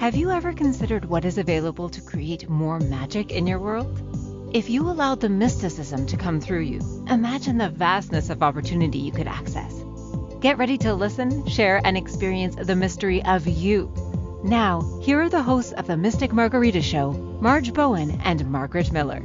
Have 0.00 0.16
you 0.16 0.30
ever 0.30 0.54
considered 0.54 1.04
what 1.04 1.26
is 1.26 1.36
available 1.36 1.90
to 1.90 2.00
create 2.00 2.48
more 2.48 2.80
magic 2.80 3.30
in 3.30 3.46
your 3.46 3.58
world? 3.58 4.00
If 4.54 4.70
you 4.70 4.88
allowed 4.88 5.20
the 5.20 5.28
mysticism 5.28 6.06
to 6.06 6.16
come 6.16 6.40
through 6.40 6.62
you, 6.62 6.80
imagine 7.06 7.58
the 7.58 7.68
vastness 7.68 8.30
of 8.30 8.42
opportunity 8.42 8.96
you 8.96 9.12
could 9.12 9.26
access. 9.26 9.84
Get 10.40 10.56
ready 10.56 10.78
to 10.78 10.94
listen, 10.94 11.46
share, 11.46 11.82
and 11.84 11.98
experience 11.98 12.56
the 12.56 12.76
mystery 12.76 13.22
of 13.26 13.46
you. 13.46 13.92
Now, 14.42 14.80
here 15.02 15.20
are 15.20 15.28
the 15.28 15.42
hosts 15.42 15.72
of 15.72 15.86
the 15.86 15.98
Mystic 15.98 16.32
Margarita 16.32 16.80
Show, 16.80 17.12
Marge 17.42 17.74
Bowen 17.74 18.22
and 18.24 18.50
Margaret 18.50 18.90
Miller. 18.92 19.20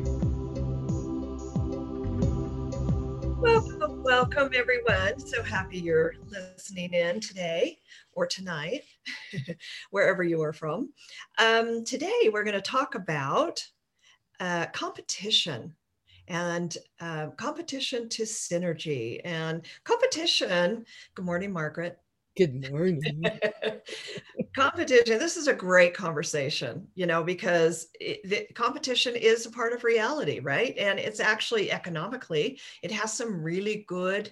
Welcome, 4.06 4.52
everyone. 4.56 5.18
So 5.18 5.42
happy 5.42 5.80
you're 5.80 6.14
listening 6.30 6.94
in 6.94 7.20
today 7.20 7.80
or 8.14 8.28
tonight, 8.28 8.84
wherever 9.90 10.24
you 10.24 10.44
are 10.44 10.54
from. 10.54 10.94
Um, 11.40 11.84
today, 11.84 12.30
we're 12.32 12.44
going 12.44 12.54
to 12.54 12.62
talk 12.62 12.94
about 12.94 13.66
uh, 14.40 14.68
competition 14.68 15.74
and 16.28 16.78
uh, 17.02 17.30
competition 17.32 18.08
to 18.10 18.24
synergy 18.24 19.22
and 19.26 19.66
competition. 19.86 20.86
Good 21.16 21.26
morning, 21.26 21.52
Margaret. 21.52 21.98
Good 22.38 22.70
morning. 22.70 23.24
competition. 24.56 25.20
This 25.20 25.38
is 25.38 25.48
a 25.48 25.54
great 25.54 25.94
conversation, 25.94 26.88
you 26.96 27.06
know, 27.06 27.24
because 27.24 27.88
it, 28.00 28.28
the 28.28 28.48
competition 28.54 29.16
is 29.16 29.46
a 29.46 29.52
part 29.52 29.74
of 29.74 29.84
reality, 29.84 30.40
right? 30.40 30.78
And 30.78 31.00
it's 31.00 31.20
actually 31.20 31.72
economically, 31.72 32.60
it 32.82 32.92
has 32.92 33.14
some 33.14 33.42
really 33.42 33.86
good 33.88 34.32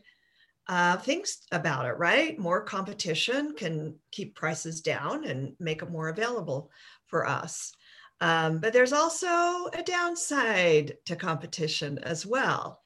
uh, 0.67 0.97
things 0.97 1.39
about 1.51 1.85
it, 1.85 1.97
right? 1.97 2.39
More 2.39 2.61
competition 2.61 3.53
can 3.55 3.95
keep 4.11 4.35
prices 4.35 4.81
down 4.81 5.25
and 5.25 5.55
make 5.59 5.81
it 5.81 5.91
more 5.91 6.09
available 6.09 6.71
for 7.07 7.27
us. 7.27 7.73
Um, 8.21 8.59
but 8.59 8.71
there's 8.71 8.93
also 8.93 9.67
a 9.73 9.83
downside 9.85 10.97
to 11.05 11.15
competition 11.15 11.99
as 11.99 12.25
well. 12.25 12.79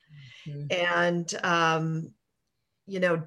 Mm-hmm. 0.47 0.95
And, 0.95 1.35
um, 1.43 2.11
you 2.87 2.99
know, 2.99 3.23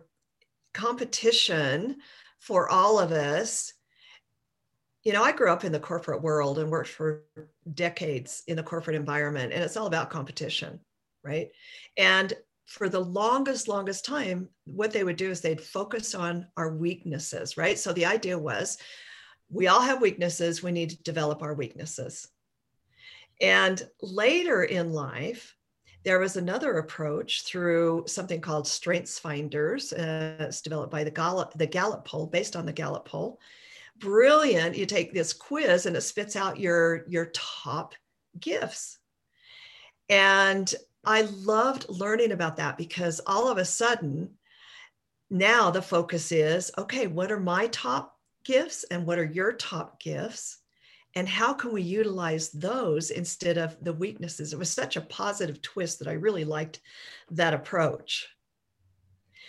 competition 0.72 1.96
for 2.38 2.68
all 2.68 2.98
of 2.98 3.12
us. 3.12 3.72
You 5.02 5.14
know 5.14 5.22
i 5.22 5.32
grew 5.32 5.50
up 5.50 5.64
in 5.64 5.72
the 5.72 5.80
corporate 5.80 6.20
world 6.20 6.58
and 6.58 6.70
worked 6.70 6.90
for 6.90 7.24
decades 7.72 8.42
in 8.48 8.56
the 8.56 8.62
corporate 8.62 8.96
environment 8.96 9.50
and 9.52 9.64
it's 9.64 9.78
all 9.78 9.86
about 9.86 10.10
competition 10.10 10.78
right? 11.22 11.50
And 11.96 12.32
for 12.66 12.88
the 12.88 13.00
longest 13.00 13.66
longest 13.66 14.04
time 14.04 14.48
what 14.64 14.92
they 14.92 15.02
would 15.02 15.16
do 15.16 15.30
is 15.30 15.40
they'd 15.40 15.60
focus 15.60 16.14
on 16.14 16.46
our 16.56 16.74
weaknesses 16.76 17.56
right? 17.56 17.78
So 17.78 17.92
the 17.92 18.06
idea 18.06 18.38
was 18.38 18.78
we 19.50 19.66
all 19.66 19.80
have 19.80 20.00
weaknesses 20.00 20.62
we 20.62 20.70
need 20.70 20.90
to 20.90 21.02
develop 21.02 21.42
our 21.42 21.54
weaknesses. 21.54 22.28
And 23.40 23.82
later 24.00 24.62
in 24.62 24.92
life 24.92 25.56
there 26.02 26.18
was 26.18 26.36
another 26.36 26.78
approach 26.78 27.42
through 27.42 28.04
something 28.06 28.40
called 28.40 28.66
Strengths 28.66 29.18
Finders. 29.18 29.92
Uh, 29.92 30.36
it's 30.40 30.62
developed 30.62 30.90
by 30.90 31.04
the 31.04 31.10
Gallup, 31.10 31.52
the 31.56 31.66
Gallup 31.66 32.04
poll, 32.04 32.26
based 32.26 32.56
on 32.56 32.64
the 32.64 32.72
Gallup 32.72 33.04
poll. 33.04 33.38
Brilliant. 33.98 34.76
You 34.76 34.86
take 34.86 35.12
this 35.12 35.32
quiz 35.32 35.84
and 35.84 35.96
it 35.96 36.00
spits 36.00 36.36
out 36.36 36.58
your, 36.58 37.04
your 37.06 37.26
top 37.34 37.94
gifts. 38.38 38.98
And 40.08 40.72
I 41.04 41.22
loved 41.22 41.86
learning 41.88 42.32
about 42.32 42.56
that 42.56 42.78
because 42.78 43.20
all 43.26 43.48
of 43.48 43.58
a 43.58 43.64
sudden, 43.64 44.30
now 45.28 45.70
the 45.70 45.82
focus 45.82 46.32
is 46.32 46.72
okay, 46.78 47.06
what 47.06 47.30
are 47.30 47.40
my 47.40 47.68
top 47.68 48.18
gifts 48.44 48.84
and 48.84 49.06
what 49.06 49.18
are 49.18 49.24
your 49.24 49.52
top 49.52 50.00
gifts? 50.00 50.59
And 51.16 51.28
how 51.28 51.52
can 51.52 51.72
we 51.72 51.82
utilize 51.82 52.50
those 52.50 53.10
instead 53.10 53.58
of 53.58 53.76
the 53.82 53.92
weaknesses? 53.92 54.52
It 54.52 54.58
was 54.58 54.70
such 54.70 54.96
a 54.96 55.02
positive 55.02 55.60
twist 55.60 55.98
that 55.98 56.08
i 56.08 56.12
really 56.12 56.44
liked 56.44 56.80
that 57.30 57.54
approach. 57.54 58.28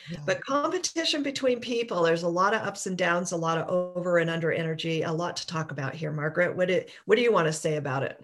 Yeah. 0.10 0.18
but 0.26 0.44
competition 0.44 1.22
between 1.22 1.60
people 1.60 2.02
there's 2.02 2.24
a 2.24 2.28
lot 2.28 2.56
of 2.56 2.64
ups 2.64 2.88
and 2.88 2.98
downs 2.98 3.34
a 3.34 3.38
lot 3.38 3.60
of 3.60 3.70
over 3.70 4.18
and 4.18 4.32
under 4.32 4.52
energy 4.52 5.04
a 5.04 5.12
lot 5.12 5.36
to 5.38 5.48
talk 5.48 5.72
about 5.72 5.94
here 5.94 6.12
margaret. 6.12 6.56
What 6.56 6.70
do, 6.70 6.82
what 7.06 7.18
do 7.18 7.22
you 7.22 7.32
want 7.32 7.46
to 7.46 7.54
say 7.54 7.76
about 7.76 8.02
it? 8.02 8.20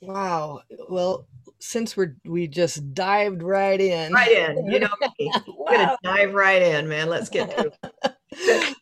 Wow. 0.00 0.60
Well 0.88 1.26
since 1.58 1.96
we're 1.96 2.16
we 2.24 2.46
just 2.46 2.94
dived 2.94 3.42
right 3.42 3.80
in. 3.80 4.12
Right 4.12 4.30
in. 4.30 4.70
You 4.70 4.78
know 4.78 4.88
me. 5.00 5.32
wow. 5.48 5.66
i'm 5.68 5.74
gonna 5.74 5.98
dive 6.04 6.34
right 6.34 6.62
in 6.62 6.88
man. 6.88 7.08
Let's 7.08 7.28
get 7.28 7.50
to 7.56 7.66
it 7.66 7.76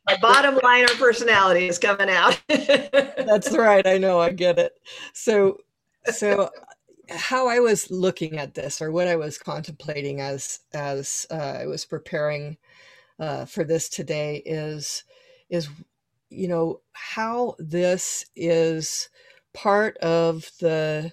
my 0.06 0.16
bottom 0.20 0.58
line 0.62 0.84
or 0.84 0.94
personality 0.96 1.68
is 1.68 1.78
coming 1.78 2.10
out. 2.10 2.40
That's 2.48 3.52
right. 3.52 3.86
I 3.86 3.98
know. 3.98 4.20
I 4.20 4.30
get 4.30 4.58
it. 4.58 4.72
So, 5.12 5.58
so 6.06 6.50
how 7.10 7.48
I 7.48 7.60
was 7.60 7.90
looking 7.90 8.38
at 8.38 8.54
this, 8.54 8.80
or 8.80 8.90
what 8.90 9.08
I 9.08 9.16
was 9.16 9.38
contemplating 9.38 10.20
as 10.20 10.60
as 10.72 11.26
uh, 11.30 11.58
I 11.60 11.66
was 11.66 11.84
preparing 11.84 12.56
uh, 13.18 13.44
for 13.44 13.64
this 13.64 13.88
today, 13.88 14.42
is 14.46 15.04
is 15.50 15.68
you 16.30 16.48
know 16.48 16.80
how 16.92 17.54
this 17.58 18.26
is 18.34 19.08
part 19.52 19.96
of 19.98 20.50
the 20.60 21.12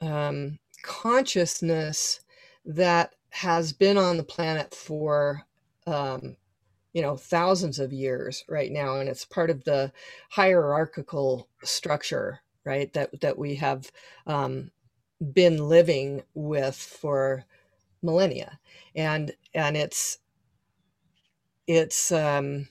um, 0.00 0.58
consciousness 0.82 2.20
that 2.64 3.14
has 3.30 3.72
been 3.72 3.98
on 3.98 4.16
the 4.16 4.24
planet 4.24 4.74
for 4.74 5.42
um, 5.86 6.36
you 6.92 7.02
know 7.02 7.16
thousands 7.16 7.78
of 7.78 7.92
years 7.92 8.44
right 8.48 8.72
now 8.72 8.96
and 8.96 9.08
it's 9.08 9.24
part 9.24 9.50
of 9.50 9.64
the 9.64 9.92
hierarchical 10.30 11.48
structure 11.62 12.40
right 12.64 12.92
that 12.92 13.20
that 13.20 13.38
we 13.38 13.54
have 13.54 13.90
um, 14.26 14.70
been 15.32 15.68
living 15.68 16.22
with 16.34 16.76
for 16.76 17.44
millennia. 18.02 18.58
And 18.94 19.32
and 19.54 19.76
it's 19.76 20.18
it's 21.66 22.10
um, 22.12 22.68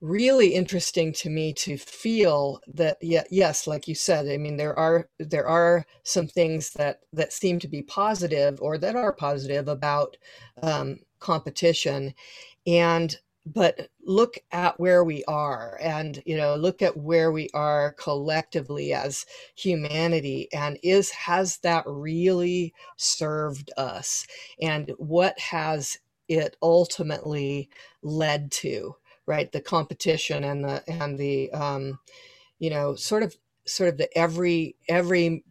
really 0.00 0.54
interesting 0.54 1.12
to 1.12 1.30
me 1.30 1.52
to 1.52 1.76
feel 1.76 2.60
that 2.74 2.98
yeah, 3.00 3.24
yes 3.30 3.66
like 3.66 3.86
you 3.86 3.94
said 3.94 4.26
i 4.28 4.38
mean 4.38 4.56
there 4.56 4.78
are 4.78 5.10
there 5.18 5.46
are 5.46 5.84
some 6.04 6.26
things 6.26 6.70
that 6.70 7.00
that 7.12 7.34
seem 7.34 7.58
to 7.58 7.68
be 7.68 7.82
positive 7.82 8.58
or 8.62 8.78
that 8.78 8.96
are 8.96 9.12
positive 9.12 9.68
about 9.68 10.16
um, 10.62 10.98
competition 11.20 12.14
and 12.66 13.16
but 13.46 13.88
look 14.04 14.38
at 14.52 14.78
where 14.78 15.02
we 15.02 15.24
are 15.24 15.78
and 15.80 16.22
you 16.26 16.36
know 16.36 16.56
look 16.56 16.82
at 16.82 16.96
where 16.96 17.32
we 17.32 17.48
are 17.54 17.92
collectively 17.94 18.92
as 18.92 19.24
humanity 19.56 20.48
and 20.52 20.78
is 20.82 21.10
has 21.10 21.58
that 21.58 21.84
really 21.86 22.74
served 22.96 23.70
us? 23.76 24.26
And 24.60 24.92
what 24.98 25.38
has 25.38 25.98
it 26.28 26.56
ultimately 26.62 27.70
led 28.02 28.52
to 28.52 28.96
right? 29.30 29.52
The 29.52 29.60
competition 29.60 30.42
and 30.42 30.64
the 30.64 30.82
and 30.88 31.16
the 31.16 31.52
um 31.52 32.00
you 32.58 32.70
know 32.70 32.96
sort 32.96 33.22
of 33.22 33.36
sort 33.64 33.88
of 33.88 33.96
the 33.96 34.18
every 34.18 34.76
every 34.88 35.44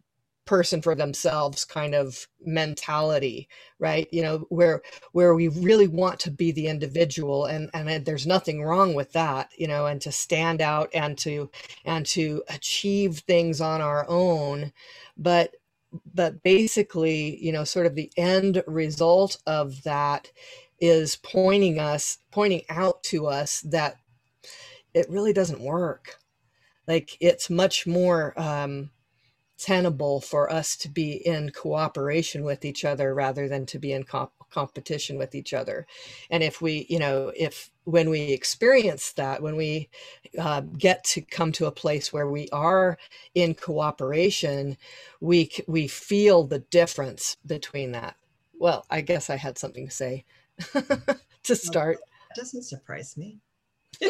person 0.49 0.81
for 0.81 0.95
themselves 0.95 1.65
kind 1.65 1.95
of 1.95 2.27
mentality 2.45 3.39
right? 3.79 4.07
You 4.11 4.23
know 4.23 4.37
where 4.49 4.81
where 5.11 5.33
we 5.35 5.47
really 5.49 5.87
want 5.87 6.19
to 6.21 6.31
be 6.31 6.51
the 6.51 6.67
individual 6.67 7.45
and 7.45 7.69
and 7.73 8.05
there's 8.05 8.27
nothing 8.27 8.63
wrong 8.63 8.93
with 8.93 9.11
that 9.13 9.49
you 9.57 9.67
know 9.67 9.85
and 9.85 10.01
to 10.01 10.11
stand 10.11 10.61
out 10.61 10.89
and 10.93 11.17
to 11.19 11.49
and 11.85 12.05
to 12.07 12.43
achieve 12.49 13.19
things 13.19 13.59
on 13.61 13.81
our 13.81 14.05
own. 14.09 14.71
But 15.17 15.55
but 16.13 16.43
basically 16.43 17.43
you 17.43 17.51
know 17.51 17.63
sort 17.63 17.85
of 17.85 17.95
the 17.95 18.11
end 18.17 18.63
result 18.67 19.37
of 19.47 19.83
that 19.83 20.31
is 20.79 21.15
pointing 21.17 21.79
us 21.79 22.19
pointing 22.31 22.63
out 22.69 23.03
to 23.03 23.27
us 23.27 23.61
that 23.61 23.95
it 24.93 25.09
really 25.09 25.33
doesn't 25.33 25.61
work. 25.61 26.17
Like 26.87 27.17
it's 27.21 27.49
much 27.49 27.87
more 27.87 28.33
um 28.39 28.91
tenable 29.59 30.21
for 30.21 30.51
us 30.51 30.75
to 30.77 30.89
be 30.89 31.13
in 31.27 31.51
cooperation 31.51 32.43
with 32.43 32.65
each 32.65 32.85
other 32.85 33.13
rather 33.13 33.47
than 33.47 33.65
to 33.67 33.77
be 33.77 33.91
in 33.91 34.03
comp- 34.03 34.31
competition 34.49 35.17
with 35.17 35.35
each 35.35 35.53
other. 35.53 35.85
And 36.29 36.41
if 36.43 36.61
we 36.61 36.85
you 36.89 36.99
know 36.99 37.31
if 37.35 37.69
when 37.83 38.09
we 38.09 38.21
experience 38.21 39.11
that 39.13 39.41
when 39.41 39.55
we 39.55 39.89
uh, 40.37 40.61
get 40.61 41.03
to 41.03 41.21
come 41.21 41.51
to 41.53 41.65
a 41.65 41.71
place 41.71 42.13
where 42.13 42.29
we 42.29 42.47
are 42.51 42.97
in 43.35 43.53
cooperation 43.55 44.77
we 45.21 45.51
we 45.67 45.87
feel 45.87 46.43
the 46.43 46.59
difference 46.59 47.37
between 47.45 47.91
that. 47.93 48.15
Well 48.57 48.85
i 48.89 49.01
guess 49.01 49.29
i 49.29 49.35
had 49.35 49.57
something 49.57 49.87
to 49.87 49.93
say 49.93 50.25
to 51.43 51.55
start. 51.55 51.97
doesn't 52.35 52.63
surprise 52.63 53.17
me 53.17 53.39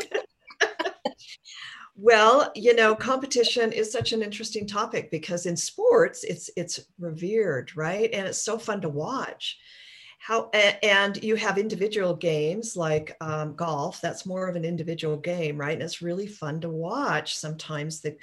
Well, 2.02 2.50
you 2.56 2.74
know, 2.76 2.96
competition 2.96 3.74
is 3.74 3.92
such 3.92 4.14
an 4.14 4.22
interesting 4.22 4.66
topic 4.66 5.12
because 5.12 5.46
in 5.46 5.58
sports 5.58 6.24
it's 6.24 6.50
it's 6.56 6.80
revered, 6.98 7.76
right? 7.76 8.10
And 8.14 8.26
it's 8.26 8.42
so 8.42 8.58
fun 8.58 8.80
to 8.82 8.90
watch. 8.90 9.58
how 10.20 10.50
and 10.84 11.22
you 11.24 11.36
have 11.36 11.58
individual 11.58 12.16
games 12.16 12.78
like 12.78 13.16
um, 13.22 13.56
golf 13.56 14.02
that's 14.02 14.26
more 14.26 14.48
of 14.50 14.56
an 14.56 14.66
individual 14.66 15.18
game 15.18 15.58
right 15.58 15.74
and 15.74 15.84
it's 15.84 16.02
really 16.02 16.28
fun 16.28 16.60
to 16.62 16.70
watch 16.70 17.38
sometimes 17.38 18.02
the 18.02 18.16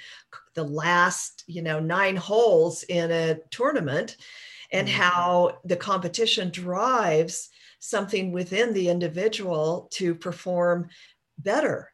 the 0.53 0.63
last 0.63 1.43
you 1.47 1.61
know 1.61 1.79
nine 1.79 2.15
holes 2.15 2.83
in 2.83 3.11
a 3.11 3.39
tournament 3.51 4.17
and 4.71 4.87
mm-hmm. 4.87 5.01
how 5.01 5.57
the 5.65 5.75
competition 5.75 6.49
drives 6.51 7.49
something 7.79 8.31
within 8.31 8.73
the 8.73 8.89
individual 8.89 9.87
to 9.91 10.15
perform 10.15 10.87
better 11.39 11.91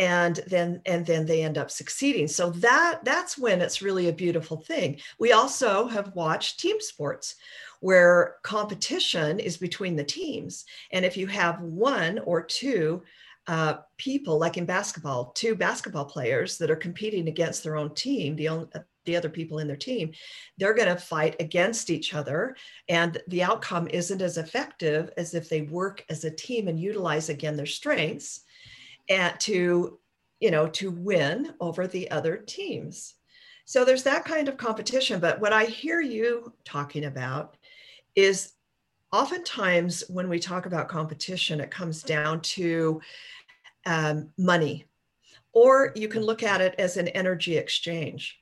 and 0.00 0.40
then 0.46 0.80
and 0.86 1.04
then 1.04 1.26
they 1.26 1.42
end 1.42 1.58
up 1.58 1.70
succeeding. 1.70 2.26
So 2.26 2.50
that 2.52 3.00
that's 3.04 3.36
when 3.36 3.60
it's 3.60 3.82
really 3.82 4.08
a 4.08 4.12
beautiful 4.12 4.56
thing. 4.56 4.98
We 5.18 5.32
also 5.32 5.86
have 5.88 6.14
watched 6.14 6.58
team 6.58 6.80
sports 6.80 7.34
where 7.80 8.36
competition 8.42 9.38
is 9.38 9.58
between 9.58 9.96
the 9.96 10.04
teams. 10.04 10.64
And 10.90 11.04
if 11.04 11.18
you 11.18 11.26
have 11.26 11.60
one 11.60 12.18
or 12.20 12.42
two 12.42 13.02
uh, 13.46 13.78
people 13.98 14.38
like 14.38 14.56
in 14.56 14.64
basketball 14.64 15.32
two 15.32 15.54
basketball 15.54 16.06
players 16.06 16.56
that 16.58 16.70
are 16.70 16.76
competing 16.76 17.28
against 17.28 17.62
their 17.62 17.76
own 17.76 17.94
team 17.94 18.36
the 18.36 18.48
only 18.48 18.68
the 19.06 19.16
other 19.16 19.30
people 19.30 19.58
in 19.58 19.66
their 19.66 19.76
team 19.76 20.12
they're 20.56 20.74
going 20.74 20.88
to 20.88 20.96
fight 20.96 21.36
against 21.40 21.90
each 21.90 22.14
other. 22.14 22.56
And 22.88 23.20
the 23.28 23.42
outcome 23.42 23.88
isn't 23.88 24.22
as 24.22 24.38
effective 24.38 25.10
as 25.18 25.34
if 25.34 25.50
they 25.50 25.62
work 25.62 26.04
as 26.08 26.24
a 26.24 26.30
team 26.30 26.68
and 26.68 26.80
utilize 26.80 27.28
again 27.28 27.56
their 27.56 27.66
strengths 27.66 28.44
and 29.10 29.38
to 29.40 29.98
you 30.38 30.50
know 30.50 30.66
to 30.68 30.90
win 30.90 31.52
over 31.60 31.86
the 31.86 32.10
other 32.10 32.38
teams 32.38 33.14
so 33.66 33.84
there's 33.84 34.04
that 34.04 34.24
kind 34.24 34.48
of 34.48 34.56
competition 34.56 35.20
but 35.20 35.38
what 35.40 35.52
i 35.52 35.64
hear 35.64 36.00
you 36.00 36.52
talking 36.64 37.04
about 37.04 37.56
is 38.14 38.52
oftentimes 39.12 40.04
when 40.08 40.28
we 40.28 40.38
talk 40.38 40.64
about 40.64 40.88
competition 40.88 41.60
it 41.60 41.70
comes 41.70 42.02
down 42.02 42.40
to 42.40 43.00
um, 43.86 44.30
money 44.38 44.86
or 45.52 45.92
you 45.96 46.06
can 46.08 46.22
look 46.22 46.42
at 46.42 46.60
it 46.60 46.74
as 46.78 46.96
an 46.96 47.08
energy 47.08 47.56
exchange 47.56 48.40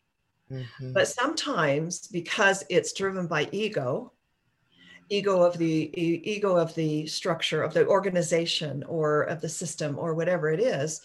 mm-hmm. 0.50 0.92
but 0.92 1.08
sometimes 1.08 2.06
because 2.08 2.62
it's 2.68 2.92
driven 2.92 3.26
by 3.26 3.48
ego 3.50 4.12
ego 5.08 5.42
of 5.42 5.56
the 5.58 5.90
ego 5.98 6.56
of 6.56 6.74
the 6.74 7.06
structure 7.06 7.62
of 7.62 7.74
the 7.74 7.86
organization 7.86 8.82
or 8.84 9.22
of 9.22 9.40
the 9.40 9.48
system 9.48 9.98
or 9.98 10.14
whatever 10.14 10.50
it 10.50 10.60
is 10.60 11.00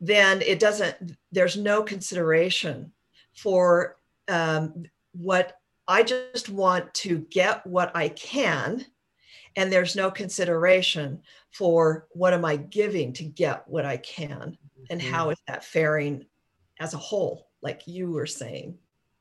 then 0.00 0.42
it 0.42 0.58
doesn't 0.58 1.16
there's 1.32 1.56
no 1.56 1.82
consideration 1.82 2.92
for 3.34 3.96
um, 4.28 4.84
what 5.12 5.58
i 5.88 6.02
just 6.02 6.48
want 6.48 6.92
to 6.94 7.18
get 7.30 7.66
what 7.66 7.94
i 7.96 8.08
can 8.10 8.84
and 9.56 9.72
there's 9.72 9.96
no 9.96 10.10
consideration 10.10 11.20
for 11.50 12.06
what 12.10 12.34
am 12.34 12.44
i 12.44 12.56
giving 12.56 13.12
to 13.12 13.24
get 13.24 13.66
what 13.66 13.86
i 13.86 13.96
can 13.96 14.56
and 14.90 15.00
mm-hmm. 15.00 15.12
how 15.12 15.30
is 15.30 15.38
that 15.46 15.64
faring 15.64 16.24
as 16.78 16.92
a 16.92 16.98
whole 16.98 17.48
like 17.62 17.86
you 17.86 18.10
were 18.10 18.26
saying 18.26 18.76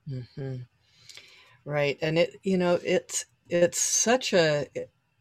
mm-hmm. 0.09 0.57
right 1.63 1.97
and 2.01 2.19
it 2.19 2.35
you 2.43 2.57
know 2.57 2.77
it's 2.83 3.25
it's 3.49 3.79
such 3.79 4.33
a 4.33 4.67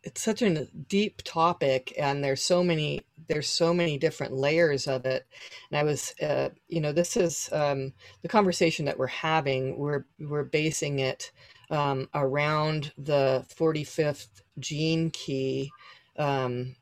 it's 0.05 0.23
such 0.23 0.43
a 0.43 0.67
deep 0.89 1.23
topic 1.25 1.95
and 1.99 2.23
there's 2.25 2.43
so 2.43 2.63
many 2.65 3.03
there's 3.29 3.49
so 3.49 3.75
many 3.75 3.99
different 3.99 4.35
layers 4.35 4.87
of 4.87 5.07
it. 5.07 5.27
And 5.71 5.79
i 5.79 5.85
was 5.85 6.15
uh, 6.23 6.51
you 6.69 6.81
know 6.81 6.93
this 6.93 7.17
is 7.17 7.51
um, 7.53 7.93
the 8.23 8.29
conversation 8.29 8.87
that 8.87 8.99
we're 8.99 9.09
having 9.09 9.79
we're 9.79 10.07
we're 10.21 10.45
basing 10.45 11.01
it 11.01 11.33
um, 11.71 12.09
around 12.15 12.93
the 12.99 13.47
45th 13.57 14.43
gene 14.61 15.11
key 15.11 15.75
um, 16.19 16.77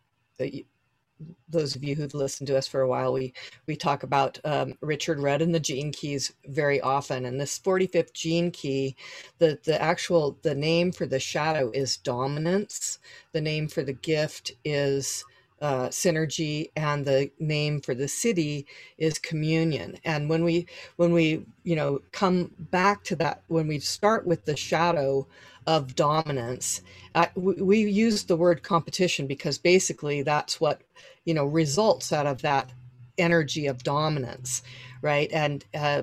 those 1.48 1.76
of 1.76 1.84
you 1.84 1.94
who've 1.94 2.14
listened 2.14 2.46
to 2.48 2.56
us 2.56 2.66
for 2.66 2.80
a 2.80 2.88
while, 2.88 3.12
we 3.12 3.32
we 3.66 3.76
talk 3.76 4.02
about 4.02 4.38
um, 4.44 4.74
Richard 4.80 5.20
Rudd 5.20 5.42
and 5.42 5.54
the 5.54 5.60
gene 5.60 5.92
keys 5.92 6.32
very 6.46 6.80
often. 6.80 7.24
And 7.24 7.40
this 7.40 7.58
45th 7.58 8.12
gene 8.12 8.50
key, 8.50 8.96
the 9.38 9.58
the 9.64 9.80
actual 9.80 10.38
the 10.42 10.54
name 10.54 10.92
for 10.92 11.06
the 11.06 11.20
shadow 11.20 11.70
is 11.72 11.96
dominance. 11.96 12.98
The 13.32 13.40
name 13.40 13.68
for 13.68 13.82
the 13.82 13.92
gift 13.92 14.52
is 14.64 15.24
uh, 15.62 15.88
synergy, 15.88 16.70
and 16.76 17.06
the 17.06 17.30
name 17.40 17.80
for 17.82 17.94
the 17.94 18.06
Siddhi 18.06 18.66
is 18.98 19.18
communion. 19.20 19.98
And 20.04 20.30
when 20.30 20.44
we 20.44 20.68
when 20.98 21.12
we 21.14 21.46
you 21.64 21.76
know 21.76 22.00
come 22.12 22.52
back 22.58 23.04
to 23.06 23.16
that, 23.18 23.44
when 23.48 23.68
we 23.68 23.80
start 23.80 24.26
with 24.26 24.46
the 24.46 24.56
shadow 24.56 25.28
of 25.68 25.96
dominance, 25.96 26.82
uh, 27.16 27.28
we, 27.36 27.54
we 27.62 27.78
use 27.80 28.24
the 28.24 28.36
word 28.36 28.64
competition 28.64 29.28
because 29.28 29.58
basically 29.58 30.22
that's 30.22 30.60
what 30.60 30.82
you 31.26 31.34
know 31.34 31.46
results 31.46 32.12
out 32.12 32.26
of 32.28 32.42
that 32.42 32.70
energy 33.18 33.66
of 33.68 33.84
dominance 33.84 34.62
right 35.02 35.30
and 35.32 35.64
uh, 35.74 36.02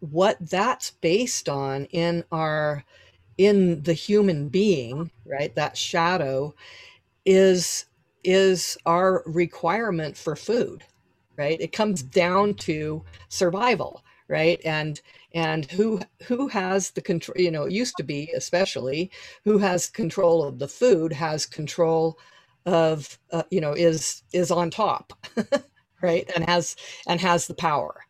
what 0.00 0.36
that's 0.40 0.92
based 0.92 1.48
on 1.48 1.86
in 1.86 2.24
our 2.32 2.84
in 3.38 3.82
the 3.84 3.94
human 3.94 4.48
being 4.48 5.10
right 5.26 5.54
that 5.56 5.76
shadow 5.76 6.54
is 7.26 7.85
is 8.26 8.76
our 8.86 9.22
requirement 9.26 10.16
for 10.16 10.36
food 10.36 10.84
right? 11.38 11.60
It 11.60 11.72
comes 11.72 12.02
down 12.02 12.54
to 12.54 13.04
survival 13.28 14.02
right? 14.28 14.60
And 14.64 15.00
and 15.34 15.70
who 15.70 16.00
who 16.24 16.48
has 16.48 16.90
the 16.90 17.00
control 17.00 17.36
you 17.38 17.50
know 17.50 17.64
it 17.64 17.72
used 17.72 17.96
to 17.96 18.02
be 18.02 18.30
especially 18.34 19.10
who 19.44 19.58
has 19.58 19.88
control 19.88 20.42
of 20.42 20.58
the 20.58 20.68
food 20.68 21.12
has 21.12 21.46
control 21.46 22.18
of 22.64 23.18
uh, 23.32 23.44
you 23.50 23.60
know 23.60 23.72
is 23.72 24.22
is 24.32 24.50
on 24.50 24.70
top 24.70 25.12
right? 26.02 26.28
And 26.34 26.44
has 26.48 26.76
and 27.06 27.20
has 27.20 27.46
the 27.46 27.54
power. 27.54 28.02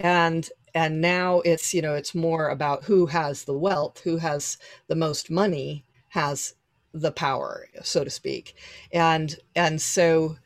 And 0.00 0.48
and 0.74 1.00
now 1.00 1.40
it's 1.40 1.72
you 1.74 1.82
know 1.82 1.94
it's 1.94 2.14
more 2.14 2.48
about 2.48 2.84
who 2.84 3.06
has 3.06 3.44
the 3.44 3.56
wealth 3.56 4.00
who 4.00 4.16
has 4.16 4.58
the 4.88 4.96
most 4.96 5.30
money 5.30 5.84
has 6.08 6.54
the 6.94 7.12
power 7.12 7.66
so 7.82 8.04
to 8.04 8.10
speak 8.10 8.54
and 8.92 9.36
and 9.54 9.80
so 9.80 10.36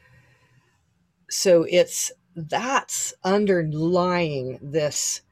so 1.29 1.67
it's 1.69 2.13
that's 2.37 3.13
underlying 3.25 4.59
this 4.63 5.23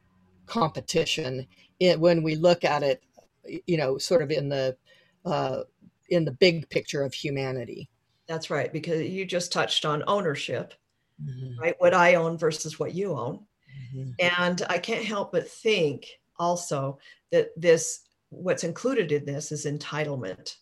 competition 0.46 1.46
it, 1.78 2.00
when 2.00 2.22
we 2.22 2.34
look 2.34 2.64
at 2.64 2.82
it 2.82 3.02
you 3.66 3.76
know 3.76 3.98
sort 3.98 4.22
of 4.22 4.30
in 4.30 4.48
the 4.48 4.76
uh, 5.24 5.62
in 6.08 6.24
the 6.24 6.32
big 6.32 6.68
picture 6.68 7.02
of 7.02 7.14
humanity 7.14 7.88
that's 8.26 8.50
right, 8.50 8.72
because 8.72 9.02
you 9.02 9.24
just 9.24 9.52
touched 9.52 9.84
on 9.84 10.02
ownership, 10.06 10.74
mm-hmm. 11.22 11.60
right? 11.60 11.74
What 11.78 11.94
I 11.94 12.14
own 12.14 12.38
versus 12.38 12.78
what 12.78 12.94
you 12.94 13.12
own. 13.12 13.40
Mm-hmm. 13.94 14.10
And 14.18 14.62
I 14.68 14.78
can't 14.78 15.04
help 15.04 15.32
but 15.32 15.48
think 15.48 16.06
also 16.38 16.98
that 17.32 17.48
this, 17.56 18.00
what's 18.30 18.64
included 18.64 19.12
in 19.12 19.26
this 19.26 19.52
is 19.52 19.66
entitlement. 19.66 20.56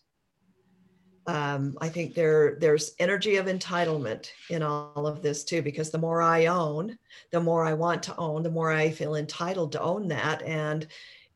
Um, 1.25 1.77
I 1.79 1.89
think 1.89 2.15
there 2.15 2.57
there's 2.59 2.95
energy 2.99 3.37
of 3.37 3.45
entitlement 3.45 4.29
in 4.49 4.61
all 4.61 5.07
of 5.07 5.21
this 5.21 5.43
too, 5.43 5.61
because 5.61 5.89
the 5.89 5.97
more 5.97 6.21
I 6.21 6.47
own, 6.47 6.97
the 7.31 7.39
more 7.39 7.63
I 7.65 7.73
want 7.73 8.03
to 8.03 8.17
own, 8.17 8.43
the 8.43 8.51
more 8.51 8.71
I 8.71 8.91
feel 8.91 9.15
entitled 9.15 9.71
to 9.71 9.81
own 9.81 10.09
that. 10.09 10.41
And, 10.41 10.85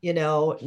you 0.02 0.12
know, 0.12 0.58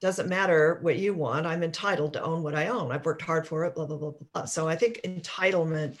doesn't 0.00 0.28
matter 0.28 0.78
what 0.82 0.96
you 0.96 1.14
want. 1.14 1.46
I'm 1.46 1.62
entitled 1.62 2.12
to 2.14 2.22
own 2.22 2.42
what 2.42 2.54
I 2.54 2.68
own. 2.68 2.92
I've 2.92 3.04
worked 3.04 3.22
hard 3.22 3.46
for 3.46 3.64
it, 3.64 3.74
blah, 3.74 3.86
blah, 3.86 3.96
blah, 3.96 4.12
blah. 4.32 4.44
So 4.44 4.68
I 4.68 4.76
think 4.76 5.00
entitlement 5.04 5.96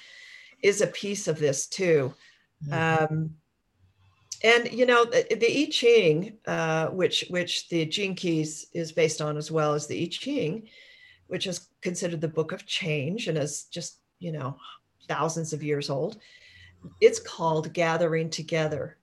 is 0.62 0.80
a 0.80 0.86
piece 0.86 1.28
of 1.28 1.38
this 1.38 1.66
too. 1.66 2.12
Mm-hmm. 2.66 3.14
Um, 3.14 3.34
and 4.42 4.72
you 4.72 4.86
know 4.86 5.04
the, 5.04 5.26
the 5.34 5.62
I 5.62 5.68
Ching, 5.70 6.38
uh, 6.46 6.86
which 6.88 7.26
which 7.28 7.68
the 7.68 7.84
Gene 7.84 8.14
Keys 8.14 8.66
is 8.72 8.92
based 8.92 9.20
on 9.20 9.36
as 9.36 9.50
well 9.50 9.74
as 9.74 9.86
the 9.86 10.02
I 10.02 10.08
Ching, 10.10 10.68
which 11.30 11.46
is 11.46 11.68
considered 11.80 12.20
the 12.20 12.28
book 12.28 12.52
of 12.52 12.66
change 12.66 13.28
and 13.28 13.38
is 13.38 13.64
just 13.64 14.00
you 14.18 14.32
know 14.32 14.56
thousands 15.08 15.52
of 15.52 15.62
years 15.62 15.90
old. 15.90 16.18
It's 17.00 17.20
called 17.20 17.72
gathering 17.72 18.30
together 18.30 18.96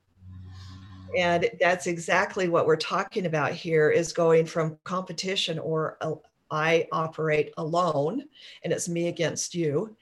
and 1.15 1.49
that's 1.59 1.87
exactly 1.87 2.49
what 2.49 2.65
we're 2.65 2.75
talking 2.75 3.25
about 3.25 3.51
here 3.51 3.89
is 3.89 4.11
going 4.11 4.45
from 4.45 4.77
competition 4.83 5.59
or 5.59 5.97
uh, 6.01 6.13
i 6.51 6.87
operate 6.91 7.53
alone 7.57 8.23
and 8.63 8.73
it's 8.73 8.89
me 8.89 9.07
against 9.07 9.53
you 9.53 9.95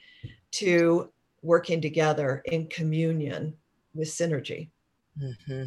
to 0.52 1.10
working 1.42 1.82
together 1.82 2.42
in 2.46 2.68
communion 2.68 3.54
with 3.94 4.08
synergy 4.08 4.70
mm-hmm. 5.22 5.66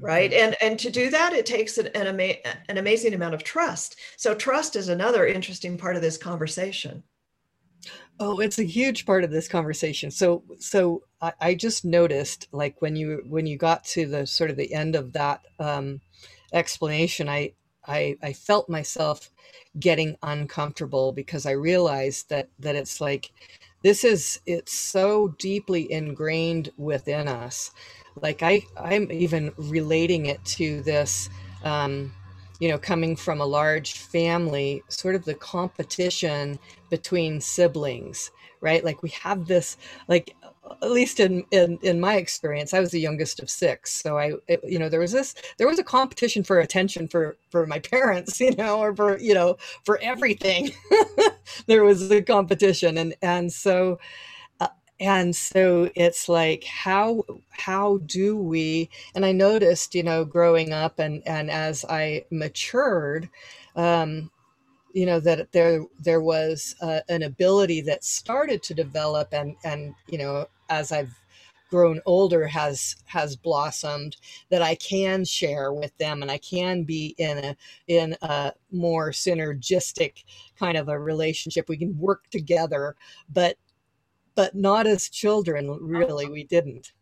Right 0.00 0.32
and 0.32 0.56
and 0.60 0.78
to 0.78 0.90
do 0.90 1.10
that 1.10 1.32
it 1.32 1.46
takes 1.46 1.78
an, 1.78 1.88
an, 1.88 2.06
ama- 2.06 2.54
an 2.68 2.78
amazing 2.78 3.14
amount 3.14 3.34
of 3.34 3.44
trust 3.44 3.96
so 4.16 4.34
trust 4.34 4.76
is 4.76 4.88
another 4.88 5.26
interesting 5.26 5.76
part 5.76 5.96
of 5.96 6.02
this 6.02 6.16
conversation 6.16 7.02
Oh, 8.22 8.40
it's 8.40 8.58
a 8.58 8.64
huge 8.64 9.06
part 9.06 9.24
of 9.24 9.30
this 9.30 9.48
conversation. 9.48 10.10
So, 10.10 10.42
so 10.58 11.04
I, 11.22 11.32
I, 11.40 11.54
just 11.54 11.86
noticed, 11.86 12.48
like 12.52 12.82
when 12.82 12.94
you 12.94 13.22
when 13.26 13.46
you 13.46 13.56
got 13.56 13.82
to 13.84 14.04
the 14.04 14.26
sort 14.26 14.50
of 14.50 14.58
the 14.58 14.74
end 14.74 14.94
of 14.94 15.14
that 15.14 15.40
um, 15.58 16.02
explanation, 16.52 17.30
I 17.30 17.54
I, 17.86 18.16
I 18.22 18.32
felt 18.34 18.68
myself 18.68 19.30
getting 19.78 20.16
uncomfortable 20.22 21.12
because 21.12 21.46
I 21.46 21.52
realized 21.52 22.28
that 22.28 22.50
that 22.58 22.76
it's 22.76 23.00
like 23.00 23.32
this 23.82 24.04
is 24.04 24.40
it's 24.44 24.74
so 24.74 25.28
deeply 25.38 25.90
ingrained 25.90 26.70
within 26.76 27.26
us. 27.26 27.70
Like 28.20 28.42
I 28.42 28.62
I'm 28.76 29.10
even 29.12 29.52
relating 29.56 30.26
it 30.26 30.44
to 30.56 30.82
this 30.82 31.30
um, 31.64 32.12
you 32.60 32.68
know, 32.68 32.78
coming 32.78 33.16
from 33.16 33.40
a 33.40 33.46
large 33.46 33.94
family, 33.94 34.82
sort 34.88 35.14
of 35.14 35.24
the 35.24 35.34
competition 35.34 36.58
between 36.90 37.40
siblings, 37.40 38.30
right? 38.60 38.84
Like 38.84 39.02
we 39.02 39.10
have 39.10 39.46
this, 39.46 39.76
like 40.08 40.36
at 40.82 40.90
least 40.90 41.20
in, 41.20 41.44
in 41.50 41.78
in 41.82 42.00
my 42.00 42.16
experience 42.16 42.74
i 42.74 42.80
was 42.80 42.90
the 42.90 43.00
youngest 43.00 43.40
of 43.40 43.50
six 43.50 43.92
so 43.92 44.18
i 44.18 44.32
it, 44.48 44.60
you 44.64 44.78
know 44.78 44.88
there 44.88 45.00
was 45.00 45.12
this 45.12 45.34
there 45.58 45.66
was 45.66 45.78
a 45.78 45.84
competition 45.84 46.44
for 46.44 46.60
attention 46.60 47.08
for 47.08 47.36
for 47.50 47.66
my 47.66 47.78
parents 47.92 48.40
you 48.40 48.54
know 48.56 48.78
or 48.78 48.94
for 48.94 49.18
you 49.18 49.34
know 49.34 49.56
for 49.84 49.98
everything 50.02 50.70
there 51.66 51.84
was 51.84 52.10
a 52.10 52.22
competition 52.22 52.98
and 52.98 53.14
and 53.22 53.52
so 53.52 53.98
and 55.00 55.34
so 55.34 55.90
it's 55.96 56.28
like 56.28 56.64
how 56.64 57.24
how 57.50 57.98
do 58.06 58.36
we 58.36 58.88
and 59.14 59.26
i 59.26 59.32
noticed 59.32 59.94
you 59.94 60.02
know 60.02 60.24
growing 60.24 60.72
up 60.72 60.98
and 60.98 61.22
and 61.26 61.50
as 61.50 61.84
i 61.88 62.24
matured 62.30 63.28
um 63.76 64.30
you 64.94 65.06
know 65.06 65.20
that 65.20 65.52
there 65.52 65.84
there 66.00 66.20
was 66.20 66.74
uh, 66.82 67.00
an 67.08 67.22
ability 67.22 67.80
that 67.82 68.04
started 68.04 68.62
to 68.62 68.74
develop 68.74 69.28
and 69.32 69.56
and 69.64 69.94
you 70.08 70.18
know 70.18 70.46
as 70.68 70.92
I've 70.92 71.14
grown 71.70 72.00
older 72.06 72.48
has 72.48 72.96
has 73.06 73.36
blossomed 73.36 74.16
that 74.50 74.62
I 74.62 74.74
can 74.76 75.24
share 75.24 75.72
with 75.72 75.96
them 75.98 76.22
and 76.22 76.30
I 76.30 76.38
can 76.38 76.84
be 76.84 77.14
in 77.18 77.38
a 77.38 77.56
in 77.88 78.16
a 78.22 78.52
more 78.72 79.12
synergistic 79.12 80.24
kind 80.58 80.76
of 80.76 80.88
a 80.88 80.98
relationship. 80.98 81.68
We 81.68 81.76
can 81.76 81.98
work 81.98 82.28
together 82.30 82.96
but 83.32 83.56
but 84.40 84.54
not 84.54 84.86
as 84.86 85.10
children 85.10 85.68
really 85.82 86.26
we 86.26 86.44
didn't. 86.44 86.92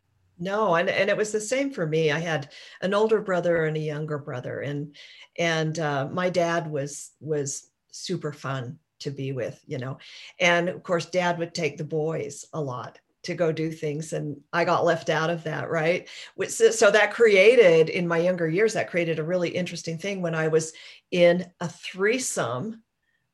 No 0.40 0.74
and, 0.74 0.88
and 0.88 1.08
it 1.08 1.16
was 1.16 1.30
the 1.30 1.40
same 1.40 1.70
for 1.70 1.86
me. 1.86 2.10
I 2.10 2.18
had 2.18 2.50
an 2.82 2.94
older 2.94 3.20
brother 3.20 3.66
and 3.66 3.76
a 3.76 3.80
younger 3.80 4.18
brother 4.18 4.58
and 4.60 4.96
and 5.38 5.78
uh, 5.78 6.08
my 6.10 6.30
dad 6.30 6.68
was 6.68 7.12
was 7.20 7.70
super 7.92 8.32
fun 8.32 8.80
to 9.00 9.12
be 9.12 9.30
with 9.30 9.62
you 9.66 9.78
know. 9.78 9.98
And 10.40 10.68
of 10.68 10.82
course 10.82 11.06
dad 11.06 11.38
would 11.38 11.54
take 11.54 11.78
the 11.78 11.84
boys 11.84 12.44
a 12.52 12.60
lot 12.60 12.98
to 13.22 13.34
go 13.34 13.52
do 13.52 13.70
things 13.70 14.12
and 14.12 14.36
i 14.52 14.64
got 14.64 14.84
left 14.84 15.10
out 15.10 15.30
of 15.30 15.44
that 15.44 15.70
right? 15.70 16.08
So 16.48 16.90
that 16.90 17.12
created 17.12 17.88
in 17.88 18.08
my 18.08 18.18
younger 18.18 18.48
years 18.48 18.72
that 18.72 18.90
created 18.90 19.20
a 19.20 19.24
really 19.24 19.50
interesting 19.50 19.98
thing 19.98 20.22
when 20.22 20.34
i 20.34 20.48
was 20.48 20.72
in 21.12 21.46
a 21.60 21.68
threesome 21.68 22.82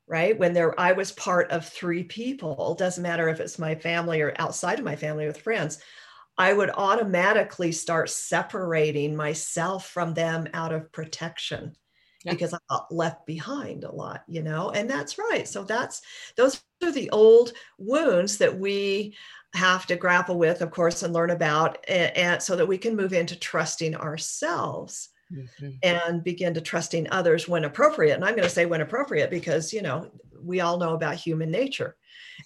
right 0.07 0.37
when 0.37 0.53
there 0.53 0.79
i 0.79 0.91
was 0.91 1.11
part 1.11 1.49
of 1.51 1.67
three 1.67 2.03
people 2.03 2.75
doesn't 2.75 3.03
matter 3.03 3.29
if 3.29 3.39
it's 3.39 3.59
my 3.59 3.75
family 3.75 4.21
or 4.21 4.33
outside 4.37 4.79
of 4.79 4.85
my 4.85 4.95
family 4.95 5.25
with 5.25 5.41
friends 5.41 5.79
i 6.37 6.53
would 6.53 6.69
automatically 6.71 7.71
start 7.71 8.09
separating 8.09 9.15
myself 9.15 9.87
from 9.87 10.13
them 10.13 10.47
out 10.53 10.73
of 10.73 10.91
protection 10.91 11.75
yeah. 12.25 12.31
because 12.31 12.53
I 12.53 12.57
got 12.69 12.91
left 12.91 13.25
behind 13.25 13.83
a 13.83 13.91
lot, 13.91 14.23
you 14.27 14.41
know, 14.41 14.71
and 14.71 14.89
that's 14.89 15.17
right. 15.17 15.47
So 15.47 15.63
that's 15.63 16.01
those 16.35 16.61
are 16.83 16.91
the 16.91 17.11
old 17.11 17.53
wounds 17.77 18.39
that 18.39 18.57
we 18.57 19.15
have 19.53 19.85
to 19.87 19.95
grapple 19.95 20.37
with, 20.37 20.61
of 20.61 20.71
course, 20.71 21.03
and 21.03 21.13
learn 21.13 21.29
about, 21.29 21.77
and, 21.87 22.17
and 22.17 22.43
so 22.43 22.55
that 22.55 22.67
we 22.67 22.77
can 22.77 22.95
move 22.95 23.13
into 23.13 23.39
trusting 23.39 23.95
ourselves. 23.95 25.09
Mm-hmm. 25.33 25.69
and 25.81 26.23
begin 26.23 26.53
to 26.53 26.61
trusting 26.61 27.09
others 27.09 27.47
when 27.47 27.65
appropriate. 27.65 28.13
And 28.13 28.23
I'm 28.23 28.35
going 28.35 28.47
to 28.47 28.49
say 28.49 28.67
when 28.67 28.81
appropriate 28.81 29.31
because, 29.31 29.73
you 29.73 29.81
know, 29.81 30.11
we 30.39 30.61
all 30.61 30.77
know 30.77 30.93
about 30.93 31.15
human 31.15 31.49
nature. 31.49 31.95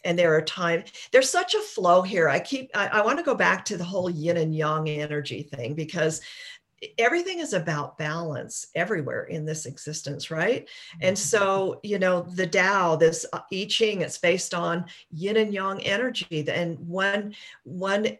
And 0.05 0.17
there 0.17 0.33
are 0.33 0.41
times, 0.41 0.85
there's 1.11 1.29
such 1.29 1.55
a 1.55 1.59
flow 1.59 2.01
here. 2.01 2.29
I 2.29 2.39
keep, 2.39 2.71
I, 2.73 2.87
I 2.87 3.01
want 3.01 3.17
to 3.17 3.25
go 3.25 3.35
back 3.35 3.65
to 3.65 3.77
the 3.77 3.83
whole 3.83 4.09
yin 4.09 4.37
and 4.37 4.55
yang 4.55 4.87
energy 4.87 5.43
thing 5.43 5.73
because 5.73 6.21
everything 6.97 7.39
is 7.39 7.51
about 7.51 7.97
balance 7.97 8.67
everywhere 8.75 9.23
in 9.25 9.43
this 9.45 9.65
existence 9.65 10.31
right 10.31 10.69
and 11.01 11.17
mm-hmm. 11.17 11.21
so 11.21 11.79
you 11.83 11.99
know 11.99 12.21
the 12.21 12.47
Tao 12.47 12.95
this 12.95 13.25
uh, 13.33 13.41
i 13.51 13.65
ching 13.69 14.01
it's 14.01 14.17
based 14.17 14.53
on 14.53 14.85
yin 15.11 15.35
and 15.35 15.53
yang 15.53 15.83
energy 15.83 16.45
and 16.47 16.79
one 16.79 17.35
one 17.63 18.17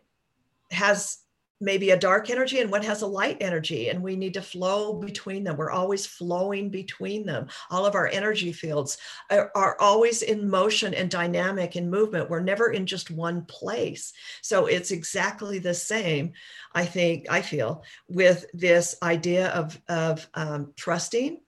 has 0.72 1.20
maybe 1.62 1.92
a 1.92 1.98
dark 1.98 2.30
energy 2.30 2.60
and 2.60 2.72
one 2.72 2.84
has 2.84 3.01
a 3.01 3.08
light 3.08 3.38
energy 3.42 3.89
and 3.89 4.01
we 4.01 4.16
need 4.16 4.34
to 4.34 4.42
flow 4.42 4.94
between 4.94 5.44
them. 5.44 5.58
We're 5.58 5.72
always 5.72 6.06
flowing 6.06 6.70
between 6.70 7.25
them. 7.25 7.48
All 7.70 7.86
of 7.86 7.96
our 7.96 8.08
energy 8.08 8.51
fields 8.51 8.98
are, 9.30 9.51
are, 9.56 9.78
always 9.80 10.24
in 10.24 10.50
motion 10.50 10.94
and 10.94 11.10
dynamic 11.10 11.75
and 11.75 11.89
movement. 11.89 12.30
We're 12.30 12.42
never 12.42 12.72
in 12.72 12.86
just 12.86 13.12
one 13.12 13.46
place. 13.46 14.13
So 14.42 14.66
it's 14.66 14.92
exactly 14.92 15.60
the 15.60 15.74
same 15.74 16.34
i 16.74 16.86
think 16.86 17.25
i 17.30 17.42
feel 17.42 17.84
with 18.08 18.46
this 18.54 18.96
idea 19.01 19.50
of 19.50 19.80
of 19.88 20.28
um, 20.34 20.74
trusting 20.75 21.39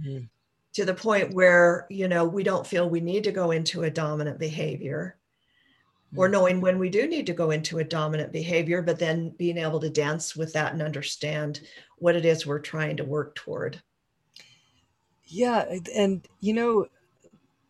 mm-hmm. 0.00 0.24
to 0.74 0.84
the 0.84 0.94
point 0.94 1.34
where 1.34 1.86
you 1.90 2.08
know 2.08 2.24
we 2.24 2.42
don't 2.42 2.66
feel 2.66 2.88
we 2.88 3.00
need 3.00 3.24
to 3.24 3.32
go 3.32 3.50
into 3.50 3.82
a 3.82 3.90
dominant 3.90 4.38
behavior 4.38 5.17
or 6.16 6.28
mm. 6.28 6.32
knowing 6.32 6.60
when 6.60 6.78
we 6.78 6.88
do 6.88 7.06
need 7.06 7.26
to 7.26 7.32
go 7.32 7.50
into 7.50 7.78
a 7.78 7.84
dominant 7.84 8.32
behavior, 8.32 8.82
but 8.82 8.98
then 8.98 9.30
being 9.30 9.58
able 9.58 9.80
to 9.80 9.90
dance 9.90 10.36
with 10.36 10.52
that 10.52 10.72
and 10.72 10.82
understand 10.82 11.60
what 11.98 12.16
it 12.16 12.24
is 12.24 12.46
we're 12.46 12.58
trying 12.58 12.96
to 12.96 13.04
work 13.04 13.34
toward. 13.34 13.82
Yeah. 15.26 15.64
And, 15.94 16.26
you 16.40 16.54
know, 16.54 16.86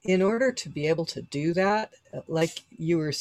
in 0.04 0.22
order 0.22 0.52
to 0.52 0.68
be 0.68 0.86
able 0.86 1.04
to 1.06 1.22
do 1.22 1.52
that, 1.54 1.92
like 2.28 2.64
you 2.70 2.98
were 2.98 3.12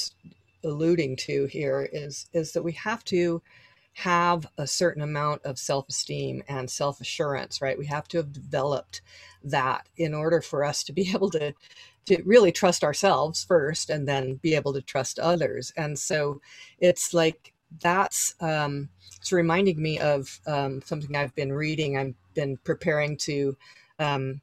alluding 0.63 1.15
to 1.15 1.45
here, 1.45 1.89
is, 1.91 2.27
is 2.33 2.53
that 2.53 2.63
we 2.63 2.74
have 2.74 3.03
to 3.05 3.41
have 3.97 4.45
a 4.59 4.67
certain 4.67 5.01
amount 5.01 5.43
of 5.43 5.57
self-esteem 5.57 6.43
and 6.47 6.69
self-assurance 6.69 7.63
right 7.63 7.79
we 7.79 7.88
have 7.88 8.07
to 8.07 8.17
have 8.17 8.31
developed 8.31 9.01
that 9.43 9.89
in 9.97 10.13
order 10.13 10.39
for 10.39 10.63
us 10.63 10.83
to 10.83 10.93
be 10.93 11.09
able 11.15 11.31
to 11.31 11.51
to 12.07 12.21
really 12.23 12.51
trust 12.51 12.83
ourselves 12.83 13.43
first 13.43 13.89
and 13.89 14.07
then 14.07 14.35
be 14.35 14.55
able 14.55 14.73
to 14.73 14.81
trust 14.81 15.19
others. 15.19 15.71
And 15.77 15.97
so 15.97 16.41
it's 16.79 17.13
like 17.13 17.53
that's 17.81 18.35
um, 18.41 18.89
it's 19.17 19.31
reminding 19.31 19.81
me 19.81 19.99
of 19.99 20.39
um, 20.47 20.81
something 20.83 21.15
i've 21.15 21.35
been 21.35 21.53
reading. 21.53 21.97
I've 21.97 22.15
been 22.33 22.57
preparing 22.63 23.17
to 23.17 23.57
um, 23.99 24.41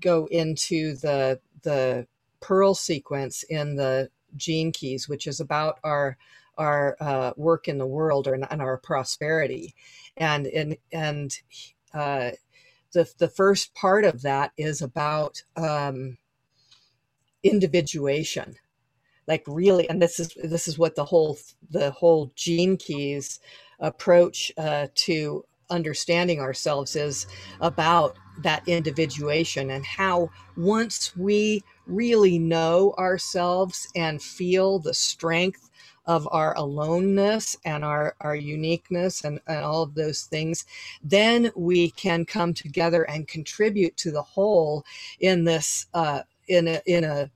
go 0.00 0.26
into 0.30 0.96
the 0.96 1.40
the 1.62 2.06
pearl 2.40 2.74
sequence 2.74 3.44
in 3.44 3.76
the 3.76 4.10
gene 4.36 4.72
keys 4.72 5.08
which 5.08 5.26
is 5.28 5.38
about 5.40 5.78
our 5.84 6.16
our 6.58 6.96
uh, 7.00 7.32
work 7.36 7.68
in 7.68 7.78
the 7.78 7.86
world 7.86 8.28
or 8.28 8.34
and 8.34 8.62
our 8.62 8.76
prosperity. 8.78 9.74
And 10.16 10.46
and 10.46 10.76
and 10.92 11.36
uh, 11.94 12.32
the 12.92 13.10
the 13.18 13.28
first 13.28 13.74
part 13.74 14.04
of 14.04 14.22
that 14.22 14.52
is 14.56 14.82
about 14.82 15.42
um, 15.56 16.18
individuation. 17.42 18.56
Like 19.26 19.44
really 19.46 19.88
and 19.88 20.02
this 20.02 20.18
is 20.18 20.36
this 20.42 20.66
is 20.66 20.78
what 20.78 20.96
the 20.96 21.04
whole 21.04 21.38
the 21.70 21.92
whole 21.92 22.32
gene 22.34 22.76
keys 22.76 23.40
approach 23.78 24.52
uh, 24.58 24.88
to 24.94 25.44
understanding 25.70 26.40
ourselves 26.40 26.94
is 26.94 27.26
about 27.60 28.16
that 28.42 28.66
individuation 28.68 29.70
and 29.70 29.84
how 29.84 30.30
once 30.56 31.16
we 31.16 31.62
really 31.86 32.38
know 32.38 32.94
ourselves 32.98 33.88
and 33.96 34.22
feel 34.22 34.78
the 34.78 34.94
strength 34.94 35.70
of 36.06 36.28
our 36.32 36.56
aloneness 36.56 37.56
and 37.64 37.84
our, 37.84 38.14
our 38.20 38.34
uniqueness 38.34 39.24
and, 39.24 39.40
and 39.46 39.64
all 39.64 39.82
of 39.82 39.94
those 39.94 40.22
things, 40.22 40.64
then 41.02 41.50
we 41.54 41.90
can 41.92 42.24
come 42.24 42.52
together 42.52 43.04
and 43.04 43.28
contribute 43.28 43.96
to 43.96 44.10
the 44.10 44.22
whole 44.22 44.84
in 45.20 45.44
this 45.44 45.86
uh, 45.94 46.22
in 46.48 46.68
a 46.68 46.80
in 46.86 47.04
a 47.04 47.30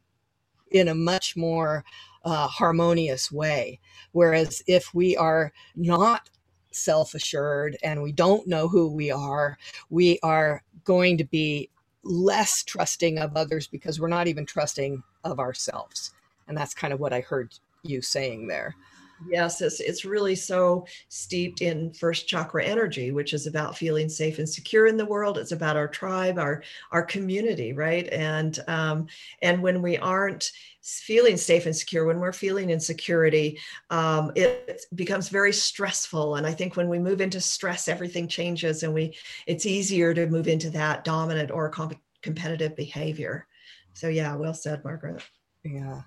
in 0.71 0.89
a 0.89 0.95
much 0.95 1.37
more 1.37 1.85
uh, 2.25 2.49
harmonious 2.49 3.31
way. 3.31 3.81
Whereas 4.13 4.63
if 4.67 4.93
we 4.95 5.17
are 5.17 5.53
not 5.75 6.29
self 6.73 7.15
assured 7.15 7.77
and 7.83 8.03
we 8.03 8.13
don't 8.13 8.47
know 8.47 8.69
who 8.69 8.93
we 8.93 9.11
are, 9.11 9.59
we 9.91 10.19
are 10.23 10.63
going 10.85 11.19
to 11.19 11.25
be 11.25 11.71
less 12.03 12.63
trusting 12.63 13.19
of 13.19 13.37
others 13.37 13.67
because 13.67 13.99
we're 13.99 14.09
not 14.09 14.29
even 14.29 14.47
trusting 14.47 15.03
of 15.25 15.39
ourselves. 15.41 16.13
And 16.49 16.57
that's 16.57 16.75
kind 16.75 16.93
of 16.93 17.01
what 17.01 17.13
I 17.13 17.21
heard 17.21 17.55
you 17.83 18.03
saying 18.03 18.47
there. 18.49 18.77
Yes, 19.19 19.63
it's 19.63 19.81
it's 19.81 20.05
really 20.05 20.35
so 20.35 20.87
steeped 21.09 21.63
in 21.63 21.93
first 21.95 22.29
chakra 22.29 22.63
energy, 22.65 23.13
which 23.13 23.33
is 23.33 23.47
about 23.47 23.77
feeling 23.77 24.11
safe 24.11 24.39
and 24.39 24.49
secure 24.49 24.87
in 24.87 24.99
the 24.99 25.07
world. 25.07 25.39
It's 25.39 25.53
about 25.53 25.77
our 25.77 25.89
tribe, 25.89 26.39
our 26.39 26.63
our 26.93 27.03
community, 27.03 27.73
right? 27.73 28.07
And 28.13 28.59
um, 28.69 29.07
and 29.41 29.63
when 29.63 29.81
we 29.81 29.97
aren't 29.97 30.53
feeling 30.83 31.39
safe 31.39 31.65
and 31.65 31.75
secure, 31.75 32.05
when 32.05 32.21
we're 32.21 32.33
feeling 32.33 32.69
insecurity, 32.69 33.59
um, 33.89 34.33
it 34.37 34.85
becomes 34.95 35.31
very 35.31 35.53
stressful. 35.53 36.37
And 36.37 36.47
I 36.47 36.53
think 36.53 36.77
when 36.77 36.89
we 36.91 36.99
move 36.99 37.23
into 37.23 37.41
stress, 37.41 37.89
everything 37.89 38.29
changes, 38.29 38.83
and 38.83 38.93
we 38.93 39.17
it's 39.47 39.65
easier 39.65 40.13
to 40.13 40.27
move 40.27 40.47
into 40.47 40.69
that 40.71 41.05
dominant 41.05 41.51
or 41.51 41.71
comp- 41.71 42.01
competitive 42.21 42.77
behavior. 42.77 43.47
So 43.95 44.09
yeah, 44.09 44.35
well 44.37 44.53
said, 44.55 44.85
Margaret. 44.85 45.23
Yeah. 45.67 46.03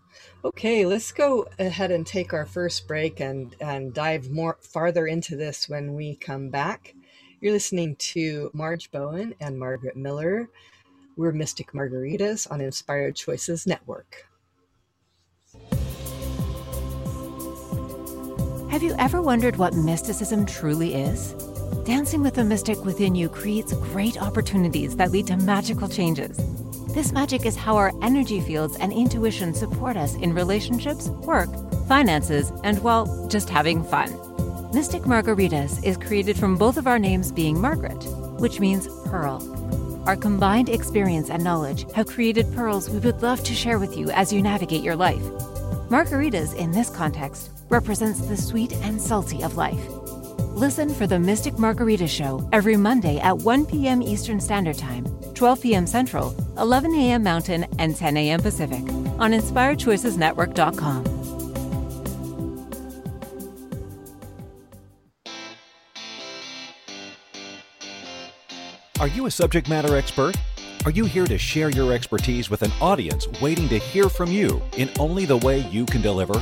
Okay, 0.46 0.86
let's 0.86 1.12
go 1.12 1.46
ahead 1.60 1.92
and 1.92 2.08
take 2.08 2.34
our 2.34 2.46
first 2.46 2.88
break 2.88 3.20
and 3.20 3.54
and 3.60 3.94
dive 3.94 4.30
more 4.30 4.58
farther 4.62 5.06
into 5.08 5.36
this 5.36 5.68
when 5.68 5.96
we 5.96 6.16
come 6.16 6.50
back. 6.50 6.96
You're 7.42 7.54
listening 7.54 7.98
to 7.98 8.50
Marge 8.54 8.90
Bowen 8.92 9.36
and 9.42 9.60
Margaret 9.60 9.98
Miller. 9.98 10.50
We're 11.18 11.34
Mystic 11.34 11.74
Margaritas 11.74 12.50
on 12.50 12.62
Inspired 12.62 13.18
Choices 13.18 13.68
Network. 13.68 14.28
Have 18.70 18.82
you 18.82 18.96
ever 18.98 19.22
wondered 19.22 19.58
what 19.58 19.74
mysticism 19.74 20.46
truly 20.46 20.96
is? 20.96 21.34
Dancing 21.84 22.22
with 22.22 22.36
the 22.36 22.46
mystic 22.46 22.86
within 22.86 23.14
you 23.14 23.28
creates 23.28 23.74
great 23.74 24.22
opportunities 24.22 24.96
that 24.96 25.12
lead 25.12 25.28
to 25.28 25.36
magical 25.36 25.90
changes. 25.90 26.40
This 26.94 27.12
magic 27.12 27.46
is 27.46 27.56
how 27.56 27.78
our 27.78 27.94
energy 28.02 28.42
fields 28.42 28.76
and 28.78 28.92
intuition 28.92 29.54
support 29.54 29.96
us 29.96 30.16
in 30.16 30.34
relationships, 30.34 31.08
work, 31.10 31.50
finances, 31.88 32.52
and, 32.64 32.82
well, 32.82 33.28
just 33.28 33.48
having 33.48 33.84
fun. 33.84 34.10
Mystic 34.74 35.04
Margaritas 35.04 35.84
is 35.84 35.98
created 35.98 36.36
from 36.36 36.58
both 36.58 36.78
of 36.78 36.88
our 36.88 36.98
names 36.98 37.32
being 37.32 37.62
Margaret, 37.62 38.04
which 38.40 38.60
means 38.60 38.88
pearl. 39.06 39.40
Our 40.08 40.18
combined 40.18 40.68
experience 40.68 41.30
and 41.30 41.44
knowledge 41.44 41.86
have 41.94 42.08
created 42.08 42.52
pearls 42.56 42.90
we 42.90 42.98
would 43.00 43.22
love 43.22 43.44
to 43.44 43.54
share 43.54 43.78
with 43.78 43.96
you 43.96 44.10
as 44.10 44.34
you 44.34 44.42
navigate 44.42 44.82
your 44.82 44.96
life. 44.96 45.22
Margaritas, 45.90 46.56
in 46.56 46.72
this 46.72 46.90
context, 46.90 47.52
represents 47.70 48.22
the 48.22 48.36
sweet 48.36 48.74
and 48.74 49.00
salty 49.00 49.44
of 49.44 49.58
life. 49.58 49.99
Listen 50.56 50.90
for 50.90 51.06
the 51.06 51.20
Mystic 51.20 51.60
Margarita 51.60 52.08
Show 52.08 52.48
every 52.52 52.76
Monday 52.76 53.20
at 53.20 53.38
1 53.38 53.66
p.m. 53.68 54.02
Eastern 54.02 54.40
Standard 54.40 54.78
Time, 54.78 55.06
12 55.36 55.62
p.m. 55.62 55.88
Central, 55.88 56.36
11 56.58 56.94
a.m. 56.96 57.24
Mountain, 57.24 57.66
and 57.78 57.96
10 57.96 58.18
a.m. 58.18 58.42
Pacific 58.42 58.82
on 59.20 59.32
InspiredChoicesNetwork.com. 59.32 61.20
Are 69.00 69.08
you 69.08 69.28
a 69.28 69.32
subject 69.32 69.70
matter 69.70 69.96
expert? 69.96 70.36
Are 70.84 70.92
you 70.92 71.06
here 71.06 71.28
to 71.28 71.38
share 71.38 71.70
your 71.70 71.94
expertise 71.94 72.50
with 72.50 72.64
an 72.64 72.72
audience 72.82 73.28
waiting 73.40 73.70
to 73.70 73.78
hear 73.78 74.10
from 74.10 74.32
you 74.32 74.62
in 74.76 74.90
only 75.00 75.26
the 75.26 75.38
way 75.38 75.60
you 75.70 75.86
can 75.86 76.02
deliver? 76.02 76.42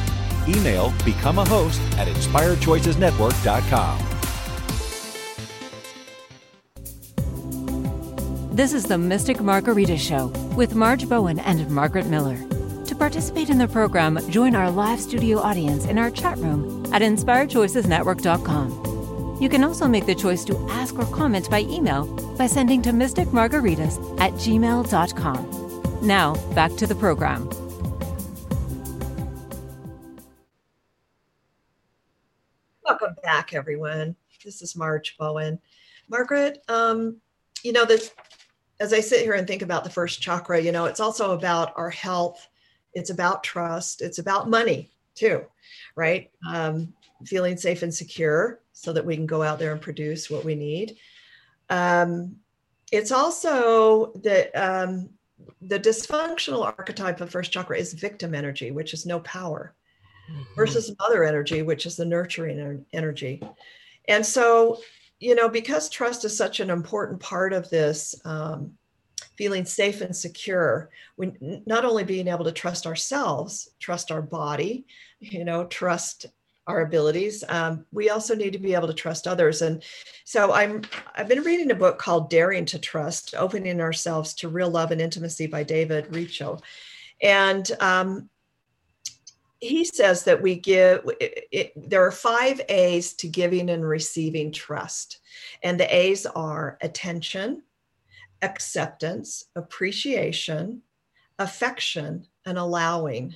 Email 0.47 0.93
become 1.05 1.39
a 1.39 1.47
host 1.47 1.81
at 1.97 2.07
inspiredchoicesnetwork.com. 2.07 4.07
This 8.53 8.73
is 8.73 8.83
the 8.83 8.97
Mystic 8.97 9.39
Margarita 9.41 9.97
Show 9.97 10.27
with 10.57 10.75
Marge 10.75 11.07
Bowen 11.07 11.39
and 11.39 11.71
Margaret 11.71 12.07
Miller. 12.07 12.37
To 12.85 12.95
participate 12.95 13.49
in 13.49 13.57
the 13.57 13.67
program, 13.67 14.19
join 14.29 14.55
our 14.55 14.69
live 14.69 14.99
studio 14.99 15.39
audience 15.39 15.85
in 15.85 15.97
our 15.97 16.11
chat 16.11 16.37
room 16.37 16.85
at 16.93 17.01
inspiredchoicesnetwork.com. 17.01 19.37
You 19.41 19.47
can 19.49 19.63
also 19.63 19.87
make 19.87 20.05
the 20.05 20.13
choice 20.13 20.43
to 20.45 20.67
ask 20.69 20.99
or 20.99 21.05
comment 21.05 21.49
by 21.49 21.61
email 21.61 22.05
by 22.37 22.47
sending 22.47 22.81
to 22.83 22.91
mysticmargaritas 22.91 24.19
at 24.19 24.33
gmail.com. 24.33 26.05
Now, 26.05 26.35
back 26.53 26.75
to 26.75 26.85
the 26.85 26.95
program. 26.95 27.49
Welcome 33.01 33.17
back, 33.23 33.55
everyone. 33.55 34.15
This 34.45 34.61
is 34.61 34.75
Marge 34.75 35.17
Bowen. 35.17 35.59
Margaret, 36.07 36.63
um, 36.67 37.17
you 37.63 37.71
know, 37.71 37.83
this, 37.83 38.11
as 38.79 38.93
I 38.93 38.99
sit 38.99 39.21
here 39.21 39.33
and 39.33 39.47
think 39.47 39.63
about 39.63 39.83
the 39.83 39.89
first 39.89 40.21
chakra, 40.21 40.61
you 40.61 40.71
know, 40.71 40.85
it's 40.85 40.99
also 40.99 41.31
about 41.31 41.73
our 41.75 41.89
health, 41.89 42.47
it's 42.93 43.09
about 43.09 43.43
trust, 43.43 44.03
it's 44.03 44.19
about 44.19 44.51
money 44.51 44.91
too, 45.15 45.43
right? 45.95 46.29
Um, 46.47 46.93
feeling 47.25 47.57
safe 47.57 47.81
and 47.81 47.91
secure 47.91 48.59
so 48.71 48.93
that 48.93 49.05
we 49.05 49.15
can 49.15 49.25
go 49.25 49.41
out 49.41 49.57
there 49.57 49.71
and 49.71 49.81
produce 49.81 50.29
what 50.29 50.45
we 50.45 50.53
need. 50.53 50.97
Um, 51.71 52.35
it's 52.91 53.11
also 53.11 54.13
that 54.21 54.51
um, 54.55 55.09
the 55.59 55.79
dysfunctional 55.79 56.65
archetype 56.65 57.19
of 57.19 57.31
first 57.31 57.51
chakra 57.51 57.79
is 57.79 57.93
victim 57.93 58.35
energy, 58.35 58.69
which 58.69 58.93
is 58.93 59.07
no 59.07 59.21
power. 59.21 59.73
Versus 60.55 60.93
mother 60.99 61.23
energy, 61.23 61.61
which 61.61 61.85
is 61.85 61.95
the 61.95 62.05
nurturing 62.05 62.85
energy. 62.93 63.41
And 64.07 64.25
so, 64.25 64.79
you 65.19 65.35
know, 65.35 65.49
because 65.49 65.89
trust 65.89 66.25
is 66.25 66.35
such 66.35 66.59
an 66.59 66.69
important 66.69 67.19
part 67.19 67.53
of 67.53 67.69
this 67.69 68.15
um, 68.25 68.73
feeling 69.37 69.65
safe 69.65 70.01
and 70.01 70.15
secure, 70.15 70.89
we 71.17 71.31
not 71.65 71.85
only 71.85 72.03
being 72.03 72.27
able 72.27 72.45
to 72.45 72.51
trust 72.51 72.85
ourselves, 72.85 73.69
trust 73.79 74.11
our 74.11 74.21
body, 74.21 74.85
you 75.19 75.45
know, 75.45 75.65
trust 75.65 76.25
our 76.67 76.81
abilities 76.81 77.43
um, 77.49 77.83
we 77.91 78.11
also 78.11 78.35
need 78.35 78.53
to 78.53 78.59
be 78.59 78.75
able 78.75 78.87
to 78.87 78.93
trust 78.93 79.27
others. 79.27 79.63
And 79.63 79.83
so 80.31 80.53
i'm 80.53 80.81
i've 81.15 81.27
been 81.27 81.43
reading 81.43 81.71
a 81.71 81.75
book 81.75 81.99
called 81.99 82.29
daring 82.29 82.65
to 82.65 82.79
trust 82.79 83.35
opening 83.37 83.81
ourselves 83.81 84.33
to 84.35 84.47
real 84.47 84.69
love 84.69 84.91
and 84.91 85.01
intimacy 85.01 85.45
by 85.45 85.61
david 85.61 86.05
Richo 86.07 86.61
and 87.21 87.69
um, 87.81 88.29
he 89.61 89.85
says 89.85 90.23
that 90.23 90.41
we 90.41 90.55
give 90.55 91.07
it, 91.19 91.47
it, 91.51 91.89
there 91.89 92.05
are 92.05 92.11
five 92.11 92.59
a's 92.67 93.13
to 93.13 93.27
giving 93.27 93.69
and 93.69 93.87
receiving 93.87 94.51
trust 94.51 95.19
and 95.63 95.79
the 95.79 95.95
a's 95.95 96.25
are 96.25 96.77
attention 96.81 97.61
acceptance 98.41 99.45
appreciation 99.55 100.81
affection 101.39 102.25
and 102.45 102.57
allowing 102.57 103.33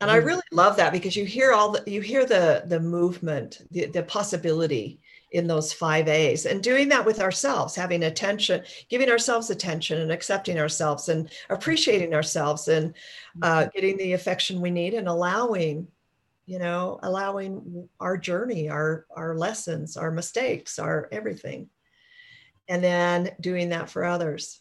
and 0.00 0.10
i 0.10 0.20
mm. 0.20 0.24
really 0.24 0.42
love 0.52 0.76
that 0.76 0.92
because 0.92 1.16
you 1.16 1.24
hear 1.24 1.52
all 1.52 1.70
the 1.70 1.90
you 1.90 2.02
hear 2.02 2.26
the 2.26 2.62
the 2.66 2.78
movement 2.78 3.62
the, 3.70 3.86
the 3.86 4.02
possibility 4.02 5.00
in 5.32 5.46
those 5.46 5.72
five 5.72 6.08
A's 6.08 6.46
and 6.46 6.62
doing 6.62 6.88
that 6.88 7.04
with 7.04 7.20
ourselves, 7.20 7.74
having 7.74 8.04
attention, 8.04 8.62
giving 8.88 9.10
ourselves 9.10 9.50
attention 9.50 10.00
and 10.00 10.10
accepting 10.10 10.58
ourselves 10.58 11.08
and 11.08 11.30
appreciating 11.50 12.14
ourselves 12.14 12.68
and 12.68 12.94
uh, 13.42 13.60
mm-hmm. 13.60 13.68
getting 13.74 13.96
the 13.98 14.14
affection 14.14 14.60
we 14.60 14.70
need 14.70 14.94
and 14.94 15.08
allowing, 15.08 15.86
you 16.46 16.58
know, 16.58 16.98
allowing 17.02 17.88
our 18.00 18.16
journey, 18.16 18.70
our, 18.70 19.06
our 19.14 19.36
lessons, 19.36 19.96
our 19.96 20.10
mistakes, 20.10 20.78
our 20.78 21.08
everything. 21.12 21.68
And 22.68 22.82
then 22.82 23.30
doing 23.40 23.68
that 23.70 23.90
for 23.90 24.04
others. 24.04 24.60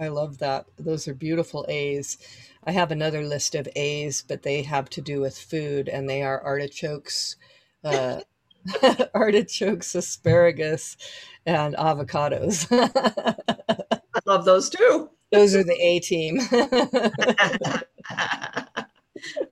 I 0.00 0.08
love 0.08 0.38
that. 0.38 0.66
Those 0.78 1.08
are 1.08 1.14
beautiful 1.14 1.64
A's. 1.68 2.18
I 2.64 2.72
have 2.72 2.90
another 2.90 3.22
list 3.22 3.54
of 3.54 3.68
A's, 3.76 4.22
but 4.22 4.42
they 4.42 4.62
have 4.62 4.90
to 4.90 5.00
do 5.00 5.20
with 5.20 5.38
food 5.38 5.88
and 5.88 6.08
they 6.08 6.22
are 6.22 6.42
artichokes. 6.42 7.36
Uh, 7.84 8.20
artichokes, 9.14 9.94
asparagus, 9.94 10.96
and 11.44 11.74
avocados. 11.76 12.66
I 14.14 14.20
love 14.26 14.44
those 14.44 14.70
too. 14.70 15.10
Those 15.32 15.54
are 15.54 15.64
the 15.64 15.76
A 15.80 16.00
team. 16.00 16.40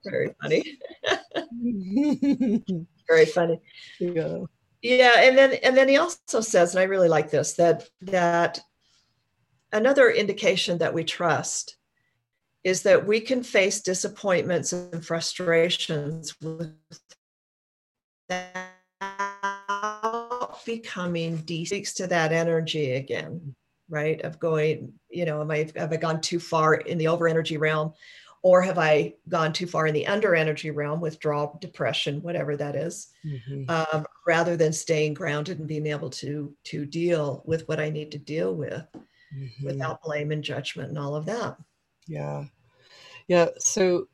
Very 0.05 0.33
funny. 0.41 0.77
Very 3.07 3.25
funny. 3.25 3.59
Yeah. 3.99 4.37
Yeah, 4.81 5.13
and 5.17 5.37
then 5.37 5.53
and 5.63 5.75
then 5.75 5.89
he 5.89 5.97
also 5.97 6.41
says, 6.41 6.75
and 6.75 6.79
I 6.79 6.83
really 6.83 7.09
like 7.09 7.31
this, 7.31 7.53
that 7.53 7.89
that 8.01 8.59
another 9.71 10.11
indication 10.11 10.77
that 10.77 10.93
we 10.93 11.03
trust 11.03 11.77
is 12.63 12.83
that 12.83 13.05
we 13.05 13.19
can 13.19 13.43
face 13.43 13.81
disappointments 13.81 14.73
and 14.73 15.05
frustrations 15.05 16.35
with 16.41 16.71
becoming 20.65 21.37
de 21.37 21.63
speaks 21.65 21.93
to 21.93 22.07
that 22.07 22.31
energy 22.31 22.93
again, 22.93 23.55
right? 23.89 24.21
Of 24.21 24.39
going, 24.39 24.93
you 25.09 25.25
know, 25.25 25.41
am 25.41 25.51
I 25.51 25.69
have 25.75 25.93
I 25.93 25.97
gone 25.97 26.21
too 26.21 26.39
far 26.39 26.73
in 26.73 26.97
the 26.97 27.07
over 27.07 27.27
energy 27.27 27.57
realm? 27.57 27.93
Or 28.41 28.61
have 28.61 28.77
I 28.77 29.15
gone 29.27 29.53
too 29.53 29.65
far 29.65 29.87
in 29.87 29.95
the 29.95 30.05
under 30.05 30.35
energy 30.35 30.69
realm, 30.69 31.01
withdrawal, 31.01 31.57
depression, 31.59 32.21
whatever 32.21 32.55
that 32.55 32.75
is, 32.75 33.07
mm-hmm. 33.25 33.63
um, 33.67 34.05
rather 34.27 34.55
than 34.55 34.71
staying 34.71 35.15
grounded 35.15 35.57
and 35.57 35.67
being 35.67 35.87
able 35.87 36.11
to 36.11 36.55
to 36.65 36.85
deal 36.85 37.41
with 37.45 37.67
what 37.67 37.79
I 37.79 37.89
need 37.89 38.11
to 38.11 38.19
deal 38.19 38.53
with 38.53 38.85
mm-hmm. 39.35 39.65
without 39.65 40.03
blame 40.03 40.31
and 40.31 40.43
judgment 40.43 40.89
and 40.89 40.99
all 40.99 41.15
of 41.15 41.25
that. 41.25 41.57
Yeah, 42.07 42.45
yeah. 43.27 43.47
So, 43.57 44.09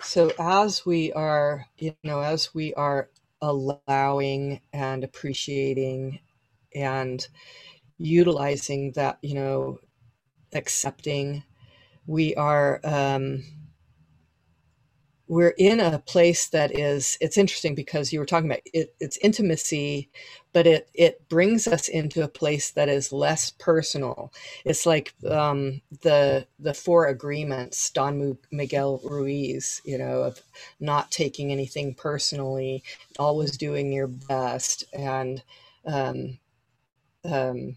so 0.00 0.32
as 0.36 0.84
we 0.84 1.12
are, 1.12 1.66
you 1.78 1.94
know, 2.02 2.20
as 2.20 2.52
we 2.52 2.74
are 2.74 3.08
allowing 3.46 4.60
and 4.74 5.04
appreciating 5.04 6.20
and 6.74 7.26
utilizing 7.98 8.92
that, 8.92 9.18
you 9.22 9.34
know, 9.34 9.78
accepting, 10.54 11.44
we 12.06 12.34
are 12.36 12.80
um, 12.84 13.44
we're 15.28 15.54
in 15.58 15.80
a 15.80 15.98
place 16.00 16.48
that 16.50 16.78
is 16.78 17.18
it's 17.20 17.38
interesting 17.38 17.74
because 17.74 18.12
you 18.12 18.20
were 18.20 18.26
talking 18.26 18.50
about 18.50 18.60
it, 18.74 18.94
it's 19.00 19.18
intimacy 19.18 20.10
but 20.56 20.66
it 20.66 20.88
it 20.94 21.28
brings 21.28 21.66
us 21.66 21.86
into 21.86 22.24
a 22.24 22.28
place 22.28 22.70
that 22.70 22.88
is 22.88 23.12
less 23.12 23.50
personal. 23.50 24.32
It's 24.64 24.86
like 24.86 25.12
um, 25.30 25.82
the 26.00 26.46
the 26.58 26.72
four 26.72 27.08
agreements 27.08 27.90
don 27.90 28.38
miguel 28.50 29.02
ruiz 29.04 29.82
you 29.84 29.98
know 29.98 30.22
of 30.22 30.40
not 30.80 31.10
taking 31.12 31.52
anything 31.52 31.92
personally 31.94 32.82
always 33.18 33.58
doing 33.58 33.92
your 33.92 34.06
best 34.06 34.84
and 34.94 35.42
um, 35.84 36.38
um, 37.26 37.76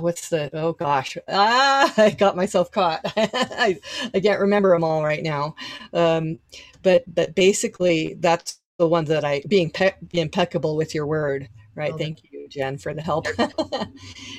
what's 0.00 0.30
the 0.30 0.50
oh 0.54 0.72
gosh 0.72 1.16
ah 1.28 1.94
i 1.98 2.10
got 2.10 2.36
myself 2.36 2.72
caught. 2.72 3.00
I, 3.16 3.78
I 4.14 4.20
can't 4.20 4.40
remember 4.40 4.72
them 4.72 4.84
all 4.84 5.04
right 5.04 5.22
now. 5.22 5.54
Um, 5.92 6.40
but 6.82 7.04
but 7.12 7.36
basically 7.36 8.16
that's 8.20 8.58
the 8.78 8.88
one 8.88 9.04
that 9.04 9.24
i 9.24 9.42
being 9.48 9.70
pe- 9.70 9.94
be 10.06 10.20
impeccable 10.20 10.76
with 10.76 10.94
your 10.94 11.06
word 11.06 11.48
right? 11.74 11.92
Okay. 11.92 12.04
thank 12.04 12.22
you 12.30 12.46
jen 12.48 12.78
for 12.78 12.94
the 12.94 13.02
help. 13.02 13.26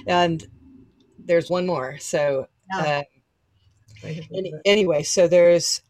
And 0.07 0.45
there's 1.17 1.49
one 1.49 1.65
more 1.65 1.97
so 1.99 2.47
uh, 2.73 3.03
any, 4.03 4.53
anyway 4.65 5.03
so 5.03 5.27
there's 5.27 5.81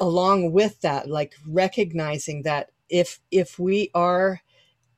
along 0.00 0.52
with 0.52 0.80
that 0.82 1.08
like 1.08 1.34
recognizing 1.46 2.42
that 2.42 2.70
if 2.88 3.20
if 3.30 3.58
we 3.58 3.90
are 3.94 4.40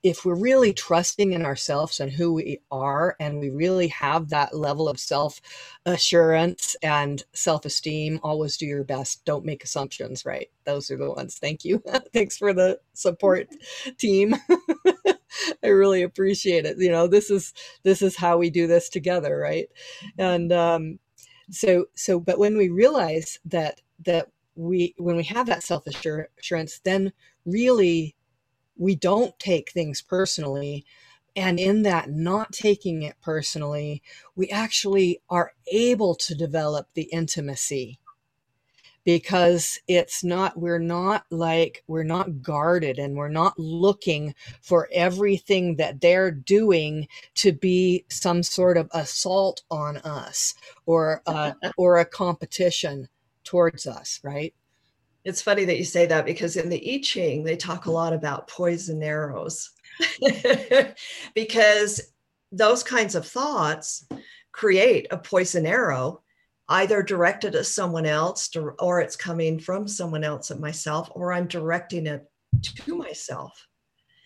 if 0.03 0.25
we're 0.25 0.35
really 0.35 0.73
trusting 0.73 1.33
in 1.33 1.45
ourselves 1.45 2.01
and 2.01 2.11
who 2.11 2.33
we 2.33 2.61
are, 2.71 3.17
and 3.21 3.39
we 3.39 3.51
really 3.51 3.89
have 3.89 4.31
that 4.31 4.57
level 4.57 4.89
of 4.89 4.99
self 4.99 5.41
assurance 5.85 6.75
and 6.83 7.23
self 7.35 7.65
esteem, 7.65 8.19
always 8.23 8.57
do 8.57 8.67
your 8.67 8.85
best. 8.85 9.25
Don't 9.25 9.45
make 9.45 9.63
assumptions, 9.63 10.25
right? 10.25 10.49
Those 10.65 10.91
are 10.91 10.97
the 10.97 11.11
ones. 11.11 11.39
Thank 11.39 11.65
you. 11.65 11.83
Thanks 12.15 12.39
for 12.39 12.53
the 12.55 12.81
support 12.95 13.49
team. 13.99 14.35
I 15.63 15.69
really 15.69 16.03
appreciate 16.03 16.65
it. 16.65 16.79
You 16.79 16.91
know, 16.91 17.07
this 17.07 17.31
is 17.31 17.53
this 17.83 18.01
is 18.01 18.17
how 18.17 18.39
we 18.39 18.51
do 18.51 18.67
this 18.67 18.89
together, 18.89 19.37
right? 19.37 19.69
And 20.19 20.53
um, 20.53 20.99
so 21.51 21.87
so, 21.95 22.21
but 22.21 22.39
when 22.39 22.57
we 22.57 22.69
realize 22.71 23.39
that 23.45 23.81
that 24.07 24.29
we 24.55 24.95
when 24.99 25.17
we 25.17 25.25
have 25.25 25.47
that 25.47 25.63
self 25.63 25.87
assurance, 25.87 26.81
then 26.85 27.13
really 27.45 28.15
we 28.77 28.95
don't 28.95 29.39
take 29.39 29.71
things 29.71 30.03
personally. 30.03 30.85
And 31.37 31.61
in 31.61 31.83
that 31.83 32.11
not 32.11 32.53
taking 32.53 33.03
it 33.03 33.17
personally, 33.23 34.03
we 34.35 34.49
actually 34.51 35.23
are 35.29 35.53
able 35.73 36.15
to 36.17 36.35
develop 36.35 36.89
the 36.95 37.05
intimacy 37.13 38.01
because 39.05 39.81
it's 39.89 40.23
not, 40.23 40.59
we're 40.59 40.79
not 40.79 41.25
like, 41.31 41.83
we're 41.87 42.03
not 42.03 42.43
guarded 42.43 42.99
and 42.99 43.17
we're 43.17 43.29
not 43.29 43.59
looking 43.59 44.35
for 44.61 44.89
everything 44.93 45.77
that 45.77 46.01
they're 46.01 46.31
doing 46.31 47.09
to 47.35 47.53
be 47.53 48.05
some 48.11 48.43
sort 48.43 48.77
of 48.77 48.91
assault 48.93 49.63
on 49.71 49.97
us 49.99 50.55
or, 50.87 51.23
uh, 51.27 51.53
a, 51.63 51.73
or 51.79 51.99
a 51.99 52.05
competition 52.05 53.09
towards 53.43 53.87
us, 53.87 54.21
right? 54.23 54.55
It's 55.25 55.43
funny 55.43 55.65
that 55.67 55.79
you 55.79 55.85
say 55.85 56.07
that 56.07 56.25
because 56.25 56.57
in 56.57 56.69
the 56.69 56.95
I 56.95 57.01
Ching, 57.03 57.45
they 57.45 57.57
talk 57.57 57.87
a 57.87 57.91
lot 57.91 58.13
about 58.13 58.49
poison 58.49 59.03
arrows 59.03 59.71
because 61.35 62.01
those 62.53 62.83
kinds 62.83 63.15
of 63.15 63.27
thoughts 63.27 64.07
create 64.53 65.07
a 65.11 65.19
poison 65.19 65.67
arrow 65.67 66.23
either 66.69 67.03
directed 67.03 67.55
at 67.55 67.67
someone 67.67 68.07
else 68.07 68.49
or 68.79 69.01
it's 69.01 69.17
coming 69.17 69.59
from 69.59 69.89
someone 69.89 70.25
else 70.25 70.51
at 70.51 70.61
myself 70.61 71.11
or 71.15 71.33
i'm 71.33 71.47
directing 71.47 72.07
it 72.07 72.29
to 72.63 72.97
myself 72.97 73.67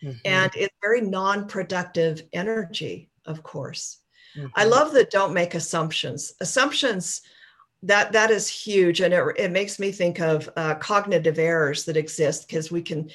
mm-hmm. 0.03 0.17
and 0.25 0.51
it's 0.55 0.75
very 0.81 1.01
non-productive 1.01 2.23
energy 2.33 3.11
of 3.27 3.43
course 3.43 3.99
mm-hmm. 4.37 4.49
i 4.55 4.65
love 4.65 4.93
that 4.93 5.11
don't 5.11 5.35
make 5.35 5.55
assumptions 5.55 6.35
assumptions 6.41 7.23
that 7.85 8.13
that 8.13 8.31
is 8.31 8.49
huge. 8.49 9.01
And 9.01 9.15
it, 9.15 9.25
it 9.37 9.51
makes 9.51 9.79
me 9.79 9.93
think 9.93 10.21
of 10.21 10.49
uh, 10.57 10.75
cognitive 10.77 11.39
errors 11.39 11.85
that 11.85 11.97
exist 11.97 12.49
because 12.49 12.71
we 12.71 12.83
can 12.83 13.11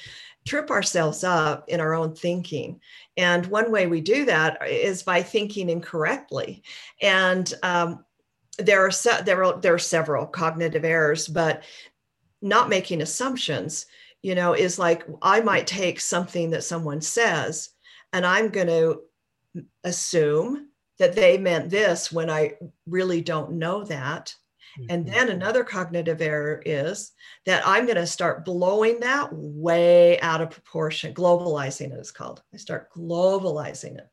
trip 0.46 0.70
ourselves 0.70 1.22
up 1.22 1.68
in 1.68 1.80
our 1.80 1.94
own 1.94 2.14
thinking. 2.14 2.80
And 3.16 3.44
one 3.46 3.70
way 3.70 3.86
we 3.86 4.00
do 4.00 4.24
that 4.24 4.58
is 4.66 5.02
by 5.02 5.22
thinking 5.22 5.68
incorrectly. 5.68 6.62
And 7.02 7.52
um, 7.62 8.04
there 8.58 8.84
are 8.84 8.90
se- 8.90 9.22
there 9.24 9.42
are 9.44 9.60
there 9.60 9.74
are 9.74 9.78
several 9.78 10.26
cognitive 10.26 10.84
errors 10.84 11.26
but 11.26 11.62
not 12.42 12.68
making 12.68 13.00
assumptions 13.00 13.86
you 14.22 14.34
know 14.34 14.52
is 14.52 14.78
like 14.78 15.04
i 15.22 15.40
might 15.40 15.66
take 15.66 16.00
something 16.00 16.50
that 16.50 16.64
someone 16.64 17.00
says 17.00 17.70
and 18.12 18.26
i'm 18.26 18.48
going 18.48 18.66
to 18.66 19.00
assume 19.84 20.68
that 20.98 21.14
they 21.14 21.38
meant 21.38 21.70
this 21.70 22.12
when 22.12 22.28
i 22.28 22.52
really 22.86 23.20
don't 23.20 23.52
know 23.52 23.84
that 23.84 24.34
and 24.88 25.04
mm-hmm. 25.04 25.14
then 25.14 25.28
another 25.30 25.64
cognitive 25.64 26.20
error 26.20 26.62
is 26.64 27.12
that 27.46 27.66
I'm 27.66 27.84
going 27.86 27.96
to 27.96 28.06
start 28.06 28.44
blowing 28.44 29.00
that 29.00 29.28
way 29.32 30.20
out 30.20 30.40
of 30.40 30.50
proportion. 30.50 31.14
Globalizing 31.14 31.92
it 31.92 31.98
is 31.98 32.10
called. 32.10 32.42
I 32.54 32.56
start 32.56 32.88
globalizing 32.96 33.96
it. 33.98 34.08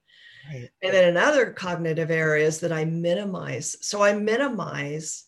Right. 0.51 0.69
And 0.81 0.93
then 0.93 1.09
another 1.09 1.51
cognitive 1.51 2.09
error 2.09 2.37
is 2.37 2.59
that 2.61 2.71
I 2.71 2.85
minimize. 2.85 3.75
So 3.81 4.01
I 4.01 4.13
minimize 4.13 5.25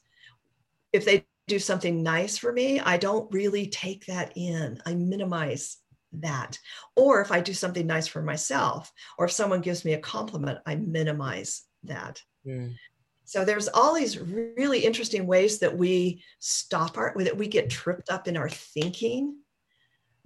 if 0.94 1.06
they 1.06 1.26
do 1.48 1.60
something 1.60 2.02
nice 2.04 2.38
for 2.38 2.54
me, 2.54 2.80
I 2.80 2.98
don't 2.98 3.32
really 3.34 3.68
take 3.68 4.06
that 4.06 4.34
in. 4.36 4.82
I 4.86 4.96
minimize 4.96 5.78
that. 6.14 6.58
Or 6.96 7.22
if 7.22 7.32
I 7.32 7.42
do 7.42 7.54
something 7.54 7.86
nice 7.86 8.08
for 8.08 8.22
myself, 8.22 8.92
or 9.18 9.26
if 9.26 9.32
someone 9.32 9.62
gives 9.62 9.84
me 9.84 9.94
a 9.94 10.00
compliment, 10.00 10.60
I 10.66 10.76
minimize 10.76 11.64
that. 11.84 12.22
Mm. 12.48 12.76
So 13.30 13.46
there's 13.46 13.68
all 13.68 13.94
these 13.94 14.18
really 14.18 14.80
interesting 14.80 15.28
ways 15.28 15.60
that 15.60 15.78
we 15.78 16.24
stop 16.40 16.98
our 16.98 17.14
that 17.16 17.38
we 17.38 17.46
get 17.48 17.70
tripped 17.70 18.10
up 18.10 18.28
in 18.28 18.36
our 18.36 18.50
thinking 18.50 19.36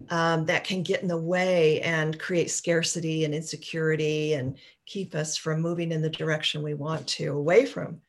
um, 0.10 0.46
that 0.46 0.64
can 0.64 0.84
get 0.84 1.02
in 1.02 1.10
the 1.10 1.18
way 1.18 1.82
and 1.82 2.18
create 2.18 2.50
scarcity 2.50 3.26
and 3.26 3.36
insecurity 3.36 4.36
and 4.36 4.58
keep 4.86 5.16
us 5.16 5.36
from 5.36 5.60
moving 5.60 5.92
in 5.92 6.02
the 6.02 6.10
direction 6.10 6.64
we 6.64 6.76
want 6.76 7.06
to 7.08 7.34
away 7.34 7.66
from 7.66 8.00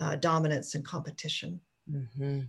uh, 0.00 0.16
dominance 0.16 0.74
and 0.74 0.82
competition. 0.82 1.60
Mm-hmm. 1.92 2.40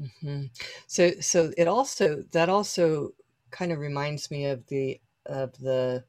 Mm-hmm. 0.00 0.42
So 0.86 1.10
so 1.20 1.50
it 1.58 1.66
also 1.66 2.22
that 2.30 2.48
also 2.48 3.14
kind 3.50 3.72
of 3.72 3.80
reminds 3.80 4.30
me 4.30 4.44
of 4.44 4.64
the 4.68 5.00
of 5.26 5.58
the 5.58 6.04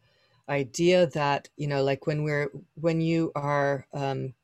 idea 0.48 1.08
that 1.08 1.50
you 1.58 1.66
know 1.66 1.84
like 1.84 2.06
when 2.06 2.22
we're 2.22 2.52
when 2.76 3.02
you 3.02 3.32
are 3.34 3.88
um, 3.94 4.36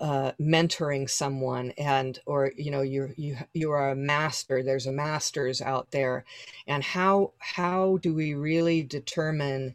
uh, 0.00 0.32
mentoring 0.40 1.08
someone 1.08 1.72
and 1.78 2.18
or 2.26 2.52
you 2.56 2.70
know 2.70 2.82
you 2.82 3.12
you 3.16 3.36
you 3.52 3.70
are 3.70 3.90
a 3.90 3.96
master 3.96 4.62
there's 4.62 4.86
a 4.86 4.92
masters 4.92 5.60
out 5.60 5.90
there. 5.90 6.24
And 6.66 6.82
how 6.82 7.32
how 7.38 7.98
do 8.02 8.14
we 8.14 8.34
really 8.34 8.82
determine 8.82 9.74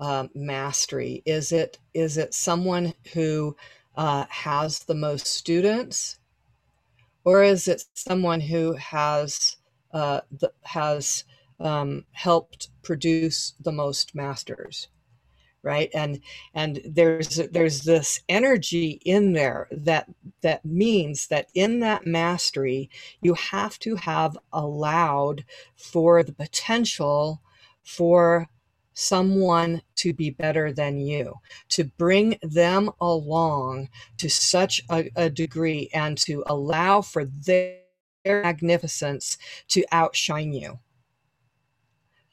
uh, 0.00 0.28
mastery? 0.34 1.22
Is 1.26 1.52
it 1.52 1.78
is 1.94 2.16
it 2.16 2.34
someone 2.34 2.94
who 3.12 3.56
uh, 3.96 4.24
has 4.28 4.80
the 4.80 4.94
most 4.94 5.26
students? 5.26 6.18
Or 7.24 7.42
is 7.42 7.68
it 7.68 7.84
someone 7.94 8.40
who 8.40 8.72
has 8.74 9.56
uh, 9.92 10.20
the, 10.30 10.52
has 10.62 11.24
um, 11.60 12.04
helped 12.12 12.70
produce 12.82 13.54
the 13.60 13.72
most 13.72 14.14
masters 14.14 14.88
right 15.68 15.90
and 15.92 16.20
and 16.54 16.80
there's 16.84 17.36
there's 17.52 17.82
this 17.82 18.20
energy 18.28 19.02
in 19.04 19.34
there 19.34 19.68
that 19.70 20.06
that 20.40 20.64
means 20.64 21.26
that 21.26 21.46
in 21.54 21.80
that 21.80 22.06
mastery 22.06 22.88
you 23.20 23.34
have 23.34 23.78
to 23.78 23.94
have 23.96 24.38
allowed 24.50 25.44
for 25.76 26.22
the 26.22 26.32
potential 26.32 27.42
for 27.82 28.48
someone 28.94 29.80
to 29.94 30.12
be 30.12 30.28
better 30.28 30.72
than 30.72 30.98
you, 30.98 31.32
to 31.68 31.84
bring 31.84 32.36
them 32.42 32.90
along 33.00 33.88
to 34.16 34.28
such 34.28 34.82
a, 34.90 35.08
a 35.14 35.30
degree 35.30 35.88
and 35.94 36.18
to 36.18 36.42
allow 36.46 37.00
for 37.00 37.24
their 37.24 37.78
magnificence 38.26 39.38
to 39.68 39.84
outshine 39.92 40.52
you. 40.52 40.80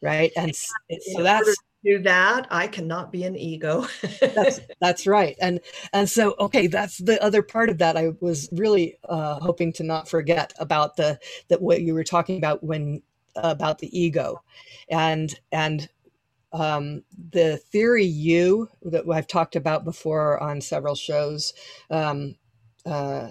Right. 0.01 0.31
And 0.35 0.55
so 0.55 1.21
that's 1.21 1.55
do 1.85 1.99
that 1.99 2.47
i 2.49 2.67
cannot 2.67 3.11
be 3.11 3.23
an 3.23 3.35
ego. 3.35 3.85
That's 4.19 4.59
that's 4.81 5.07
right 5.07 5.35
and 5.39 5.59
and 5.93 6.09
so 6.09 6.35
okay 6.39 6.67
that's 6.67 6.97
the 6.97 7.21
other 7.23 7.41
part 7.41 7.69
of 7.69 7.77
that 7.77 7.95
i 7.97 8.09
was 8.19 8.49
really 8.51 8.97
uh, 9.07 9.39
hoping 9.39 9.71
to 9.73 9.83
not 9.83 10.09
forget 10.09 10.53
about 10.59 10.95
the 10.95 11.19
that 11.49 11.61
what 11.61 11.81
you 11.81 11.93
were 11.93 12.03
talking 12.03 12.37
about 12.37 12.63
when 12.63 13.01
about 13.35 13.79
the 13.79 13.97
ego. 13.97 14.41
And 14.89 15.33
and 15.51 15.89
um, 16.53 17.03
the 17.31 17.57
Theory 17.57 18.05
U 18.05 18.69
that 18.83 19.03
I've 19.11 19.27
talked 19.27 19.55
about 19.55 19.83
before 19.83 20.41
on 20.41 20.61
several 20.61 20.95
shows 20.95 21.53
um, 21.89 22.35
uh, 22.85 23.29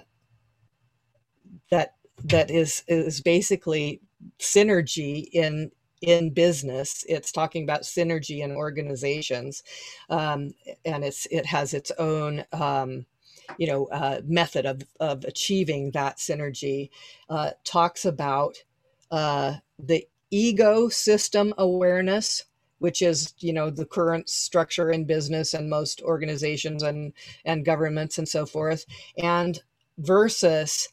that 1.71 1.95
that 2.25 2.51
is 2.51 2.83
is 2.87 3.21
basically 3.21 4.01
synergy 4.39 5.27
in 5.31 5.71
in 6.05 6.29
business 6.29 7.03
it's 7.09 7.31
talking 7.31 7.63
about 7.63 7.81
synergy 7.81 8.43
in 8.43 8.51
organizations 8.51 9.63
um, 10.09 10.53
and 10.85 11.03
it's 11.03 11.25
it 11.31 11.45
has 11.45 11.73
its 11.73 11.91
own 11.97 12.45
um, 12.53 13.05
you 13.57 13.67
know 13.67 13.85
uh, 13.87 14.21
method 14.25 14.65
of, 14.65 14.83
of 14.99 15.23
achieving 15.25 15.91
that 15.91 16.17
synergy 16.17 16.89
uh, 17.29 17.51
talks 17.63 18.05
about 18.05 18.63
uh, 19.11 19.55
the 19.79 20.07
ego 20.31 20.89
system 20.89 21.53
awareness 21.57 22.45
which 22.79 23.01
is 23.01 23.33
you 23.39 23.53
know 23.53 23.69
the 23.69 23.85
current 23.85 24.29
structure 24.29 24.91
in 24.91 25.05
business 25.05 25.53
and 25.53 25.69
most 25.69 26.01
organizations 26.01 26.83
and 26.83 27.13
and 27.43 27.65
governments 27.65 28.17
and 28.17 28.27
so 28.27 28.45
forth 28.45 28.85
and 29.17 29.61
versus 29.97 30.89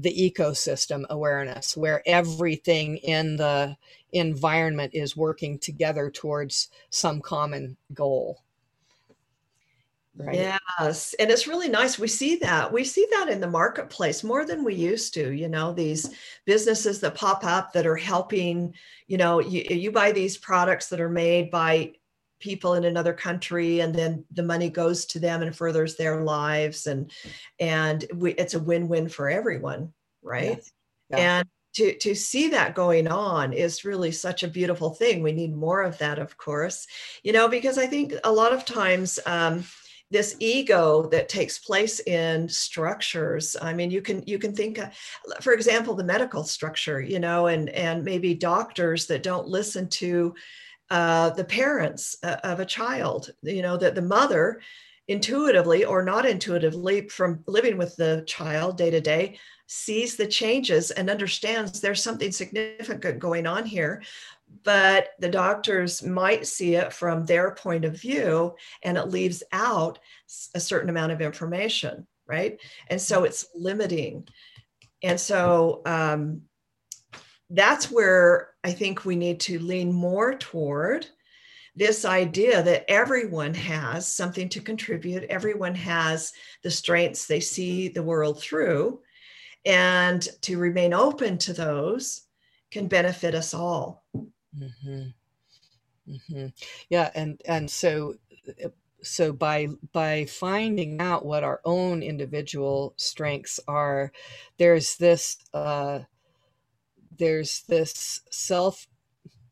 the 0.00 0.32
ecosystem 0.32 1.04
awareness 1.10 1.76
where 1.76 2.02
everything 2.06 2.96
in 2.98 3.36
the 3.36 3.76
environment 4.12 4.92
is 4.94 5.16
working 5.16 5.58
together 5.58 6.10
towards 6.10 6.70
some 6.90 7.20
common 7.20 7.76
goal 7.94 8.42
Right. 10.16 10.56
Yes. 10.78 11.14
And 11.18 11.30
it's 11.30 11.46
really 11.46 11.68
nice. 11.68 11.98
We 11.98 12.08
see 12.08 12.36
that. 12.36 12.72
We 12.72 12.84
see 12.84 13.06
that 13.12 13.28
in 13.30 13.40
the 13.40 13.46
marketplace 13.46 14.24
more 14.24 14.44
than 14.44 14.64
we 14.64 14.74
used 14.74 15.14
to. 15.14 15.30
You 15.30 15.48
know, 15.48 15.72
these 15.72 16.10
businesses 16.44 17.00
that 17.00 17.14
pop 17.14 17.44
up 17.44 17.72
that 17.72 17.86
are 17.86 17.96
helping, 17.96 18.74
you 19.06 19.16
know, 19.16 19.40
you, 19.40 19.62
you 19.70 19.92
buy 19.92 20.12
these 20.12 20.36
products 20.36 20.88
that 20.88 21.00
are 21.00 21.08
made 21.08 21.50
by 21.50 21.92
people 22.40 22.74
in 22.74 22.84
another 22.84 23.12
country 23.12 23.80
and 23.80 23.94
then 23.94 24.24
the 24.32 24.42
money 24.42 24.68
goes 24.68 25.04
to 25.04 25.20
them 25.20 25.42
and 25.42 25.54
furthers 25.54 25.96
their 25.96 26.22
lives 26.22 26.86
and 26.86 27.10
and 27.58 28.04
we, 28.14 28.32
it's 28.32 28.54
a 28.54 28.58
win-win 28.58 29.08
for 29.08 29.30
everyone 29.30 29.92
right 30.22 30.56
yes. 30.56 30.72
yeah. 31.10 31.16
and 31.18 31.48
to 31.74 31.96
to 31.98 32.14
see 32.14 32.48
that 32.48 32.74
going 32.74 33.06
on 33.06 33.52
is 33.52 33.84
really 33.84 34.10
such 34.10 34.42
a 34.42 34.48
beautiful 34.48 34.90
thing 34.90 35.22
we 35.22 35.32
need 35.32 35.54
more 35.54 35.82
of 35.82 35.96
that 35.98 36.18
of 36.18 36.36
course 36.36 36.86
you 37.22 37.32
know 37.32 37.48
because 37.48 37.78
i 37.78 37.86
think 37.86 38.14
a 38.24 38.32
lot 38.32 38.52
of 38.52 38.64
times 38.64 39.18
um, 39.26 39.64
this 40.10 40.34
ego 40.40 41.06
that 41.08 41.28
takes 41.28 41.58
place 41.58 42.00
in 42.00 42.48
structures 42.48 43.56
i 43.62 43.72
mean 43.72 43.90
you 43.90 44.02
can 44.02 44.22
you 44.26 44.38
can 44.38 44.54
think 44.54 44.78
uh, 44.78 44.88
for 45.40 45.52
example 45.52 45.94
the 45.94 46.02
medical 46.02 46.42
structure 46.42 47.00
you 47.00 47.20
know 47.20 47.46
and 47.46 47.68
and 47.70 48.02
maybe 48.02 48.34
doctors 48.34 49.06
that 49.06 49.22
don't 49.22 49.46
listen 49.46 49.88
to 49.88 50.34
uh, 50.90 51.30
the 51.30 51.44
parents 51.44 52.16
uh, 52.22 52.36
of 52.44 52.60
a 52.60 52.66
child 52.66 53.30
you 53.42 53.62
know 53.62 53.76
that 53.76 53.94
the 53.94 54.02
mother 54.02 54.60
intuitively 55.08 55.84
or 55.84 56.04
not 56.04 56.26
intuitively 56.26 57.08
from 57.08 57.42
living 57.46 57.76
with 57.76 57.96
the 57.96 58.22
child 58.26 58.76
day 58.76 58.90
to 58.90 59.00
day 59.00 59.38
sees 59.66 60.16
the 60.16 60.26
changes 60.26 60.90
and 60.90 61.08
understands 61.08 61.80
there's 61.80 62.02
something 62.02 62.32
significant 62.32 63.18
going 63.18 63.46
on 63.46 63.64
here. 63.64 64.02
But 64.64 65.10
the 65.20 65.28
doctors 65.28 66.02
might 66.02 66.46
see 66.46 66.74
it 66.74 66.92
from 66.92 67.24
their 67.24 67.52
point 67.52 67.84
of 67.84 68.00
view 68.00 68.54
and 68.82 68.98
it 68.98 69.10
leaves 69.10 69.44
out 69.52 70.00
a 70.54 70.60
certain 70.60 70.90
amount 70.90 71.12
of 71.12 71.20
information 71.20 72.06
right? 72.30 72.60
And 72.88 73.00
so 73.00 73.24
it's 73.24 73.46
limiting. 73.54 74.28
And 75.02 75.20
so 75.20 75.82
um, 75.84 76.42
that's 77.50 77.90
where 77.90 78.50
i 78.64 78.72
think 78.72 79.04
we 79.04 79.16
need 79.16 79.40
to 79.40 79.58
lean 79.58 79.92
more 79.92 80.34
toward 80.34 81.06
this 81.76 82.04
idea 82.04 82.62
that 82.62 82.84
everyone 82.90 83.54
has 83.54 84.06
something 84.06 84.48
to 84.48 84.60
contribute 84.60 85.24
everyone 85.24 85.74
has 85.74 86.32
the 86.62 86.70
strengths 86.70 87.26
they 87.26 87.40
see 87.40 87.88
the 87.88 88.02
world 88.02 88.40
through 88.40 89.00
and 89.66 90.28
to 90.40 90.58
remain 90.58 90.94
open 90.94 91.36
to 91.36 91.52
those 91.52 92.22
can 92.70 92.86
benefit 92.86 93.34
us 93.34 93.52
all 93.52 94.04
Mm-hmm. 94.58 95.02
Mm-hmm. 96.08 96.46
Yeah, 96.88 97.10
and 97.14 97.40
and 97.46 97.70
so 97.70 98.14
uh, 98.64 98.68
so 99.02 99.32
by 99.32 99.68
by 99.92 100.24
finding 100.26 101.00
out 101.00 101.24
what 101.24 101.44
our 101.44 101.60
own 101.64 102.02
individual 102.02 102.94
strengths 102.96 103.60
are, 103.68 104.12
there's 104.58 104.96
this 104.96 105.38
uh, 105.54 106.00
there's 107.20 107.64
this 107.68 108.22
self 108.32 108.88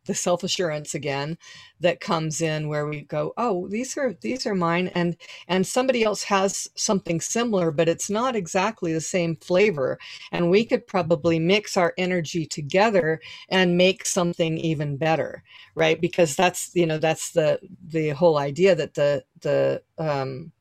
the 0.07 0.15
self 0.17 0.45
assurance 0.45 0.95
again 0.97 1.39
that 1.81 2.01
comes 2.01 2.43
in 2.43 2.69
where 2.69 2.89
we 2.89 3.03
go 3.03 3.35
oh 3.39 3.69
these 3.69 3.97
are 3.99 4.15
these 4.23 4.47
are 4.47 4.57
mine 4.57 4.89
and 4.97 5.17
and 5.49 5.67
somebody 5.67 6.05
else 6.05 6.25
has 6.25 6.69
something 6.77 7.21
similar 7.23 7.71
but 7.73 7.89
it's 7.89 8.11
not 8.11 8.37
exactly 8.37 8.93
the 8.95 9.03
same 9.03 9.37
flavor. 9.37 9.99
And 10.33 10.51
we 10.51 10.67
could 10.67 10.89
probably 10.89 11.39
mix 11.41 11.79
our 11.79 11.95
energy 11.99 12.47
together 12.47 13.21
and 13.51 13.79
make 13.79 14.07
something 14.07 14.59
even 14.59 14.99
better 14.99 15.45
right? 15.77 16.01
Because 16.01 16.37
that's 16.37 16.73
you 16.75 16.87
know 16.87 16.99
that's 16.99 17.33
the 17.33 17.61
the 17.89 18.11
whole 18.11 18.39
idea 18.39 18.77
that 18.77 18.95
the 18.95 19.25
the 19.43 19.83
um 19.99 20.53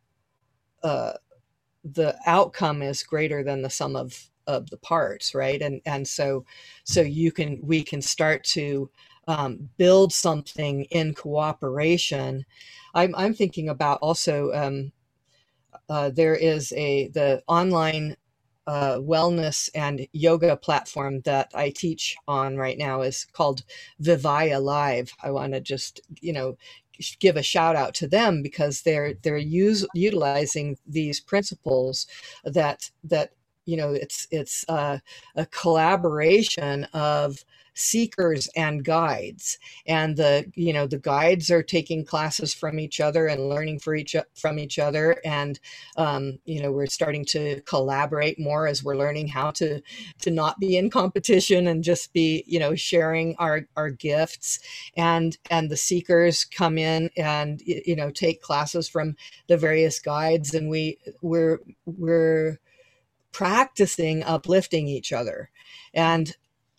uh 0.83 1.13
the 1.85 2.17
outcome 2.27 2.81
is 2.83 3.03
greater 3.03 3.43
than 3.43 3.61
the 3.63 3.71
sum 3.71 3.95
of 3.97 4.29
of 4.47 4.69
the 4.71 4.77
parts 4.77 5.35
right 5.35 5.61
and 5.61 5.81
and 5.85 6.07
so 6.07 6.45
so 6.85 7.01
you 7.01 7.31
can 7.31 7.59
we 7.63 7.83
can 7.83 8.01
start 8.01 8.43
to 8.45 8.89
um, 9.27 9.69
build 9.77 10.13
something 10.13 10.85
in 10.85 11.13
cooperation. 11.13 12.45
I'm, 12.95 13.15
I'm 13.15 13.33
thinking 13.33 13.69
about 13.69 13.99
also 14.01 14.51
um, 14.53 14.91
uh, 15.89 16.09
there 16.11 16.35
is 16.35 16.73
a 16.75 17.09
the 17.09 17.43
online 17.47 18.17
uh, 18.67 18.97
wellness 18.99 19.69
and 19.75 20.07
yoga 20.13 20.57
platform 20.57 21.21
that 21.21 21.51
I 21.55 21.71
teach 21.71 22.15
on 22.27 22.57
right 22.57 22.77
now 22.77 23.01
is 23.01 23.25
called 23.33 23.63
Vivaya 24.01 24.61
Live. 24.61 25.13
I 25.23 25.31
want 25.31 25.53
to 25.53 25.61
just 25.61 26.01
you 26.21 26.33
know 26.33 26.57
give 27.19 27.37
a 27.37 27.43
shout 27.43 27.75
out 27.75 27.93
to 27.95 28.07
them 28.07 28.43
because 28.43 28.83
they're 28.83 29.15
they're 29.23 29.37
use, 29.37 29.85
utilizing 29.93 30.77
these 30.87 31.19
principles 31.21 32.07
that 32.45 32.91
that 33.05 33.31
you 33.67 33.77
know 33.77 33.93
it's 33.93 34.27
it's 34.31 34.65
uh, 34.69 34.97
a 35.35 35.45
collaboration 35.47 36.85
of 36.93 37.43
seekers 37.77 38.49
and 38.55 38.83
guides. 38.83 39.59
And 39.85 40.17
the 40.17 40.51
you 40.55 40.73
know 40.73 40.87
the 40.87 40.97
guides 40.97 41.51
are 41.51 41.61
taking 41.61 42.03
classes 42.03 42.53
from 42.53 42.79
each 42.79 42.99
other 42.99 43.27
and 43.27 43.49
learning 43.49 43.79
for 43.79 43.93
each 43.95 44.15
from 44.33 44.57
each 44.57 44.79
other. 44.79 45.21
And 45.23 45.59
um, 45.95 46.39
you 46.45 46.61
know 46.61 46.71
we're 46.71 46.87
starting 46.87 47.23
to 47.25 47.61
collaborate 47.61 48.39
more 48.39 48.67
as 48.67 48.83
we're 48.83 48.97
learning 48.97 49.27
how 49.27 49.51
to 49.51 49.81
to 50.21 50.31
not 50.31 50.59
be 50.59 50.75
in 50.75 50.89
competition 50.89 51.67
and 51.67 51.83
just 51.83 52.11
be 52.13 52.43
you 52.47 52.59
know 52.59 52.73
sharing 52.73 53.35
our 53.37 53.67
our 53.77 53.91
gifts. 53.91 54.59
And 54.97 55.37
and 55.51 55.69
the 55.69 55.77
seekers 55.77 56.45
come 56.45 56.79
in 56.79 57.11
and 57.15 57.61
you 57.65 57.95
know 57.95 58.09
take 58.09 58.41
classes 58.41 58.89
from 58.89 59.15
the 59.47 59.57
various 59.57 59.99
guides. 59.99 60.55
And 60.55 60.69
we 60.69 60.97
we're 61.21 61.59
we're 61.85 62.57
practicing 63.37 64.23
uplifting 64.23 64.87
each 64.87 65.13
other 65.13 65.49
and 65.93 66.35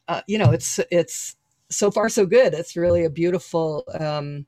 uh, 0.09 0.23
you 0.27 0.38
know, 0.38 0.51
it's 0.51 0.81
it's 0.90 1.37
so 1.71 1.90
far 1.90 2.09
so 2.09 2.27
good. 2.27 2.55
It's 2.55 2.77
really 2.77 3.05
a 3.05 3.11
beautiful 3.11 3.85
um, 4.01 4.47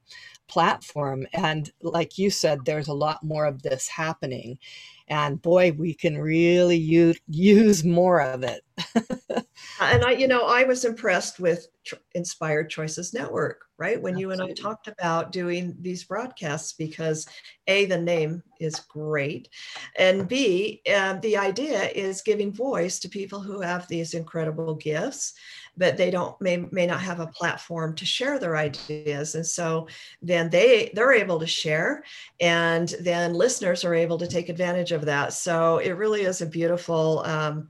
platform, 0.48 1.26
and 1.32 1.70
like 1.82 2.18
you 2.18 2.30
said, 2.30 2.64
there's 2.64 2.88
a 2.88 2.94
lot 2.94 3.22
more 3.22 3.44
of 3.44 3.62
this 3.62 3.86
happening, 3.88 4.58
and 5.06 5.40
boy, 5.40 5.72
we 5.72 5.94
can 5.94 6.18
really 6.18 6.76
use 6.78 7.20
use 7.28 7.84
more 7.84 8.20
of 8.22 8.42
it. 8.42 8.62
and 9.80 10.04
I, 10.04 10.12
you 10.12 10.28
know, 10.28 10.46
I 10.46 10.64
was 10.64 10.84
impressed 10.84 11.40
with 11.40 11.66
Inspired 12.14 12.70
Choices 12.70 13.14
Network, 13.14 13.62
right? 13.78 14.00
When 14.00 14.14
Absolutely. 14.14 14.20
you 14.20 14.30
and 14.30 14.42
I 14.42 14.54
talked 14.54 14.88
about 14.88 15.32
doing 15.32 15.76
these 15.80 16.04
broadcasts, 16.04 16.72
because 16.72 17.26
A, 17.66 17.86
the 17.86 17.98
name 17.98 18.42
is 18.60 18.80
great, 18.80 19.48
and 19.96 20.28
B, 20.28 20.82
um, 20.94 21.20
the 21.20 21.36
idea 21.36 21.88
is 21.90 22.22
giving 22.22 22.52
voice 22.52 22.98
to 23.00 23.08
people 23.08 23.40
who 23.40 23.60
have 23.60 23.88
these 23.88 24.14
incredible 24.14 24.74
gifts 24.74 25.34
but 25.76 25.96
they 25.96 26.10
don't 26.10 26.38
may, 26.40 26.58
may 26.70 26.86
not 26.86 27.00
have 27.00 27.20
a 27.20 27.26
platform 27.26 27.94
to 27.94 28.04
share 28.04 28.38
their 28.38 28.56
ideas 28.56 29.34
and 29.34 29.46
so 29.46 29.88
then 30.20 30.50
they 30.50 30.90
they're 30.94 31.12
able 31.12 31.40
to 31.40 31.46
share 31.46 32.04
and 32.40 32.94
then 33.00 33.32
listeners 33.34 33.84
are 33.84 33.94
able 33.94 34.18
to 34.18 34.26
take 34.26 34.48
advantage 34.48 34.92
of 34.92 35.04
that 35.04 35.32
so 35.32 35.78
it 35.78 35.92
really 35.92 36.22
is 36.22 36.42
a 36.42 36.46
beautiful 36.46 37.20
um, 37.20 37.68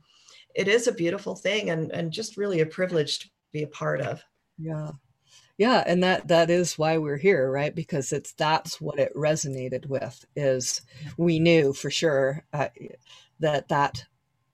it 0.55 0.69
is 0.69 0.87
a 0.87 0.93
beautiful 0.93 1.35
thing 1.35 1.71
and 1.71 1.91
and 1.93 2.13
just 2.13 2.37
really 2.37 2.61
a 2.61 2.67
privilege 2.67 3.21
to 3.21 3.31
be 3.53 3.63
a 3.63 3.69
part 3.69 4.01
of. 4.01 4.23
Yeah. 4.59 4.91
Yeah 5.59 5.83
and 5.87 6.03
that 6.03 6.29
that 6.29 6.51
is 6.51 6.79
why 6.79 6.99
we're 6.99 7.17
here 7.17 7.51
right? 7.51 7.75
Because 7.75 8.13
it's 8.13 8.33
that's 8.33 8.81
what 8.81 8.99
it 8.99 9.13
resonated 9.15 9.87
with 9.87 10.25
is 10.37 10.83
we 11.17 11.39
knew 11.39 11.73
for 11.73 11.91
sure 11.91 12.45
uh, 12.53 12.69
that 13.41 13.69
that 13.69 14.05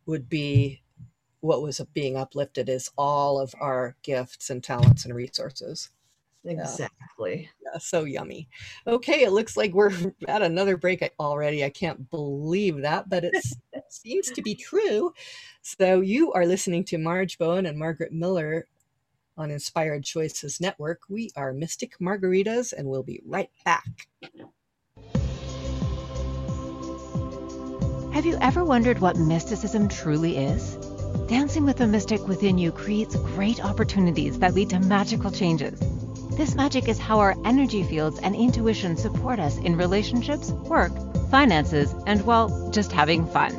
would 0.06 0.28
be 0.28 0.82
what 1.40 1.62
was 1.62 1.80
being 1.92 2.16
uplifted 2.16 2.68
is 2.68 2.90
all 2.96 3.38
of 3.38 3.54
our 3.60 3.96
gifts 4.02 4.50
and 4.50 4.64
talents 4.64 5.04
and 5.04 5.14
resources 5.14 5.90
exactly 6.46 7.50
yeah. 7.62 7.70
yeah, 7.72 7.78
so 7.78 8.04
yummy 8.04 8.48
okay 8.86 9.22
it 9.24 9.32
looks 9.32 9.56
like 9.56 9.72
we're 9.72 9.92
at 10.28 10.42
another 10.42 10.76
break 10.76 11.08
already 11.18 11.64
i 11.64 11.70
can't 11.70 12.10
believe 12.10 12.82
that 12.82 13.08
but 13.08 13.24
it 13.24 13.44
seems 13.88 14.30
to 14.30 14.42
be 14.42 14.54
true 14.54 15.12
so 15.62 16.00
you 16.00 16.32
are 16.32 16.46
listening 16.46 16.84
to 16.84 16.98
marge 16.98 17.38
bowen 17.38 17.66
and 17.66 17.78
margaret 17.78 18.12
miller 18.12 18.66
on 19.38 19.50
Inspired 19.50 20.04
Choices 20.04 20.60
Network. 20.60 21.00
We 21.08 21.30
are 21.36 21.52
Mystic 21.52 21.98
Margaritas, 21.98 22.72
and 22.72 22.88
we'll 22.88 23.02
be 23.02 23.20
right 23.26 23.50
back. 23.64 24.08
Have 28.12 28.24
you 28.24 28.38
ever 28.40 28.64
wondered 28.64 29.00
what 29.00 29.18
mysticism 29.18 29.88
truly 29.88 30.38
is? 30.38 30.76
Dancing 31.28 31.66
with 31.66 31.76
the 31.76 31.86
mystic 31.86 32.26
within 32.26 32.56
you 32.56 32.72
creates 32.72 33.14
great 33.16 33.62
opportunities 33.62 34.38
that 34.38 34.54
lead 34.54 34.70
to 34.70 34.80
magical 34.80 35.30
changes. 35.30 35.78
This 36.36 36.54
magic 36.54 36.88
is 36.88 36.98
how 36.98 37.18
our 37.18 37.34
energy 37.44 37.82
fields 37.82 38.18
and 38.20 38.36
intuition 38.36 38.96
support 38.96 39.40
us 39.40 39.56
in 39.56 39.76
relationships, 39.76 40.50
work, 40.50 40.92
finances, 41.30 41.94
and, 42.06 42.24
well, 42.26 42.70
just 42.70 42.92
having 42.92 43.26
fun. 43.26 43.52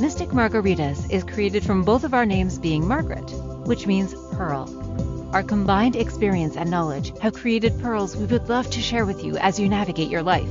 Mystic 0.00 0.28
Margaritas 0.28 1.10
is 1.10 1.24
created 1.24 1.64
from 1.64 1.82
both 1.82 2.04
of 2.04 2.14
our 2.14 2.26
names 2.26 2.58
being 2.58 2.86
Margaret, 2.86 3.30
which 3.66 3.86
means 3.86 4.14
pearl, 4.32 4.68
our 5.32 5.44
combined 5.44 5.94
experience 5.94 6.56
and 6.56 6.68
knowledge 6.68 7.16
have 7.20 7.34
created 7.34 7.80
pearls 7.80 8.16
we 8.16 8.26
would 8.26 8.48
love 8.48 8.68
to 8.70 8.80
share 8.80 9.06
with 9.06 9.22
you 9.22 9.36
as 9.36 9.60
you 9.60 9.68
navigate 9.68 10.10
your 10.10 10.24
life. 10.24 10.48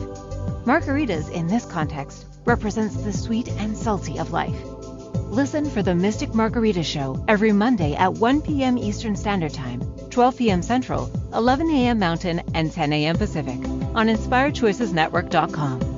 Margaritas, 0.63 1.29
in 1.31 1.47
this 1.47 1.65
context, 1.65 2.25
represents 2.45 2.95
the 2.95 3.11
sweet 3.11 3.49
and 3.49 3.77
salty 3.77 4.17
of 4.17 4.31
life. 4.31 4.55
Listen 5.29 5.69
for 5.69 5.83
the 5.83 5.93
Mystic 5.93 6.33
Margarita 6.33 6.81
Show 6.81 7.23
every 7.27 7.51
Monday 7.51 7.93
at 7.95 8.13
1 8.13 8.41
p.m. 8.41 8.77
Eastern 8.77 9.17
Standard 9.17 9.53
Time, 9.53 9.81
12 10.09 10.37
p.m. 10.37 10.61
Central, 10.61 11.11
11 11.33 11.69
a.m. 11.69 11.99
Mountain, 11.99 12.41
and 12.53 12.71
10 12.71 12.93
a.m. 12.93 13.17
Pacific 13.17 13.57
on 13.95 14.07
InspiredChoicesNetwork.com. 14.07 15.89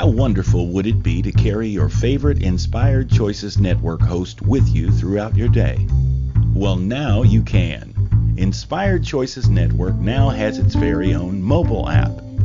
How 0.00 0.06
wonderful 0.06 0.68
would 0.68 0.86
it 0.86 1.02
be 1.02 1.20
to 1.20 1.30
carry 1.30 1.68
your 1.68 1.90
favorite 1.90 2.42
Inspired 2.42 3.10
Choices 3.10 3.58
Network 3.58 4.00
host 4.00 4.40
with 4.40 4.66
you 4.68 4.90
throughout 4.90 5.36
your 5.36 5.48
day? 5.48 5.86
Well, 6.54 6.76
now 6.76 7.22
you 7.22 7.42
can. 7.42 8.34
Inspired 8.38 9.04
Choices 9.04 9.50
Network 9.50 9.96
now 9.96 10.30
has 10.30 10.58
its 10.58 10.74
very 10.74 11.14
own 11.14 11.42
mobile 11.42 11.86
app. 11.86 12.29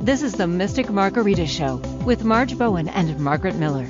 This 0.00 0.22
is 0.22 0.34
the 0.34 0.46
Mystic 0.46 0.90
Margarita 0.90 1.44
Show 1.44 1.78
with 2.06 2.22
Marge 2.22 2.56
Bowen 2.56 2.86
and 2.88 3.18
Margaret 3.18 3.56
Miller. 3.56 3.84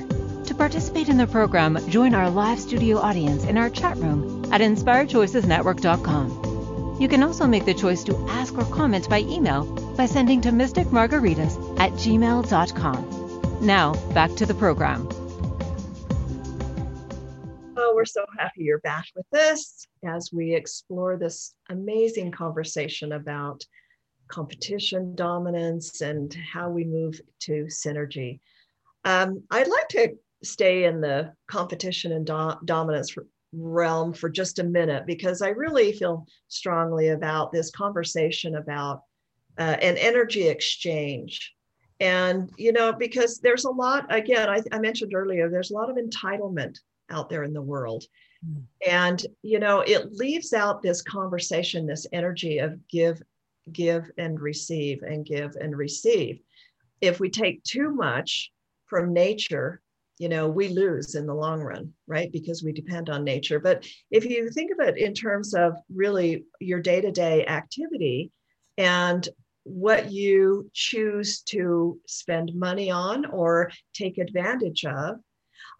To 0.46 0.54
participate 0.54 1.10
in 1.10 1.18
the 1.18 1.26
program, 1.26 1.78
join 1.90 2.14
our 2.14 2.30
live 2.30 2.58
studio 2.58 2.96
audience 2.96 3.44
in 3.44 3.58
our 3.58 3.68
chat 3.68 3.98
room 3.98 4.50
at 4.50 4.62
inspiredchoicesnetwork.com. 4.62 6.96
You 6.98 7.08
can 7.08 7.22
also 7.22 7.46
make 7.46 7.66
the 7.66 7.74
choice 7.74 8.02
to 8.04 8.16
ask 8.30 8.56
or 8.56 8.64
comment 8.64 9.10
by 9.10 9.20
email 9.20 9.66
by 9.96 10.06
sending 10.06 10.40
to 10.40 10.48
mysticmargaritas 10.48 11.78
at 11.78 11.92
gmail.com. 11.92 13.58
Now, 13.60 13.92
back 14.14 14.34
to 14.36 14.46
the 14.46 14.54
program. 14.54 15.06
Oh, 17.76 17.92
we're 17.94 18.06
so 18.06 18.24
happy 18.38 18.62
you're 18.62 18.80
back 18.80 19.04
with 19.14 19.26
us 19.38 19.86
as 20.04 20.32
we 20.32 20.54
explore 20.54 21.18
this 21.18 21.54
amazing 21.68 22.30
conversation 22.32 23.12
about 23.12 23.66
competition 24.28 25.14
dominance 25.14 26.00
and 26.00 26.34
how 26.52 26.68
we 26.70 26.84
move 26.84 27.20
to 27.40 27.64
synergy. 27.64 28.40
Um, 29.04 29.42
I'd 29.50 29.68
like 29.68 29.88
to 29.88 30.14
stay 30.42 30.84
in 30.84 31.00
the 31.00 31.32
competition 31.50 32.12
and 32.12 32.26
do- 32.26 32.58
dominance 32.64 33.16
realm 33.52 34.12
for 34.12 34.28
just 34.28 34.58
a 34.58 34.64
minute 34.64 35.06
because 35.06 35.42
I 35.42 35.48
really 35.48 35.92
feel 35.92 36.26
strongly 36.48 37.08
about 37.08 37.50
this 37.50 37.70
conversation 37.70 38.56
about 38.56 39.02
uh, 39.58 39.76
an 39.80 39.96
energy 39.96 40.48
exchange. 40.48 41.54
And, 42.00 42.50
you 42.56 42.72
know, 42.72 42.92
because 42.92 43.40
there's 43.40 43.64
a 43.64 43.70
lot, 43.70 44.06
again, 44.14 44.48
I, 44.48 44.62
I 44.70 44.78
mentioned 44.78 45.14
earlier, 45.14 45.48
there's 45.48 45.72
a 45.72 45.74
lot 45.74 45.90
of 45.90 45.96
entitlement 45.96 46.78
out 47.10 47.28
there 47.28 47.42
in 47.42 47.52
the 47.52 47.62
world. 47.62 48.04
Mm. 48.46 48.62
And, 48.86 49.26
you 49.42 49.58
know, 49.58 49.80
it 49.80 50.12
leaves 50.12 50.52
out 50.52 50.82
this 50.82 51.02
conversation, 51.02 51.86
this 51.86 52.06
energy 52.12 52.58
of 52.58 52.78
give, 52.88 53.20
give 53.72 54.10
and 54.18 54.40
receive 54.40 55.02
and 55.02 55.24
give 55.24 55.56
and 55.60 55.76
receive. 55.76 56.40
If 57.00 57.20
we 57.20 57.30
take 57.30 57.62
too 57.62 57.90
much 57.90 58.50
from 58.86 59.12
nature, 59.12 59.80
you 60.18 60.28
know, 60.28 60.48
we 60.48 60.68
lose 60.68 61.14
in 61.14 61.26
the 61.26 61.34
long 61.34 61.60
run, 61.60 61.92
right? 62.06 62.30
Because 62.32 62.62
we 62.62 62.72
depend 62.72 63.08
on 63.08 63.22
nature. 63.22 63.60
But 63.60 63.86
if 64.10 64.24
you 64.24 64.50
think 64.50 64.72
of 64.72 64.86
it 64.86 64.98
in 64.98 65.14
terms 65.14 65.54
of 65.54 65.76
really 65.94 66.44
your 66.60 66.80
day 66.80 67.00
to 67.00 67.12
day 67.12 67.46
activity 67.46 68.32
and 68.76 69.28
what 69.64 70.10
you 70.10 70.70
choose 70.72 71.42
to 71.42 72.00
spend 72.06 72.54
money 72.54 72.90
on 72.90 73.26
or 73.26 73.70
take 73.94 74.18
advantage 74.18 74.84
of, 74.84 75.16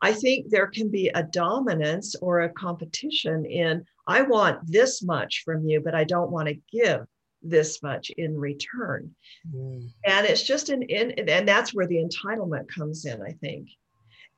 I 0.01 0.12
think 0.12 0.48
there 0.48 0.68
can 0.68 0.88
be 0.88 1.09
a 1.09 1.22
dominance 1.24 2.14
or 2.16 2.40
a 2.40 2.51
competition 2.51 3.44
in, 3.44 3.85
I 4.07 4.22
want 4.22 4.61
this 4.70 5.03
much 5.03 5.42
from 5.44 5.66
you, 5.66 5.81
but 5.81 5.94
I 5.94 6.05
don't 6.05 6.31
want 6.31 6.48
to 6.48 6.61
give 6.70 7.07
this 7.42 7.83
much 7.83 8.11
in 8.11 8.38
return. 8.38 9.14
Mm. 9.55 9.90
And 10.05 10.27
it's 10.27 10.42
just 10.42 10.68
an, 10.68 10.83
in, 10.83 11.12
and 11.12 11.46
that's 11.48 11.74
where 11.74 11.87
the 11.87 12.03
entitlement 12.03 12.68
comes 12.68 13.05
in, 13.05 13.22
I 13.22 13.33
think. 13.33 13.70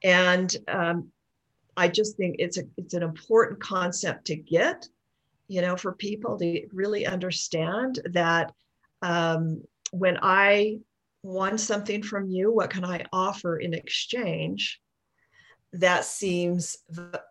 And 0.02 0.54
um, 0.68 1.10
I 1.76 1.88
just 1.88 2.16
think 2.16 2.36
it's 2.38 2.58
a, 2.58 2.62
it's 2.76 2.94
an 2.94 3.02
important 3.02 3.60
concept 3.60 4.26
to 4.26 4.36
get, 4.36 4.86
you 5.48 5.62
know, 5.62 5.76
for 5.76 5.92
people 5.92 6.38
to 6.38 6.66
really 6.72 7.06
understand 7.06 8.00
that 8.12 8.52
um, 9.02 9.62
when 9.92 10.18
I 10.22 10.78
want 11.22 11.60
something 11.60 12.02
from 12.02 12.28
you, 12.28 12.52
what 12.52 12.70
can 12.70 12.84
I 12.84 13.04
offer 13.12 13.58
in 13.58 13.74
exchange? 13.74 14.80
that 15.72 16.04
seems 16.04 16.78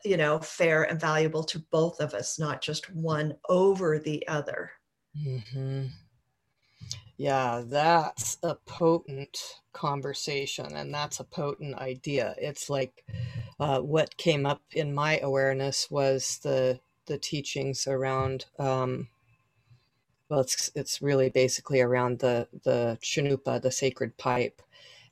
you 0.05 0.15
know 0.15 0.39
fair 0.39 0.83
and 0.83 0.99
valuable 0.99 1.43
to 1.43 1.59
both 1.71 1.99
of 1.99 2.13
us 2.13 2.39
not 2.39 2.61
just 2.61 2.89
one 2.93 3.33
over 3.49 3.99
the 3.99 4.25
other 4.27 4.71
mm-hmm. 5.25 5.85
yeah 7.17 7.61
that's 7.65 8.37
a 8.43 8.55
potent 8.65 9.37
conversation 9.73 10.75
and 10.75 10.93
that's 10.93 11.19
a 11.19 11.23
potent 11.23 11.75
idea 11.75 12.35
it's 12.37 12.69
like 12.69 13.03
uh, 13.59 13.79
what 13.79 14.15
came 14.17 14.45
up 14.45 14.61
in 14.71 14.93
my 14.93 15.19
awareness 15.19 15.91
was 15.91 16.39
the 16.43 16.79
the 17.07 17.17
teachings 17.17 17.87
around 17.87 18.45
um, 18.59 19.07
well 20.29 20.39
it's 20.39 20.71
it's 20.75 21.01
really 21.01 21.29
basically 21.29 21.81
around 21.81 22.19
the 22.19 22.47
the 22.63 22.97
Chanunpa 23.01 23.61
the 23.61 23.71
sacred 23.71 24.17
pipe 24.17 24.61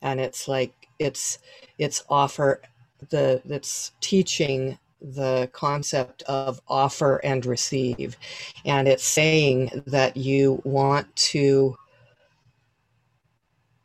and 0.02 0.20
it's 0.20 0.48
like 0.48 0.74
it's 1.00 1.40
it's 1.78 2.04
offer 2.10 2.62
the 3.10 3.42
that's 3.46 3.92
teaching 4.02 4.78
the 5.02 5.50
concept 5.54 6.24
of 6.24 6.60
offer 6.68 7.18
and 7.24 7.46
receive 7.46 8.18
and 8.66 8.88
it's 8.88 9.04
saying 9.04 9.84
that 9.86 10.18
you 10.18 10.62
want 10.64 11.16
to 11.16 11.76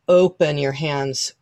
open 0.08 0.58
your 0.58 0.72
hands 0.72 1.34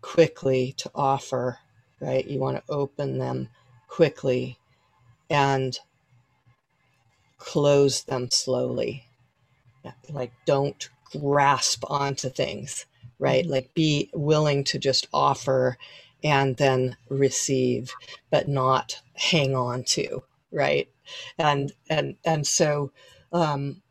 quickly 0.00 0.74
to 0.78 0.90
offer, 0.94 1.58
right? 2.00 2.26
You 2.26 2.38
want 2.38 2.56
to 2.56 2.72
open 2.72 3.18
them 3.18 3.48
quickly 3.88 4.58
and 5.30 5.78
close 7.38 8.04
them 8.04 8.30
slowly. 8.30 9.04
Like, 10.08 10.32
don't 10.46 10.88
grasp 11.20 11.84
onto 11.88 12.28
things, 12.28 12.86
right? 13.18 13.46
Like, 13.46 13.74
be 13.74 14.10
willing 14.14 14.64
to 14.64 14.78
just 14.78 15.08
offer 15.12 15.76
and 16.26 16.56
then 16.58 16.96
receive, 17.10 17.96
but 18.30 18.48
not 18.48 19.00
hang 19.14 19.56
on 19.56 19.84
to, 19.84 20.24
right? 20.52 20.88
And 21.38 21.72
and 21.90 22.16
and 22.24 22.46
so 22.46 22.92
um, 23.32 23.82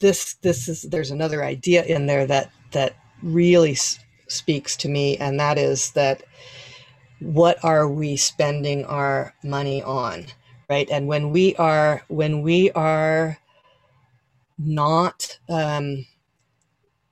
this 0.00 0.34
this 0.42 0.68
is 0.68 0.82
there's 0.82 1.12
another 1.12 1.44
idea 1.44 1.84
in 1.84 2.06
there 2.06 2.26
that 2.26 2.52
that 2.72 2.96
really 3.22 3.72
s- 3.72 3.98
speaks 4.28 4.76
to 4.78 4.88
me, 4.88 5.16
and 5.18 5.40
that 5.40 5.58
is 5.58 5.92
that 5.92 6.22
what 7.20 7.62
are 7.64 7.88
we 7.88 8.16
spending 8.16 8.84
our 8.86 9.34
money 9.44 9.82
on, 9.82 10.26
right? 10.70 10.88
And 10.90 11.08
when 11.08 11.30
we 11.32 11.56
are 11.56 12.04
when 12.08 12.42
we 12.42 12.70
are 12.72 13.38
not 14.58 15.38
um, 15.48 16.06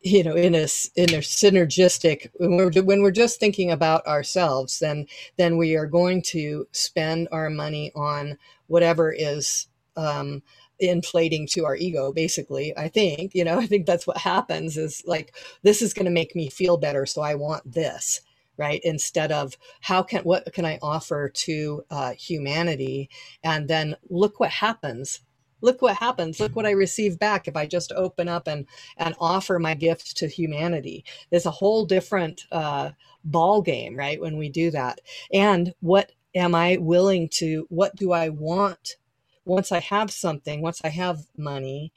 you 0.04 0.24
know 0.24 0.34
in 0.36 0.54
a 0.54 0.68
in 0.96 1.10
a 1.14 1.20
synergistic 1.20 2.30
when 2.36 2.56
we're 2.56 2.72
when 2.84 3.02
we're 3.02 3.12
just 3.12 3.40
thinking 3.40 3.72
about 3.72 4.06
ourselves 4.06 4.80
then 4.80 5.06
then 5.38 5.58
we 5.58 5.76
are 5.76 5.86
going 5.86 6.22
to 6.22 6.68
spend 6.72 7.28
our 7.32 7.50
money 7.50 7.92
on 7.96 8.38
whatever 8.68 9.12
is 9.16 9.68
um, 9.96 10.42
inflating 10.80 11.46
to 11.48 11.66
our 11.66 11.76
ego 11.76 12.12
basically 12.12 12.76
i 12.78 12.88
think 12.88 13.34
you 13.34 13.44
know 13.44 13.58
i 13.60 13.66
think 13.66 13.86
that's 13.86 14.06
what 14.06 14.18
happens 14.18 14.76
is 14.78 15.02
like 15.06 15.34
this 15.64 15.82
is 15.82 15.94
going 15.94 16.06
to 16.06 16.12
make 16.12 16.36
me 16.36 16.50
feel 16.50 16.78
better 16.78 17.06
so 17.06 17.22
i 17.22 17.34
want 17.34 17.70
this 17.72 18.22
right? 18.58 18.80
Instead 18.84 19.32
of 19.32 19.56
how 19.80 20.02
can 20.04 20.22
what 20.22 20.52
can 20.54 20.64
i 20.64 20.78
offer 20.82 21.28
to 21.28 21.84
uh, 21.90 22.12
humanity? 22.12 23.10
And 23.42 23.66
then 23.68 23.96
look 24.08 24.38
what 24.38 24.50
happens 24.50 25.22
look 25.64 25.82
what 25.82 25.96
happens. 25.96 26.38
Look 26.38 26.54
what 26.54 26.66
i 26.66 26.70
receive 26.70 27.18
back 27.18 27.48
if 27.48 27.56
i 27.56 27.66
just 27.66 27.90
open 27.92 28.28
up 28.28 28.46
and 28.46 28.66
and 28.98 29.14
offer 29.18 29.58
my 29.58 29.74
gift 29.74 30.16
to 30.18 30.28
humanity. 30.28 31.04
There's 31.30 31.46
a 31.46 31.50
whole 31.50 31.86
different 31.86 32.44
uh, 32.52 32.90
ball 33.24 33.62
game 33.62 33.96
right 33.96 34.20
when 34.20 34.36
we 34.36 34.48
do 34.48 34.70
that. 34.70 35.00
And 35.32 35.74
what 35.80 36.12
am 36.34 36.54
i 36.54 36.76
willing 36.80 37.28
to 37.40 37.66
what 37.70 37.96
do 37.96 38.12
i 38.12 38.28
want? 38.28 38.96
Once 39.44 39.72
i 39.72 39.80
have 39.80 40.10
something 40.10 40.60
once 40.60 40.80
i 40.84 40.88
have 40.88 41.20
money 41.36 41.92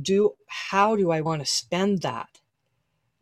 do 0.00 0.34
how 0.46 0.94
do 0.94 1.10
i 1.10 1.20
want 1.20 1.40
to 1.44 1.46
spend 1.52 2.02
that? 2.02 2.40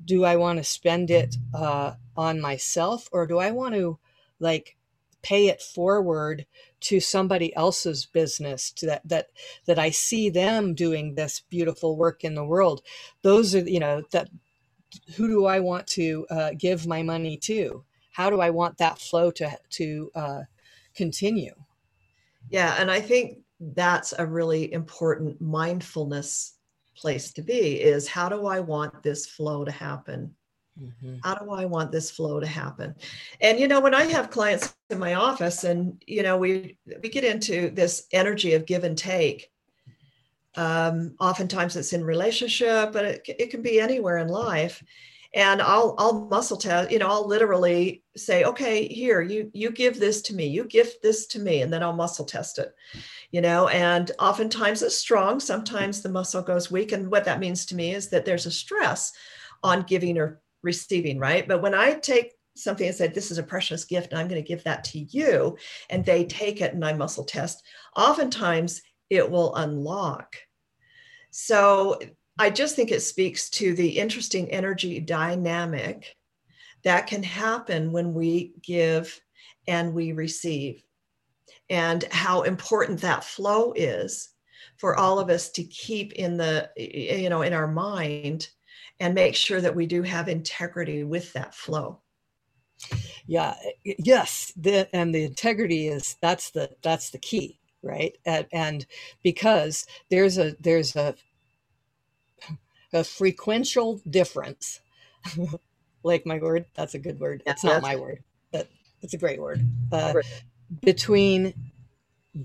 Do 0.05 0.25
i 0.25 0.37
want 0.37 0.59
to 0.59 0.65
spend 0.65 1.11
it 1.11 1.37
uh, 1.55 1.95
on 2.17 2.41
myself 2.41 3.09
or 3.13 3.27
do 3.27 3.39
i 3.39 3.51
want 3.51 3.75
to 3.75 3.99
like 4.39 4.77
pay 5.23 5.49
it 5.49 5.61
forward 5.61 6.47
to 6.87 7.01
somebody 7.01 7.55
else's 7.57 8.07
business 8.07 8.71
to 8.71 8.87
that 8.87 9.03
that 9.05 9.27
that 9.67 9.79
I 9.79 9.91
see 9.91 10.31
them 10.31 10.73
doing 10.73 11.15
this 11.15 11.43
beautiful 11.51 11.97
work 11.97 12.23
in 12.23 12.35
the 12.35 12.45
world. 12.45 12.83
Those 13.23 13.55
are 13.57 13.69
you 13.69 13.81
know 13.81 14.03
that 14.13 14.29
who 15.17 15.27
do 15.27 15.47
I 15.47 15.59
want 15.59 15.87
to 15.89 16.27
uh, 16.31 16.51
give 16.57 16.87
my 16.87 17.03
money 17.03 17.37
to? 17.39 17.85
How 18.13 18.31
do 18.31 18.41
I 18.41 18.51
want 18.51 18.79
that 18.79 19.01
flow 19.01 19.33
to 19.33 19.59
to 19.71 20.11
uh, 20.15 20.43
continue? 20.95 21.55
Yeah 22.51 22.77
and 22.79 22.91
I 22.91 23.01
think 23.01 23.39
that's 23.61 24.15
a 24.17 24.27
really 24.27 24.73
important 24.73 25.41
mindfulness 25.41 26.55
place 26.97 27.33
to 27.33 27.43
be 27.43 27.81
is 27.81 28.07
how 28.07 28.29
do 28.29 28.47
I 28.47 28.61
want 28.61 29.03
this 29.03 29.27
flow 29.27 29.65
to 29.65 29.73
happen 29.73 30.35
Mm-hmm. 30.81 31.17
How 31.25 31.35
do 31.35 31.51
I 31.51 31.65
want 31.65 31.91
this 31.91 32.11
flow 32.11 32.39
to 32.41 32.47
happen? 32.47 32.95
And 33.41 33.59
you 33.59 33.69
know, 33.69 33.81
when 33.81 33.95
I 33.95 34.05
have 34.05 34.31
clients 34.31 34.75
in 34.91 34.99
my 34.99 35.15
office, 35.15 35.65
and 35.65 36.03
you 36.07 36.23
know, 36.23 36.37
we 36.37 36.77
we 37.03 37.09
get 37.09 37.25
into 37.25 37.71
this 37.71 38.07
energy 38.13 38.55
of 38.55 38.67
give 38.67 38.85
and 38.85 38.97
take. 38.97 39.51
Um, 40.55 41.15
oftentimes, 41.21 41.77
it's 41.77 41.93
in 41.93 42.05
relationship, 42.05 42.93
but 42.93 43.05
it, 43.05 43.23
it 43.27 43.51
can 43.51 43.63
be 43.63 43.81
anywhere 43.81 44.19
in 44.19 44.29
life. 44.29 44.83
And 45.35 45.61
I'll 45.61 45.95
I'll 45.99 46.27
muscle 46.27 46.57
test. 46.57 46.91
You 46.91 46.99
know, 46.99 47.09
I'll 47.09 47.27
literally 47.27 48.03
say, 48.17 48.45
okay, 48.45 48.87
here 48.87 49.23
you 49.23 49.51
you 49.55 49.71
give 49.71 49.99
this 49.99 50.23
to 50.23 50.35
me, 50.35 50.47
you 50.47 50.65
gift 50.65 51.03
this 51.03 51.27
to 51.29 51.39
me, 51.39 51.63
and 51.63 51.73
then 51.73 51.83
I'll 51.83 51.93
muscle 51.93 52.25
test 52.25 52.59
it. 52.59 52.75
You 53.31 53.41
know, 53.41 53.69
and 53.69 54.11
oftentimes 54.19 54.83
it's 54.83 54.97
strong. 54.97 55.41
Sometimes 55.41 56.03
the 56.03 56.11
muscle 56.11 56.43
goes 56.43 56.71
weak, 56.71 56.93
and 56.93 57.11
what 57.11 57.25
that 57.25 57.41
means 57.41 57.65
to 57.67 57.75
me 57.75 57.95
is 57.95 58.09
that 58.11 58.25
there's 58.25 58.47
a 58.47 58.51
stress 58.51 59.13
on 59.63 59.83
giving 59.83 60.17
or 60.19 60.41
receiving, 60.63 61.19
right? 61.19 61.47
But 61.47 61.63
when 61.63 61.75
I 61.75 61.95
take 61.95 62.33
something 62.57 62.87
and 62.87 62.97
said, 62.97 63.15
This 63.15 63.31
is 63.31 63.39
a 63.39 63.43
precious 63.43 63.85
gift, 63.85 64.11
and 64.11 64.19
I'm 64.19 64.29
going 64.29 64.43
to 64.43 64.49
give 64.49 64.65
that 64.65 64.85
to 64.85 64.99
you, 64.99 65.57
and 65.91 66.05
they 66.05 66.25
take 66.25 66.61
it 66.61 66.75
and 66.75 66.85
I 66.85 66.93
muscle 66.93 67.25
test, 67.25 67.63
oftentimes 67.97 68.83
it 69.11 69.31
will 69.31 69.55
unlock. 69.55 70.37
So 71.31 71.99
I 72.39 72.51
just 72.51 72.77
think 72.77 72.91
it 72.91 73.01
speaks 73.01 73.51
to 73.51 73.75
the 73.75 73.99
interesting 73.99 74.51
energy 74.51 75.01
dynamic 75.01 76.15
that 76.85 77.07
can 77.07 77.23
happen 77.23 77.93
when 77.93 78.15
we 78.15 78.53
give 78.63 79.21
and 79.67 79.95
we 79.95 80.13
receive, 80.13 80.83
and 81.69 82.05
how 82.11 82.43
important 82.43 83.01
that 83.01 83.25
flow 83.25 83.73
is 83.75 84.31
for 84.77 84.97
all 84.97 85.19
of 85.19 85.31
us 85.31 85.51
to 85.51 85.65
keep 85.65 86.13
in 86.13 86.37
the 86.37 86.71
you 86.77 87.29
know 87.29 87.43
in 87.43 87.53
our 87.53 87.67
mind 87.67 88.49
and 89.01 89.15
make 89.15 89.35
sure 89.35 89.61
that 89.61 89.77
we 89.77 89.87
do 89.87 90.03
have 90.03 90.29
integrity 90.29 91.05
with 91.05 91.33
that 91.35 91.55
flow. 91.55 92.01
Yeah 93.27 93.55
yes 93.85 94.53
the, 94.57 94.89
and 94.95 95.15
the 95.15 95.25
integrity 95.25 95.89
is 95.89 96.17
that's 96.21 96.51
the 96.51 96.71
that's 96.83 97.11
the 97.11 97.19
key 97.19 97.59
right? 97.83 98.17
And, 98.27 98.47
and 98.53 98.87
because 99.23 99.87
there's 100.11 100.39
a 100.39 100.57
there's 100.61 100.97
a 100.97 101.15
a 102.93 103.05
frequential 103.05 104.01
difference. 104.09 104.81
Like 106.05 106.25
my 106.25 106.39
word 106.39 106.67
that's 106.75 106.95
a 106.95 107.01
good 107.01 107.19
word. 107.19 107.43
It's 107.47 107.65
not 107.65 107.83
my 107.83 107.97
word 107.97 108.23
but 108.53 108.69
it's 109.03 109.15
a 109.15 109.19
great 109.19 109.41
word. 109.41 109.63
Uh, 109.93 110.15
between 110.83 111.55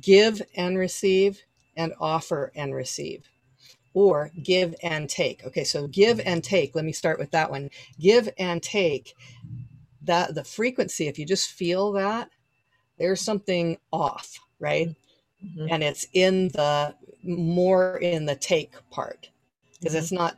give 0.01 0.41
and 0.55 0.77
receive 0.77 1.43
and 1.77 1.93
offer 1.99 2.51
and 2.55 2.75
receive 2.75 3.29
or 3.93 4.31
give 4.43 4.75
and 4.83 5.09
take. 5.09 5.43
Okay, 5.45 5.63
so 5.63 5.87
give 5.87 6.19
and 6.21 6.43
take. 6.43 6.75
Let 6.75 6.85
me 6.85 6.91
start 6.91 7.19
with 7.19 7.31
that 7.31 7.49
one. 7.49 7.69
Give 7.99 8.29
and 8.37 8.61
take. 8.61 9.15
That 10.03 10.33
the 10.33 10.43
frequency, 10.43 11.07
if 11.07 11.19
you 11.19 11.25
just 11.25 11.51
feel 11.51 11.91
that, 11.93 12.29
there's 12.97 13.21
something 13.21 13.77
off, 13.91 14.39
right? 14.59 14.89
Mm-hmm. 15.45 15.67
And 15.69 15.83
it's 15.83 16.07
in 16.13 16.49
the 16.49 16.95
more 17.23 17.97
in 17.97 18.25
the 18.25 18.35
take 18.35 18.73
part 18.89 19.29
because 19.79 19.93
mm-hmm. 19.93 20.03
it's 20.03 20.11
not 20.11 20.37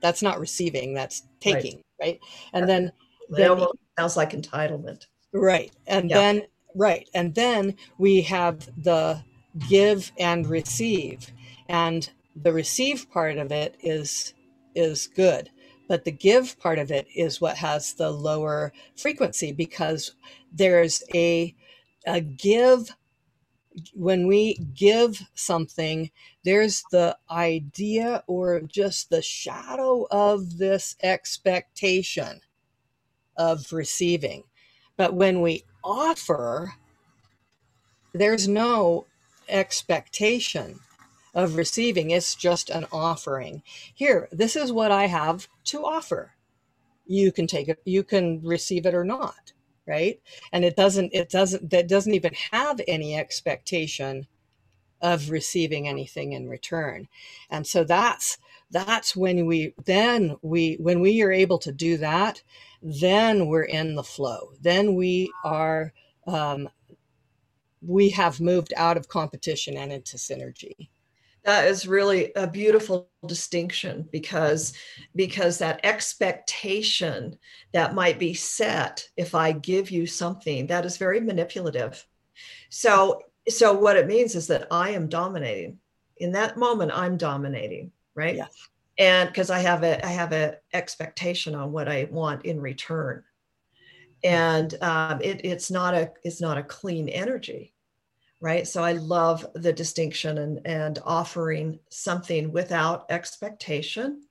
that's 0.00 0.22
not 0.22 0.40
receiving, 0.40 0.94
that's 0.94 1.24
taking, 1.40 1.82
right? 2.00 2.18
right? 2.20 2.20
And 2.52 2.68
then, 2.68 2.92
then 3.28 3.50
almost 3.50 3.78
sounds 3.98 4.16
like 4.16 4.30
entitlement. 4.30 5.06
Right. 5.32 5.72
And 5.86 6.10
yeah. 6.10 6.16
then 6.16 6.42
right. 6.74 7.08
And 7.14 7.34
then 7.34 7.76
we 7.98 8.22
have 8.22 8.68
the 8.82 9.22
give 9.68 10.10
and 10.18 10.46
receive. 10.46 11.30
And 11.68 12.08
the 12.36 12.52
receive 12.52 13.10
part 13.10 13.38
of 13.38 13.52
it 13.52 13.76
is 13.82 14.34
is 14.74 15.08
good 15.08 15.50
but 15.88 16.04
the 16.04 16.12
give 16.12 16.58
part 16.60 16.78
of 16.78 16.92
it 16.92 17.06
is 17.14 17.40
what 17.40 17.56
has 17.56 17.94
the 17.94 18.10
lower 18.10 18.72
frequency 18.96 19.52
because 19.52 20.14
there's 20.52 21.02
a 21.14 21.54
a 22.06 22.20
give 22.20 22.90
when 23.94 24.26
we 24.26 24.54
give 24.74 25.22
something 25.34 26.10
there's 26.44 26.84
the 26.90 27.16
idea 27.30 28.22
or 28.26 28.60
just 28.60 29.10
the 29.10 29.22
shadow 29.22 30.06
of 30.10 30.58
this 30.58 30.96
expectation 31.02 32.40
of 33.36 33.72
receiving. 33.72 34.44
But 34.96 35.14
when 35.14 35.40
we 35.40 35.64
offer 35.82 36.74
there's 38.12 38.48
no 38.48 39.06
expectation 39.48 40.80
of 41.34 41.56
receiving. 41.56 42.10
It's 42.10 42.34
just 42.34 42.70
an 42.70 42.86
offering. 42.92 43.62
Here, 43.94 44.28
this 44.32 44.56
is 44.56 44.72
what 44.72 44.90
I 44.90 45.06
have 45.06 45.48
to 45.64 45.84
offer. 45.84 46.32
You 47.06 47.32
can 47.32 47.46
take 47.46 47.68
it, 47.68 47.80
you 47.84 48.02
can 48.02 48.40
receive 48.42 48.86
it 48.86 48.94
or 48.94 49.04
not, 49.04 49.52
right? 49.86 50.20
And 50.52 50.64
it 50.64 50.76
doesn't, 50.76 51.12
it 51.12 51.30
doesn't, 51.30 51.70
that 51.70 51.88
doesn't 51.88 52.14
even 52.14 52.34
have 52.52 52.80
any 52.86 53.16
expectation 53.16 54.26
of 55.00 55.30
receiving 55.30 55.88
anything 55.88 56.32
in 56.32 56.48
return. 56.48 57.08
And 57.48 57.66
so 57.66 57.84
that's, 57.84 58.38
that's 58.70 59.16
when 59.16 59.46
we, 59.46 59.74
then 59.84 60.36
we, 60.42 60.76
when 60.78 61.00
we 61.00 61.22
are 61.22 61.32
able 61.32 61.58
to 61.58 61.72
do 61.72 61.96
that, 61.96 62.42
then 62.82 63.46
we're 63.46 63.62
in 63.62 63.94
the 63.94 64.04
flow. 64.04 64.52
Then 64.60 64.94
we 64.94 65.32
are, 65.44 65.92
um, 66.26 66.68
we 67.82 68.10
have 68.10 68.40
moved 68.40 68.72
out 68.76 68.96
of 68.96 69.08
competition 69.08 69.76
and 69.76 69.90
into 69.90 70.16
synergy 70.16 70.88
that 71.44 71.66
is 71.66 71.86
really 71.86 72.32
a 72.36 72.46
beautiful 72.46 73.08
distinction 73.26 74.08
because 74.12 74.72
because 75.14 75.58
that 75.58 75.80
expectation 75.84 77.38
that 77.72 77.94
might 77.94 78.18
be 78.18 78.34
set 78.34 79.08
if 79.16 79.34
i 79.34 79.52
give 79.52 79.90
you 79.90 80.06
something 80.06 80.66
that 80.66 80.84
is 80.84 80.96
very 80.96 81.20
manipulative. 81.20 82.06
So 82.68 83.22
so 83.48 83.72
what 83.72 83.96
it 83.96 84.06
means 84.06 84.34
is 84.34 84.46
that 84.48 84.68
i 84.70 84.90
am 84.90 85.08
dominating. 85.08 85.78
In 86.18 86.32
that 86.32 86.56
moment 86.56 86.92
i'm 86.94 87.16
dominating 87.16 87.92
right? 88.14 88.36
Yeah. 88.36 88.46
and 88.98 89.28
because 89.28 89.50
i 89.50 89.60
have 89.60 89.82
a 89.82 90.04
i 90.04 90.10
have 90.10 90.32
a 90.32 90.56
expectation 90.72 91.54
on 91.54 91.72
what 91.72 91.88
i 91.88 92.08
want 92.10 92.44
in 92.44 92.60
return. 92.60 93.24
And 94.22 94.74
um, 94.82 95.22
it, 95.22 95.40
it's 95.44 95.70
not 95.70 95.94
a 95.94 96.12
it's 96.22 96.42
not 96.42 96.58
a 96.58 96.62
clean 96.62 97.08
energy 97.08 97.72
right? 98.40 98.66
So 98.66 98.82
i 98.82 98.92
love 98.92 99.46
the 99.54 99.72
distinction 99.72 100.38
and 100.38 100.60
and 100.66 100.98
offering 101.04 101.78
something 101.90 102.52
without 102.52 103.06
expectation. 103.10 104.22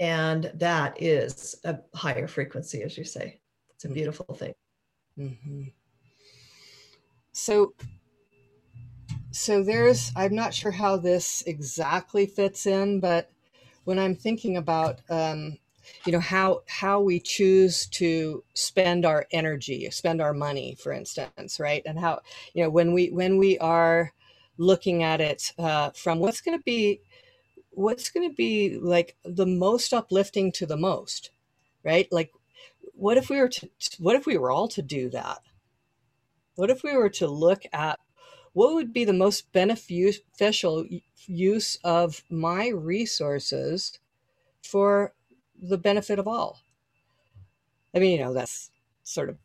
And 0.00 0.50
that 0.54 1.00
is 1.02 1.56
a 1.64 1.78
higher 1.94 2.28
frequency 2.28 2.82
as 2.82 2.98
you 2.98 3.04
say. 3.04 3.40
It's 3.74 3.84
a 3.84 3.88
Mhm. 3.88 3.94
beautiful 3.94 4.34
thing. 4.34 4.54
Hmm 5.16 5.64
So, 7.32 7.74
so 9.30 9.62
there's, 9.62 10.10
I'm 10.16 10.34
not 10.34 10.54
sure 10.54 10.70
how 10.72 10.96
this 10.96 11.42
exactly 11.46 12.26
fits 12.26 12.66
in, 12.66 13.00
but 13.00 13.30
when 13.84 13.98
I'm 13.98 14.14
thinking 14.14 14.56
about, 14.56 15.00
um, 15.10 15.58
you 16.04 16.12
know, 16.12 16.20
how 16.20 16.62
how 16.68 17.00
we 17.00 17.20
choose 17.20 17.86
to 17.86 18.44
spend 18.54 19.04
our 19.04 19.26
energy, 19.32 19.88
spend 19.90 20.20
our 20.20 20.32
money, 20.34 20.76
for 20.76 20.92
instance, 20.92 21.60
right, 21.60 21.82
and 21.86 21.98
how, 21.98 22.20
you 22.54 22.62
know, 22.62 22.70
when 22.70 22.92
we 22.92 23.10
when 23.10 23.38
we 23.38 23.58
are 23.58 24.12
looking 24.58 25.02
at 25.02 25.20
it 25.20 25.52
uh, 25.58 25.90
from 25.90 26.18
what's 26.18 26.40
going 26.40 26.58
to 26.58 26.62
be 26.64 27.00
what's 27.70 28.10
going 28.10 28.28
to 28.28 28.34
be 28.34 28.78
like 28.78 29.16
the 29.24 29.46
most 29.46 29.92
uplifting 29.92 30.50
to 30.52 30.66
the 30.66 30.76
most, 30.76 31.30
right? 31.84 32.08
Like, 32.10 32.32
what 32.94 33.18
if 33.18 33.30
we 33.30 33.38
were 33.40 33.48
to 33.48 33.68
what 33.98 34.16
if 34.16 34.26
we 34.26 34.38
were 34.38 34.50
all 34.50 34.68
to 34.68 34.82
do 34.82 35.10
that? 35.10 35.38
What 36.56 36.70
if 36.70 36.82
we 36.82 36.96
were 36.96 37.10
to 37.10 37.26
look 37.26 37.64
at 37.72 38.00
what 38.54 38.74
would 38.74 38.92
be 38.94 39.04
the 39.04 39.12
most 39.12 39.52
beneficial 39.52 40.86
use 41.26 41.78
of 41.84 42.24
my 42.30 42.68
resources 42.68 43.98
for 44.62 45.12
the 45.62 45.78
benefit 45.78 46.18
of 46.18 46.28
all? 46.28 46.60
I 47.94 47.98
mean, 47.98 48.18
you 48.18 48.24
know, 48.24 48.32
that's 48.32 48.70
sort 49.04 49.28
of 49.28 49.38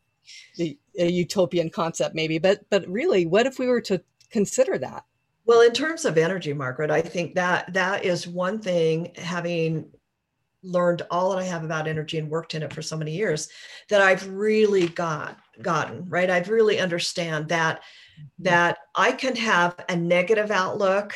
the, 0.58 0.78
a 0.98 1.10
utopian 1.10 1.70
concept, 1.70 2.16
maybe, 2.16 2.38
but 2.38 2.62
but 2.70 2.88
really, 2.88 3.26
what 3.26 3.46
if 3.46 3.60
we 3.60 3.68
were 3.68 3.82
to 3.82 4.02
consider 4.30 4.78
that? 4.78 5.04
well 5.46 5.62
in 5.62 5.72
terms 5.72 6.06
of 6.06 6.18
energy 6.18 6.54
margaret 6.54 6.92
i 6.92 7.02
think 7.02 7.36
that 7.36 7.72
that 7.74 8.06
is 8.06 8.28
one 8.28 8.60
thing 8.60 9.12
having 9.16 9.90
learned 10.64 11.02
all 11.10 11.32
that 11.32 11.40
i 11.40 11.44
have 11.44 11.64
about 11.64 11.88
energy 11.88 12.18
and 12.18 12.30
worked 12.30 12.54
in 12.54 12.64
it 12.64 12.74
for 12.74 12.82
so 12.82 12.98
many 12.98 13.12
years 13.12 13.50
that 13.90 14.02
i've 14.02 14.28
really 14.30 14.88
got 14.90 15.38
gotten 15.62 16.08
right 16.08 16.30
i've 16.30 16.50
really 16.50 16.80
understand 16.80 17.48
that 17.48 17.82
that 18.40 18.78
i 18.96 19.12
can 19.12 19.36
have 19.36 19.76
a 19.90 19.96
negative 19.96 20.52
outlook 20.52 21.16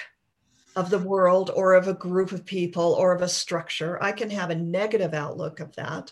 of 0.75 0.89
the 0.89 0.99
world 0.99 1.51
or 1.55 1.73
of 1.73 1.87
a 1.87 1.93
group 1.93 2.31
of 2.31 2.45
people 2.45 2.93
or 2.93 3.13
of 3.13 3.21
a 3.21 3.27
structure 3.27 4.01
i 4.03 4.11
can 4.11 4.29
have 4.29 4.49
a 4.49 4.55
negative 4.55 5.13
outlook 5.13 5.59
of 5.59 5.75
that. 5.75 6.11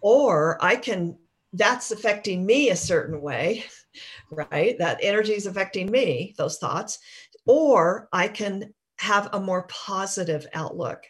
Or 0.00 0.58
i 0.60 0.76
can 0.76 1.18
that's 1.52 1.90
affecting 1.90 2.44
me 2.44 2.70
a 2.70 2.76
certain 2.76 3.20
way 3.20 3.64
right? 4.30 4.78
That 4.78 5.00
energy 5.02 5.34
is 5.34 5.46
affecting 5.46 5.90
me 5.90 6.34
those 6.38 6.58
thoughts. 6.58 6.98
Or 7.46 8.08
i 8.12 8.28
can 8.28 8.74
have 8.98 9.30
a 9.32 9.40
more 9.40 9.64
positive 9.64 10.46
outlook 10.54 11.02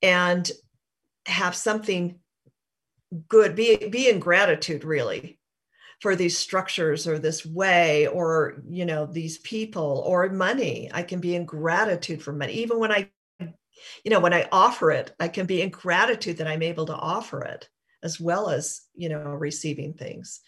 and 0.00 0.50
have 1.26 1.54
something 1.54 2.18
good 3.28 3.54
be 3.54 3.76
be 3.76 4.08
in 4.08 4.18
gratitude 4.18 4.84
really 4.84 5.38
for 6.02 6.16
these 6.16 6.36
structures 6.36 7.06
or 7.06 7.16
this 7.16 7.46
way 7.46 8.08
or 8.08 8.60
you 8.68 8.84
know 8.84 9.06
these 9.06 9.38
people 9.38 10.02
or 10.04 10.28
money. 10.30 10.90
I 10.92 11.04
can 11.04 11.20
be 11.20 11.36
in 11.36 11.44
gratitude 11.44 12.20
for 12.20 12.32
money. 12.32 12.54
Even 12.54 12.80
when 12.80 12.90
i 12.90 13.08
you 13.38 14.10
know 14.10 14.18
when 14.18 14.34
i 14.34 14.48
offer 14.50 14.90
it 14.90 15.14
i 15.20 15.28
can 15.28 15.46
be 15.46 15.62
in 15.62 15.68
gratitude 15.68 16.38
that 16.38 16.46
i'm 16.46 16.62
able 16.62 16.86
to 16.86 16.94
offer 16.94 17.42
it 17.42 17.68
as 18.02 18.20
well 18.20 18.48
as 18.48 18.82
you 18.96 19.08
know 19.08 19.20
receiving 19.20 19.94
things. 19.94 20.40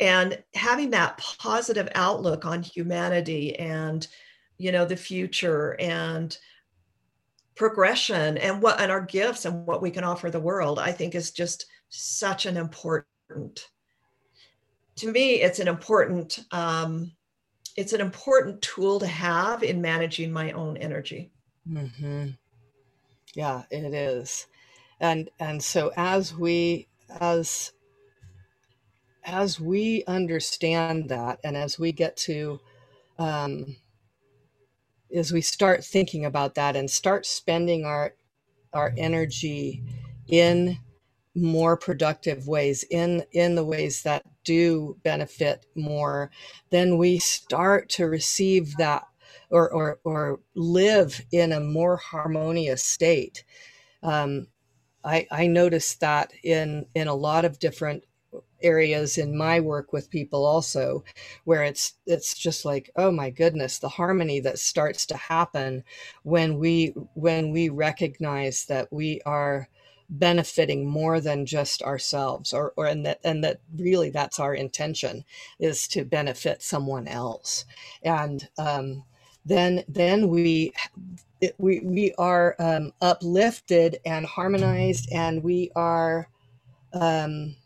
And 0.00 0.40
having 0.54 0.90
that 0.90 1.18
positive 1.18 1.88
outlook 1.96 2.44
on 2.44 2.62
humanity 2.62 3.56
and 3.56 4.06
you 4.58 4.70
know 4.70 4.84
the 4.84 4.96
future 4.96 5.76
and 5.80 6.38
progression 7.56 8.38
and 8.38 8.62
what 8.62 8.80
and 8.80 8.92
our 8.92 9.00
gifts 9.00 9.44
and 9.44 9.66
what 9.66 9.82
we 9.82 9.90
can 9.90 10.04
offer 10.04 10.30
the 10.30 10.40
world 10.40 10.78
i 10.78 10.90
think 10.90 11.14
is 11.14 11.30
just 11.30 11.66
such 11.88 12.46
an 12.46 12.56
important 12.56 13.68
to 14.96 15.10
me 15.10 15.42
it's 15.42 15.58
an 15.58 15.68
important 15.68 16.44
um, 16.52 17.12
it's 17.76 17.92
an 17.92 18.00
important 18.00 18.62
tool 18.62 19.00
to 19.00 19.06
have 19.06 19.62
in 19.62 19.80
managing 19.80 20.32
my 20.32 20.52
own 20.52 20.76
energy. 20.76 21.30
Hmm 21.68 22.28
Yeah, 23.34 23.62
it 23.70 23.94
is, 23.94 24.46
and 25.00 25.28
and 25.40 25.62
so 25.62 25.92
as 25.96 26.34
we 26.34 26.88
as 27.20 27.72
as 29.24 29.58
we 29.58 30.04
understand 30.06 31.08
that, 31.08 31.40
and 31.42 31.56
as 31.56 31.78
we 31.78 31.92
get 31.92 32.16
to 32.18 32.60
um, 33.18 33.76
as 35.14 35.32
we 35.32 35.40
start 35.40 35.84
thinking 35.84 36.24
about 36.24 36.54
that 36.54 36.76
and 36.76 36.90
start 36.90 37.26
spending 37.26 37.84
our 37.84 38.14
our 38.72 38.92
energy 38.96 39.82
in 40.28 40.78
more 41.34 41.76
productive 41.76 42.46
ways 42.46 42.84
in 42.90 43.24
in 43.32 43.54
the 43.54 43.64
ways 43.64 44.02
that 44.02 44.24
do 44.44 44.96
benefit 45.02 45.66
more 45.74 46.30
then 46.70 46.98
we 46.98 47.18
start 47.18 47.88
to 47.88 48.06
receive 48.06 48.76
that 48.76 49.04
or 49.50 49.70
or, 49.70 50.00
or 50.04 50.40
live 50.54 51.24
in 51.32 51.52
a 51.52 51.60
more 51.60 51.96
harmonious 51.96 52.82
state. 52.82 53.44
Um, 54.02 54.48
I, 55.04 55.26
I 55.30 55.46
noticed 55.46 56.00
that 56.00 56.32
in 56.42 56.86
in 56.94 57.08
a 57.08 57.14
lot 57.14 57.44
of 57.44 57.58
different 57.58 58.04
areas 58.62 59.18
in 59.18 59.36
my 59.36 59.60
work 59.60 59.92
with 59.92 60.10
people 60.10 60.44
also 60.44 61.04
where 61.44 61.62
it's 61.62 61.94
it's 62.06 62.36
just 62.36 62.64
like 62.64 62.90
oh 62.96 63.10
my 63.10 63.30
goodness 63.30 63.78
the 63.78 63.88
harmony 63.88 64.40
that 64.40 64.58
starts 64.58 65.06
to 65.06 65.16
happen 65.16 65.84
when 66.24 66.58
we 66.58 66.88
when 67.14 67.52
we 67.52 67.68
recognize 67.68 68.64
that 68.64 68.92
we 68.92 69.20
are 69.26 69.68
benefiting 70.10 70.88
more 70.88 71.20
than 71.20 71.46
just 71.46 71.82
ourselves 71.82 72.52
or, 72.52 72.72
or 72.76 72.86
and 72.86 73.06
that 73.06 73.20
and 73.24 73.44
that 73.44 73.60
really 73.76 74.10
that's 74.10 74.40
our 74.40 74.54
intention 74.54 75.24
is 75.58 75.88
to 75.88 76.04
benefit 76.04 76.62
someone 76.62 77.08
else. 77.08 77.64
And 78.02 78.48
um, 78.58 79.04
then 79.44 79.84
then 79.88 80.28
we 80.28 80.72
it, 81.40 81.54
we 81.58 81.80
we 81.80 82.14
are 82.18 82.56
um, 82.58 82.92
uplifted 83.00 83.98
and 84.06 84.26
harmonized 84.26 85.08
and 85.12 85.42
we 85.42 85.70
are 85.76 86.28
um, 86.92 87.56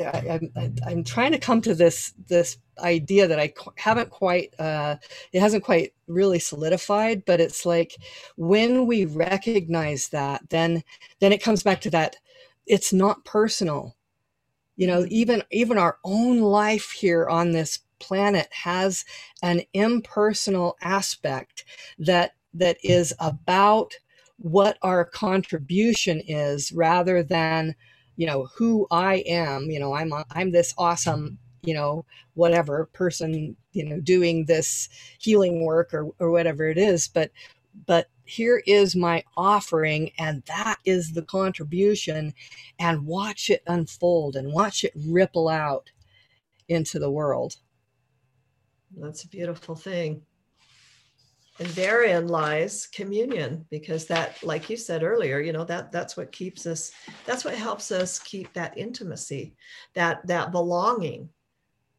I, 0.00 0.40
I, 0.56 0.72
I'm 0.86 1.04
trying 1.04 1.32
to 1.32 1.38
come 1.38 1.60
to 1.62 1.74
this 1.74 2.14
this 2.28 2.58
idea 2.82 3.26
that 3.26 3.40
I 3.40 3.52
haven't 3.76 4.10
quite 4.10 4.54
uh, 4.58 4.96
it 5.32 5.40
hasn't 5.40 5.64
quite 5.64 5.92
really 6.06 6.38
solidified, 6.38 7.24
but 7.24 7.40
it's 7.40 7.64
like 7.66 7.96
when 8.36 8.86
we 8.86 9.04
recognize 9.04 10.08
that, 10.08 10.48
then 10.50 10.82
then 11.20 11.32
it 11.32 11.42
comes 11.42 11.62
back 11.62 11.80
to 11.82 11.90
that 11.90 12.16
it's 12.66 12.92
not 12.92 13.24
personal. 13.24 13.96
You 14.76 14.86
know, 14.86 15.06
even 15.10 15.42
even 15.50 15.78
our 15.78 15.98
own 16.04 16.40
life 16.40 16.90
here 16.90 17.28
on 17.28 17.52
this 17.52 17.80
planet 18.00 18.48
has 18.50 19.04
an 19.42 19.62
impersonal 19.74 20.76
aspect 20.80 21.64
that 21.98 22.32
that 22.54 22.78
is 22.82 23.14
about 23.20 23.94
what 24.38 24.78
our 24.82 25.04
contribution 25.04 26.20
is 26.26 26.72
rather 26.72 27.22
than 27.22 27.74
you 28.16 28.26
know 28.26 28.48
who 28.56 28.86
i 28.90 29.16
am 29.26 29.70
you 29.70 29.78
know 29.78 29.92
i'm 29.92 30.12
I'm 30.30 30.50
this 30.50 30.74
awesome 30.78 31.38
you 31.62 31.74
know 31.74 32.04
whatever 32.34 32.86
person 32.92 33.56
you 33.72 33.84
know 33.84 34.00
doing 34.00 34.44
this 34.46 34.88
healing 35.18 35.64
work 35.64 35.92
or, 35.92 36.08
or 36.18 36.30
whatever 36.30 36.68
it 36.68 36.78
is 36.78 37.08
but 37.08 37.30
but 37.86 38.08
here 38.24 38.62
is 38.66 38.94
my 38.94 39.24
offering 39.36 40.12
and 40.18 40.42
that 40.46 40.78
is 40.84 41.12
the 41.12 41.22
contribution 41.22 42.32
and 42.78 43.04
watch 43.04 43.50
it 43.50 43.62
unfold 43.66 44.36
and 44.36 44.52
watch 44.52 44.84
it 44.84 44.92
ripple 44.94 45.48
out 45.48 45.90
into 46.68 46.98
the 46.98 47.10
world. 47.10 47.56
That's 48.96 49.24
a 49.24 49.28
beautiful 49.28 49.74
thing. 49.74 50.22
And 51.58 51.68
therein 51.70 52.28
lies 52.28 52.86
communion 52.86 53.66
because 53.68 54.06
that 54.06 54.42
like 54.42 54.70
you 54.70 54.78
said 54.78 55.02
earlier 55.02 55.40
you 55.40 55.52
know 55.52 55.64
that 55.64 55.92
that's 55.92 56.16
what 56.16 56.32
keeps 56.32 56.64
us 56.64 56.90
that's 57.26 57.44
what 57.44 57.54
helps 57.54 57.92
us 57.92 58.18
keep 58.18 58.50
that 58.54 58.78
intimacy 58.78 59.54
that 59.92 60.26
that 60.26 60.52
belonging 60.52 61.28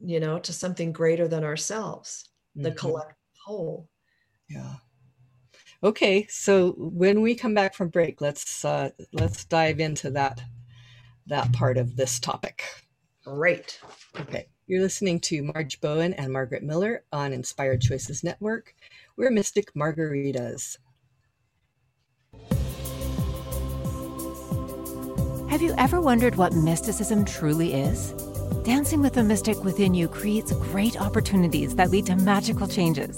you 0.04 0.20
know 0.20 0.39
to 0.39 0.54
something 0.54 0.91
greater 0.91 1.28
than 1.28 1.43
ourselves 1.43 2.30
the 2.56 2.70
mm-hmm. 2.70 2.78
collective 2.78 3.16
whole. 3.45 3.89
Yeah. 4.49 4.76
Okay, 5.84 6.28
so 6.30 6.74
when 6.78 7.22
we 7.22 7.34
come 7.34 7.54
back 7.54 7.74
from 7.74 7.89
break, 7.89 8.22
let's 8.22 8.64
uh, 8.64 8.91
let's 9.14 9.45
dive 9.45 9.80
into 9.80 10.12
that 10.12 10.41
that 11.28 11.52
part 11.54 11.78
of 11.78 11.95
this 11.95 12.20
topic. 12.20 12.64
Great. 13.24 13.80
Okay, 14.20 14.47
you're 14.68 14.82
listening 14.82 15.20
to 15.22 15.43
Marge 15.43 15.82
Bowen 15.82 16.14
and 16.14 16.32
Margaret 16.32 16.64
Miller 16.64 17.04
on 17.12 17.34
Inspired 17.34 17.82
Choices 17.82 18.24
Network. 18.24 18.76
We're 19.18 19.32
Mystic 19.32 19.74
Margaritas. 19.74 20.78
Have 25.49 25.62
you 25.62 25.74
ever 25.78 25.99
wondered 25.99 26.36
what 26.36 26.54
mysticism 26.54 27.26
truly 27.26 27.74
is? 27.74 28.14
Dancing 28.64 29.02
with 29.02 29.14
the 29.14 29.24
mystic 29.24 29.64
within 29.64 29.95
you 29.95 30.08
creates 30.08 30.52
great 30.52 30.99
opportunities 31.02 31.76
that 31.76 31.89
lead 31.89 32.06
to 32.06 32.16
magical 32.16 32.68
changes. 32.68 33.16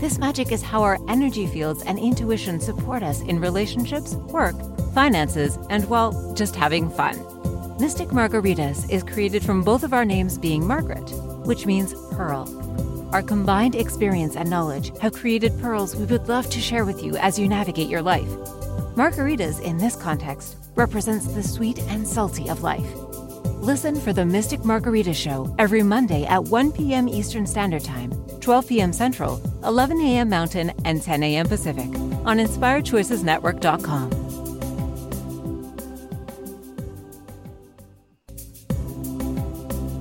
This 0.00 0.18
magic 0.18 0.50
is 0.50 0.62
how 0.62 0.82
our 0.82 0.98
energy 1.08 1.46
fields 1.46 1.82
and 1.82 1.98
intuition 1.98 2.58
support 2.58 3.02
us 3.02 3.20
in 3.20 3.38
relationships, 3.38 4.14
work, 4.14 4.56
finances, 4.94 5.58
and, 5.68 5.88
well, 5.90 6.32
just 6.34 6.56
having 6.56 6.88
fun. 6.88 7.16
Mystic 7.78 8.08
Margaritas 8.08 8.88
is 8.90 9.02
created 9.02 9.44
from 9.44 9.62
both 9.62 9.82
of 9.82 9.92
our 9.92 10.04
names 10.04 10.38
being 10.38 10.66
Margaret, 10.66 11.10
which 11.44 11.66
means 11.66 11.92
pearl. 12.12 12.48
Our 13.12 13.22
combined 13.22 13.74
experience 13.74 14.36
and 14.36 14.48
knowledge 14.48 14.96
have 14.98 15.12
created 15.12 15.60
pearls 15.60 15.96
we 15.96 16.06
would 16.06 16.28
love 16.28 16.48
to 16.50 16.60
share 16.60 16.84
with 16.84 17.02
you 17.02 17.16
as 17.16 17.38
you 17.38 17.46
navigate 17.46 17.88
your 17.88 18.02
life. 18.02 18.28
Margaritas, 18.96 19.60
in 19.60 19.78
this 19.78 19.96
context, 19.96 20.56
represents 20.74 21.26
the 21.26 21.42
sweet 21.42 21.78
and 21.88 22.06
salty 22.06 22.48
of 22.48 22.62
life. 22.62 23.07
Listen 23.60 23.96
for 23.96 24.12
the 24.12 24.24
Mystic 24.24 24.64
Margarita 24.64 25.12
Show 25.12 25.52
every 25.58 25.82
Monday 25.82 26.24
at 26.26 26.44
1 26.44 26.70
p.m. 26.72 27.08
Eastern 27.08 27.44
Standard 27.44 27.82
Time, 27.82 28.12
12 28.40 28.68
p.m. 28.68 28.92
Central, 28.92 29.42
11 29.64 30.00
a.m. 30.00 30.28
Mountain, 30.28 30.70
and 30.84 31.02
10 31.02 31.24
a.m. 31.24 31.46
Pacific 31.46 31.88
on 32.24 32.38
InspiredChoicesNetwork.com. 32.38 34.10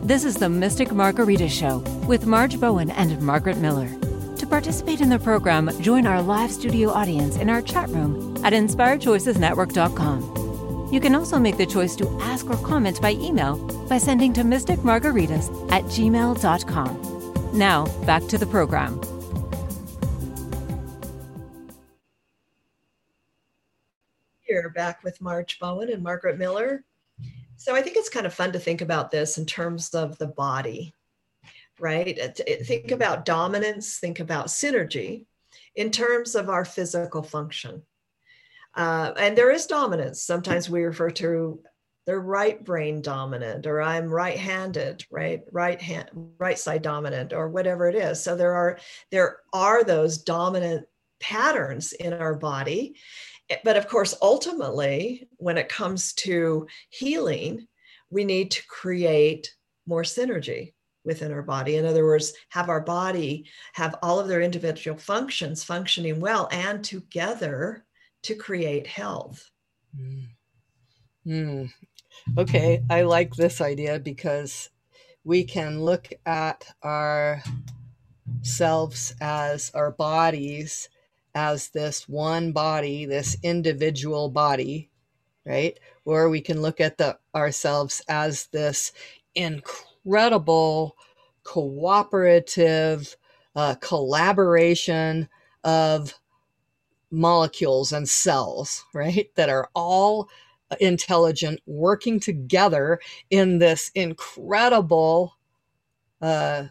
This 0.08 0.24
is 0.24 0.36
the 0.36 0.50
Mystic 0.50 0.92
Margarita 0.92 1.50
Show 1.50 1.80
with 2.08 2.28
Marge 2.28 2.60
Bowen 2.60 2.92
and 2.92 3.20
Margaret 3.22 3.58
Miller. 3.58 3.90
To 4.38 4.46
participate 4.46 5.02
in 5.02 5.10
the 5.10 5.18
program, 5.18 5.72
join 5.82 6.06
our 6.06 6.22
live 6.22 6.52
studio 6.52 6.92
audience 6.92 7.38
in 7.38 7.50
our 7.50 7.64
chat 7.64 7.90
room 7.90 8.38
at 8.46 8.54
InspiredChoicesNetwork.com. 8.54 10.47
You 10.92 11.02
can 11.02 11.16
also 11.16 11.38
make 11.38 11.58
the 11.58 11.66
choice 11.66 11.96
to 11.98 12.08
ask 12.22 12.50
or 12.50 12.56
comment 12.58 13.02
by 13.02 13.12
email 13.12 13.58
by 13.90 13.98
sending 13.98 14.32
to 14.34 14.42
mysticmargaritas 14.42 15.72
at 15.72 15.84
gmail.com. 15.84 17.18
Now, 17.54 17.86
back 18.06 18.24
to 18.28 18.38
the 18.38 18.46
program. 18.46 19.02
You're 24.48 24.70
back 24.70 25.04
with 25.04 25.20
Marge 25.20 25.60
Bowen 25.60 25.92
and 25.92 26.02
Margaret 26.02 26.38
Miller. 26.38 26.86
So 27.58 27.76
I 27.76 27.82
think 27.82 27.98
it's 27.98 28.10
kind 28.10 28.26
of 28.26 28.34
fun 28.34 28.54
to 28.54 28.60
think 28.60 28.82
about 28.82 29.12
this 29.12 29.38
in 29.38 29.46
terms 29.46 29.94
of 29.94 30.18
the 30.20 30.28
body, 30.28 30.94
right? 31.80 32.18
Uh, 32.18 32.30
think 32.64 32.92
about 32.92 33.26
dominance, 33.26 33.98
think 34.00 34.20
about 34.22 34.48
synergy 34.48 35.26
in 35.76 35.92
terms 35.92 36.36
of 36.36 36.50
our 36.50 36.64
physical 36.64 37.24
function. 37.24 37.82
Uh, 38.78 39.12
and 39.18 39.36
there 39.36 39.52
is 39.52 39.66
dominance. 39.66 40.22
Sometimes 40.22 40.70
we 40.70 40.84
refer 40.84 41.10
to 41.10 41.60
the 42.06 42.18
right 42.18 42.64
brain 42.64 43.02
dominant, 43.02 43.66
or 43.66 43.82
I'm 43.82 44.08
right-handed, 44.08 45.06
right, 45.12 45.42
right 45.52 45.82
hand, 45.82 46.10
right 46.38 46.58
side 46.58 46.84
dominant, 46.84 47.34
or 47.34 47.50
whatever 47.50 47.90
it 47.90 47.96
is. 47.96 48.24
So 48.24 48.36
there 48.36 48.54
are 48.54 48.80
there 49.12 49.40
are 49.52 49.84
those 49.84 50.20
dominant 50.20 50.86
patterns 51.20 51.92
in 51.92 52.14
our 52.14 52.36
body. 52.36 52.96
But 53.64 53.78
of 53.78 53.88
course, 53.88 54.16
ultimately, 54.22 55.28
when 55.38 55.58
it 55.58 55.70
comes 55.70 56.14
to 56.14 56.68
healing, 56.90 57.68
we 58.10 58.26
need 58.26 58.52
to 58.52 58.68
create 58.68 59.54
more 59.88 60.04
synergy 60.04 60.74
within 61.04 61.32
our 61.32 61.42
body. 61.42 61.78
In 61.78 61.86
other 61.86 62.06
words, 62.06 62.34
have 62.50 62.70
our 62.70 62.82
body 62.82 63.50
have 63.74 63.96
all 64.04 64.20
of 64.20 64.28
their 64.28 64.42
individual 64.42 64.98
functions 64.98 65.64
functioning 65.64 66.20
well 66.20 66.48
and 66.52 66.84
together 66.84 67.86
to 68.28 68.36
create 68.36 68.86
health. 68.86 69.50
Mm. 69.98 70.28
Mm. 71.26 71.72
Okay, 72.38 72.84
I 72.90 73.04
like 73.04 73.34
this 73.34 73.62
idea 73.62 74.00
because 74.00 74.70
we 75.24 75.46
can 75.46 75.82
look 75.82 76.10
at 76.26 76.68
ourselves 76.84 77.46
as 79.22 79.72
our 79.74 79.92
bodies 79.92 80.90
as 81.36 81.70
this 81.70 82.10
one 82.10 82.52
body, 82.52 83.06
this 83.06 83.38
individual 83.44 84.28
body, 84.30 84.90
right? 85.46 85.80
Or 86.04 86.28
we 86.28 86.42
can 86.42 86.62
look 86.62 86.82
at 86.82 86.98
the 86.98 87.18
ourselves 87.34 88.02
as 88.10 88.48
this 88.48 88.92
incredible 89.36 90.98
cooperative 91.44 93.16
uh, 93.56 93.76
collaboration 93.76 95.30
of 95.64 96.14
molecules 97.12 97.92
and 97.92 98.08
cells, 98.08 98.86
right, 98.94 99.30
that 99.36 99.50
are 99.50 99.70
all 99.74 100.30
intelligent, 100.80 101.60
working 101.66 102.20
together 102.20 103.00
in 103.30 103.58
this 103.60 103.92
incredible 103.96 105.34
uh, 106.22 106.66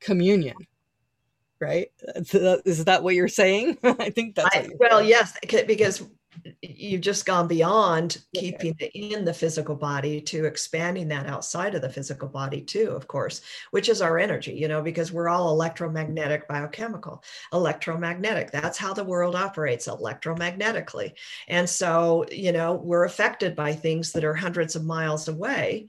communion. 0.00 0.56
Right? 1.60 1.92
Is 2.16 2.84
that 2.86 3.04
what 3.04 3.14
you're 3.14 3.28
saying? 3.28 3.78
I 3.84 4.10
think 4.10 4.34
that's. 4.34 4.56
I, 4.56 4.68
well, 4.78 5.02
yes, 5.02 5.36
because 5.66 6.02
you've 6.62 7.00
just 7.00 7.26
gone 7.26 7.46
beyond 7.46 8.22
keeping 8.34 8.74
it 8.78 8.90
in 8.94 9.24
the 9.24 9.34
physical 9.34 9.74
body 9.74 10.20
to 10.20 10.44
expanding 10.44 11.08
that 11.08 11.26
outside 11.26 11.74
of 11.74 11.82
the 11.82 11.88
physical 11.88 12.28
body 12.28 12.60
too 12.60 12.90
of 12.90 13.06
course 13.06 13.42
which 13.70 13.88
is 13.88 14.00
our 14.00 14.18
energy 14.18 14.52
you 14.52 14.68
know 14.68 14.82
because 14.82 15.12
we're 15.12 15.28
all 15.28 15.50
electromagnetic 15.50 16.48
biochemical 16.48 17.22
electromagnetic 17.52 18.50
that's 18.50 18.78
how 18.78 18.92
the 18.92 19.04
world 19.04 19.34
operates 19.34 19.88
electromagnetically. 19.88 21.12
And 21.48 21.68
so 21.68 22.26
you 22.30 22.52
know 22.52 22.74
we're 22.74 23.04
affected 23.04 23.56
by 23.56 23.72
things 23.72 24.12
that 24.12 24.24
are 24.24 24.34
hundreds 24.34 24.76
of 24.76 24.84
miles 24.84 25.28
away 25.28 25.88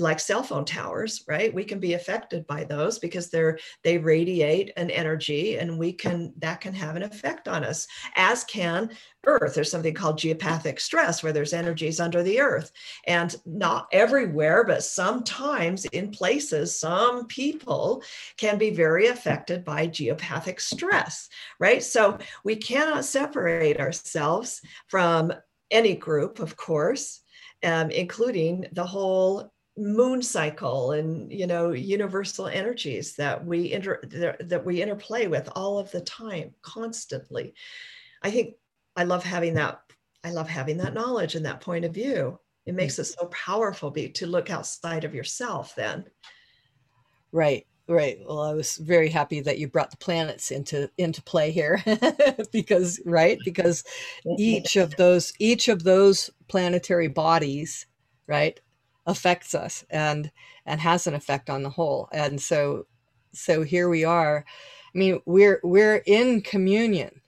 like 0.00 0.20
cell 0.20 0.42
phone 0.42 0.64
towers 0.64 1.24
right? 1.28 1.52
We 1.52 1.64
can 1.64 1.80
be 1.80 1.94
affected 1.94 2.46
by 2.46 2.64
those 2.64 2.98
because 2.98 3.30
they're 3.30 3.58
they 3.84 3.98
radiate 3.98 4.72
an 4.76 4.90
energy 4.90 5.58
and 5.58 5.78
we 5.78 5.92
can 5.92 6.32
that 6.38 6.60
can 6.60 6.74
have 6.74 6.96
an 6.96 7.02
effect 7.02 7.48
on 7.48 7.64
us 7.64 7.86
as 8.16 8.44
can 8.44 8.90
earth. 9.26 9.54
There's 9.54 9.70
something 9.70 9.94
called 9.94 10.18
geopathic 10.18 10.80
stress 10.80 11.22
where 11.22 11.32
there's 11.32 11.52
energies 11.52 12.00
under 12.00 12.22
the 12.22 12.40
earth 12.40 12.70
and 13.06 13.34
not 13.44 13.88
everywhere 13.92 14.64
but 14.64 14.82
sometimes 14.82 15.84
in 15.86 16.10
places 16.10 16.78
some 16.78 17.26
people 17.26 18.02
can 18.36 18.58
be 18.58 18.70
very 18.70 19.08
affected 19.08 19.64
by 19.64 19.88
geopathic 19.88 20.60
stress 20.60 21.28
right? 21.58 21.82
So 21.82 22.18
we 22.44 22.56
cannot 22.56 23.04
separate 23.04 23.80
ourselves 23.80 24.60
from 24.88 25.32
any 25.70 25.94
group 25.94 26.38
of 26.38 26.56
course 26.56 27.20
um, 27.64 27.90
including 27.90 28.66
the 28.72 28.86
whole 28.86 29.52
moon 29.78 30.20
cycle 30.20 30.92
and 30.92 31.32
you 31.32 31.46
know 31.46 31.70
universal 31.72 32.46
energies 32.48 33.14
that 33.16 33.44
we 33.44 33.72
inter 33.72 34.00
that 34.40 34.64
we 34.64 34.82
interplay 34.82 35.26
with 35.26 35.48
all 35.54 35.78
of 35.78 35.90
the 35.90 36.00
time 36.00 36.52
constantly. 36.62 37.54
I 38.22 38.30
think 38.30 38.54
i 38.96 39.04
love 39.04 39.24
having 39.24 39.54
that 39.54 39.80
i 40.24 40.30
love 40.30 40.48
having 40.48 40.78
that 40.78 40.94
knowledge 40.94 41.34
and 41.34 41.46
that 41.46 41.60
point 41.60 41.84
of 41.84 41.94
view. 41.94 42.38
It 42.66 42.74
makes 42.74 42.98
it 42.98 43.04
so 43.04 43.26
powerful 43.26 43.90
be, 43.90 44.10
to 44.10 44.26
look 44.26 44.50
outside 44.50 45.04
of 45.04 45.14
yourself 45.14 45.74
then. 45.74 46.04
Right 47.32 47.66
right. 47.88 48.18
Well 48.26 48.40
i 48.40 48.52
was 48.52 48.76
very 48.76 49.08
happy 49.08 49.40
that 49.40 49.58
you 49.58 49.68
brought 49.68 49.90
the 49.90 49.96
planets 49.96 50.50
into 50.50 50.90
into 50.98 51.22
play 51.22 51.50
here 51.50 51.82
because 52.52 53.00
right? 53.06 53.38
Because 53.44 53.84
each 54.38 54.76
of 54.76 54.94
those 54.96 55.32
each 55.38 55.68
of 55.68 55.84
those 55.84 56.30
planetary 56.48 57.08
bodies 57.08 57.86
right 58.26 58.60
affects 59.08 59.54
us 59.54 59.84
and 59.90 60.30
and 60.66 60.80
has 60.80 61.06
an 61.06 61.14
effect 61.14 61.50
on 61.50 61.62
the 61.64 61.70
whole. 61.70 62.08
And 62.12 62.40
so 62.40 62.86
so 63.32 63.62
here 63.62 63.88
we 63.88 64.04
are. 64.04 64.44
I 64.94 64.98
mean 64.98 65.20
we're 65.26 65.60
we're 65.64 66.02
in 66.06 66.42
communion. 66.42 67.20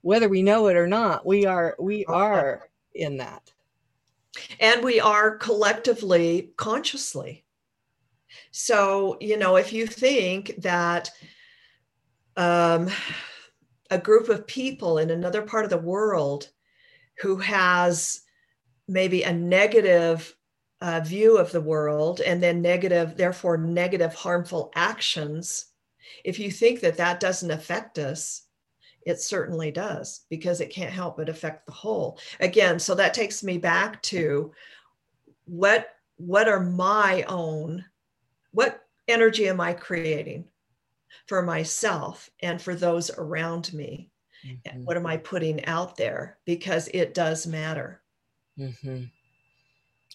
Whether 0.00 0.28
we 0.28 0.42
know 0.42 0.66
it 0.66 0.76
or 0.76 0.88
not 0.88 1.24
we 1.24 1.46
are 1.46 1.76
we 1.78 2.04
are 2.06 2.70
in 2.94 3.18
that. 3.18 3.52
And 4.58 4.82
we 4.82 4.98
are 4.98 5.36
collectively 5.36 6.52
consciously. 6.56 7.44
So 8.50 9.18
you 9.20 9.36
know 9.36 9.56
if 9.56 9.72
you 9.72 9.86
think 9.86 10.54
that 10.58 11.10
um, 12.36 12.88
a 13.90 13.98
group 13.98 14.30
of 14.30 14.46
people 14.46 14.96
in 14.96 15.10
another 15.10 15.42
part 15.42 15.64
of 15.64 15.70
the 15.70 15.76
world 15.76 16.48
who 17.18 17.36
has 17.36 18.22
maybe 18.90 19.22
a 19.22 19.32
negative 19.32 20.36
uh, 20.80 21.00
view 21.00 21.38
of 21.38 21.52
the 21.52 21.60
world 21.60 22.20
and 22.20 22.42
then 22.42 22.60
negative, 22.62 23.16
therefore, 23.16 23.56
negative, 23.56 24.14
harmful 24.14 24.72
actions 24.74 25.66
If 26.24 26.38
you 26.38 26.50
think 26.50 26.80
that 26.80 26.96
that 26.96 27.20
doesn't 27.20 27.50
affect 27.50 27.98
us, 27.98 28.42
it 29.06 29.20
certainly 29.20 29.70
does 29.70 30.26
because 30.28 30.60
it 30.60 30.70
can't 30.70 30.92
help 30.92 31.16
but 31.16 31.28
affect 31.28 31.66
the 31.66 31.72
whole. 31.72 32.18
Again, 32.40 32.78
so 32.78 32.94
that 32.94 33.14
takes 33.14 33.42
me 33.42 33.58
back 33.58 34.02
to 34.02 34.52
what 35.44 35.88
what 36.16 36.48
are 36.48 36.60
my 36.60 37.24
own 37.28 37.84
what 38.52 38.82
energy 39.08 39.48
am 39.48 39.60
I 39.60 39.72
creating 39.72 40.44
for 41.26 41.42
myself 41.42 42.28
and 42.42 42.60
for 42.60 42.74
those 42.74 43.10
around 43.10 43.72
me? 43.72 44.10
Mm-hmm. 44.46 44.56
And 44.66 44.84
what 44.84 44.96
am 44.96 45.06
I 45.06 45.16
putting 45.16 45.64
out 45.64 45.96
there? 45.96 46.38
Because 46.44 46.88
it 46.88 47.14
does 47.14 47.46
matter. 47.46 47.99
Mm-hmm. 48.60 49.04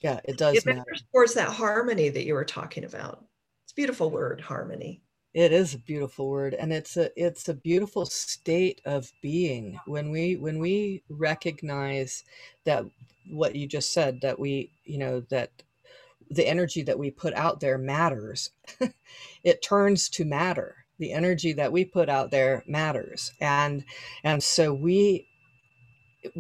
Yeah, 0.02 0.20
it 0.26 0.38
does 0.38 0.58
it 0.58 0.66
matter. 0.66 0.86
that 1.34 1.50
harmony 1.50 2.10
that 2.10 2.26
you 2.26 2.36
were 2.36 2.46
talking 2.46 2.84
about. 2.84 3.26
It's 3.64 3.72
a 3.72 3.76
beautiful 3.76 4.12
word, 4.12 4.42
harmony. 4.42 5.02
It 5.34 5.52
is 5.52 5.74
a 5.74 5.80
beautiful 5.80 6.30
word, 6.30 6.54
and 6.54 6.72
it's 6.72 6.96
a 6.96 7.10
it's 7.22 7.50
a 7.50 7.54
beautiful 7.54 8.06
state 8.06 8.82
of 8.86 9.12
being 9.22 9.80
when 9.86 10.12
we 10.12 10.36
when 10.36 10.60
we 10.60 11.04
recognize 11.10 12.24
that 12.66 12.86
what 13.30 13.56
you 13.56 13.68
just 13.68 13.92
said 13.92 14.22
that 14.22 14.40
we 14.40 14.72
you 14.84 14.98
know 14.98 15.22
that 15.30 15.52
the 16.30 16.48
energy 16.48 16.84
that 16.84 17.00
we 17.00 17.12
put 17.12 17.34
out 17.34 17.60
there 17.60 17.78
matters. 17.78 18.52
it 19.44 19.62
turns 19.62 20.10
to 20.10 20.26
matter. 20.26 20.86
The 21.00 21.12
energy 21.12 21.52
that 21.54 21.72
we 21.72 21.84
put 21.84 22.08
out 22.10 22.32
there 22.32 22.64
matters, 22.68 23.34
and 23.42 23.84
and 24.24 24.42
so 24.42 24.74
we 24.74 25.28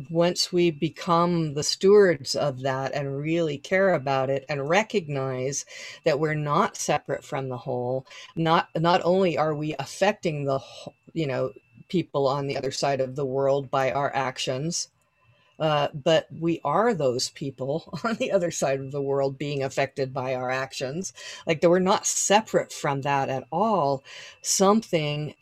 once 0.09 0.51
we 0.51 0.71
become 0.71 1.53
the 1.53 1.63
stewards 1.63 2.35
of 2.35 2.61
that 2.61 2.93
and 2.93 3.17
really 3.17 3.57
care 3.57 3.93
about 3.93 4.29
it 4.29 4.45
and 4.49 4.69
recognize 4.69 5.65
that 6.03 6.19
we're 6.19 6.33
not 6.33 6.77
separate 6.77 7.23
from 7.23 7.49
the 7.49 7.57
whole 7.57 8.05
not 8.35 8.69
not 8.75 9.01
only 9.03 9.37
are 9.37 9.55
we 9.55 9.75
affecting 9.79 10.45
the 10.45 10.59
you 11.13 11.27
know 11.27 11.51
people 11.87 12.27
on 12.27 12.47
the 12.47 12.57
other 12.57 12.71
side 12.71 13.01
of 13.01 13.15
the 13.15 13.25
world 13.25 13.69
by 13.69 13.91
our 13.91 14.13
actions 14.15 14.89
uh, 15.59 15.87
but 15.93 16.27
we 16.39 16.59
are 16.63 16.93
those 16.93 17.29
people 17.29 17.97
on 18.03 18.15
the 18.15 18.31
other 18.31 18.51
side 18.51 18.79
of 18.79 18.91
the 18.91 19.01
world 19.01 19.37
being 19.37 19.63
affected 19.63 20.13
by 20.13 20.35
our 20.35 20.49
actions. 20.49 21.13
Like 21.47 21.63
we're 21.63 21.79
not 21.79 22.05
separate 22.05 22.73
from 22.73 23.01
that 23.01 23.29
at 23.29 23.45
all. 23.51 24.03
Something 24.41 25.33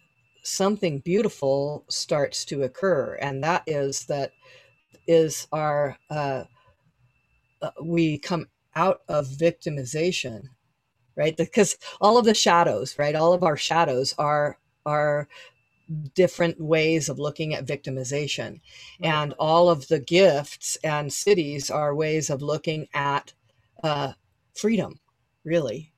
something 0.43 0.99
beautiful 0.99 1.85
starts 1.89 2.45
to 2.45 2.63
occur 2.63 3.15
and 3.21 3.43
that 3.43 3.63
is 3.67 4.05
that 4.05 4.31
is 5.07 5.47
our 5.51 5.97
uh, 6.09 6.43
uh, 7.61 7.71
we 7.83 8.17
come 8.17 8.47
out 8.75 9.01
of 9.09 9.27
victimization 9.27 10.43
right? 11.17 11.37
Because 11.37 11.77
all 12.01 12.17
of 12.17 12.25
the 12.25 12.35
shadows 12.35 12.97
right? 12.99 13.15
All 13.15 13.33
of 13.33 13.43
our 13.43 13.57
shadows 13.57 14.15
are 14.19 14.59
are 14.85 15.29
different 16.15 16.59
ways 16.61 17.09
of 17.09 17.19
looking 17.19 17.53
at 17.53 17.65
victimization. 17.67 18.61
And 19.01 19.33
all 19.39 19.69
of 19.69 19.87
the 19.89 19.99
gifts 19.99 20.77
and 20.83 21.09
siddhis 21.11 21.73
are 21.73 21.95
ways 21.95 22.29
of 22.29 22.41
looking 22.41 22.87
at 22.93 23.33
uh, 23.83 24.13
freedom 24.55 24.99
really. 25.43 25.93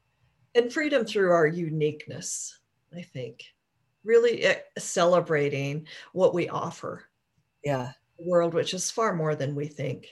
And 0.56 0.74
freedom 0.74 1.06
through 1.06 1.32
our 1.32 1.48
uniqueness 1.48 2.60
i 2.96 3.02
think 3.02 3.44
really 4.06 4.44
eh, 4.44 4.60
celebrating 4.78 5.88
what 6.14 6.34
we 6.34 6.48
offer. 6.50 7.04
Yeah. 7.64 7.92
World 8.20 8.54
which 8.54 8.74
is 8.74 8.92
far 8.92 9.14
more 9.14 9.36
than 9.36 9.56
we 9.56 9.68
think. 9.68 10.08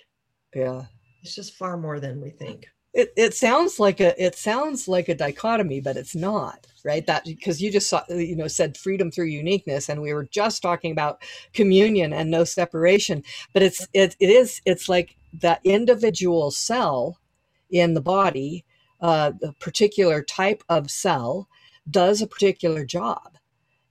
Yeah. 0.54 0.84
It's 1.22 1.36
just 1.36 1.54
far 1.56 1.78
more 1.78 2.00
than 2.00 2.20
we 2.20 2.32
think. 2.32 2.68
It, 2.94 3.14
it 3.16 3.34
sounds 3.34 3.80
like 3.80 4.00
a 4.02 4.22
it 4.24 4.36
sounds 4.36 4.88
like 4.88 5.10
a 5.10 5.16
dichotomy 5.16 5.82
but 5.82 5.98
it's 5.98 6.16
not 6.16 6.68
right? 6.84 7.06
That 7.06 7.26
because 7.26 7.62
you 7.62 7.72
just 7.72 7.90
saw 7.90 8.04
you 8.10 8.36
know 8.36 8.48
said 8.48 8.78
freedom 8.78 9.12
through 9.12 9.26
uniqueness 9.26 9.90
and 9.90 10.02
we 10.02 10.14
were 10.14 10.26
just 10.26 10.62
talking 10.62 10.92
about 10.92 11.22
communion 11.54 12.14
and 12.14 12.30
no 12.30 12.44
separation. 12.44 13.24
But 13.54 13.64
it's 13.64 13.88
it, 13.94 14.16
it 14.20 14.30
is 14.30 14.62
it's 14.66 14.90
like 14.90 15.16
the 15.34 15.60
individual 15.64 16.52
cell 16.52 17.20
in 17.72 17.94
the 17.94 18.02
body 18.02 18.66
uh, 19.02 19.32
the 19.40 19.54
particular 19.54 20.22
type 20.22 20.64
of 20.70 20.90
cell 20.90 21.48
does 21.90 22.22
a 22.22 22.28
particular 22.28 22.86
job 22.86 23.38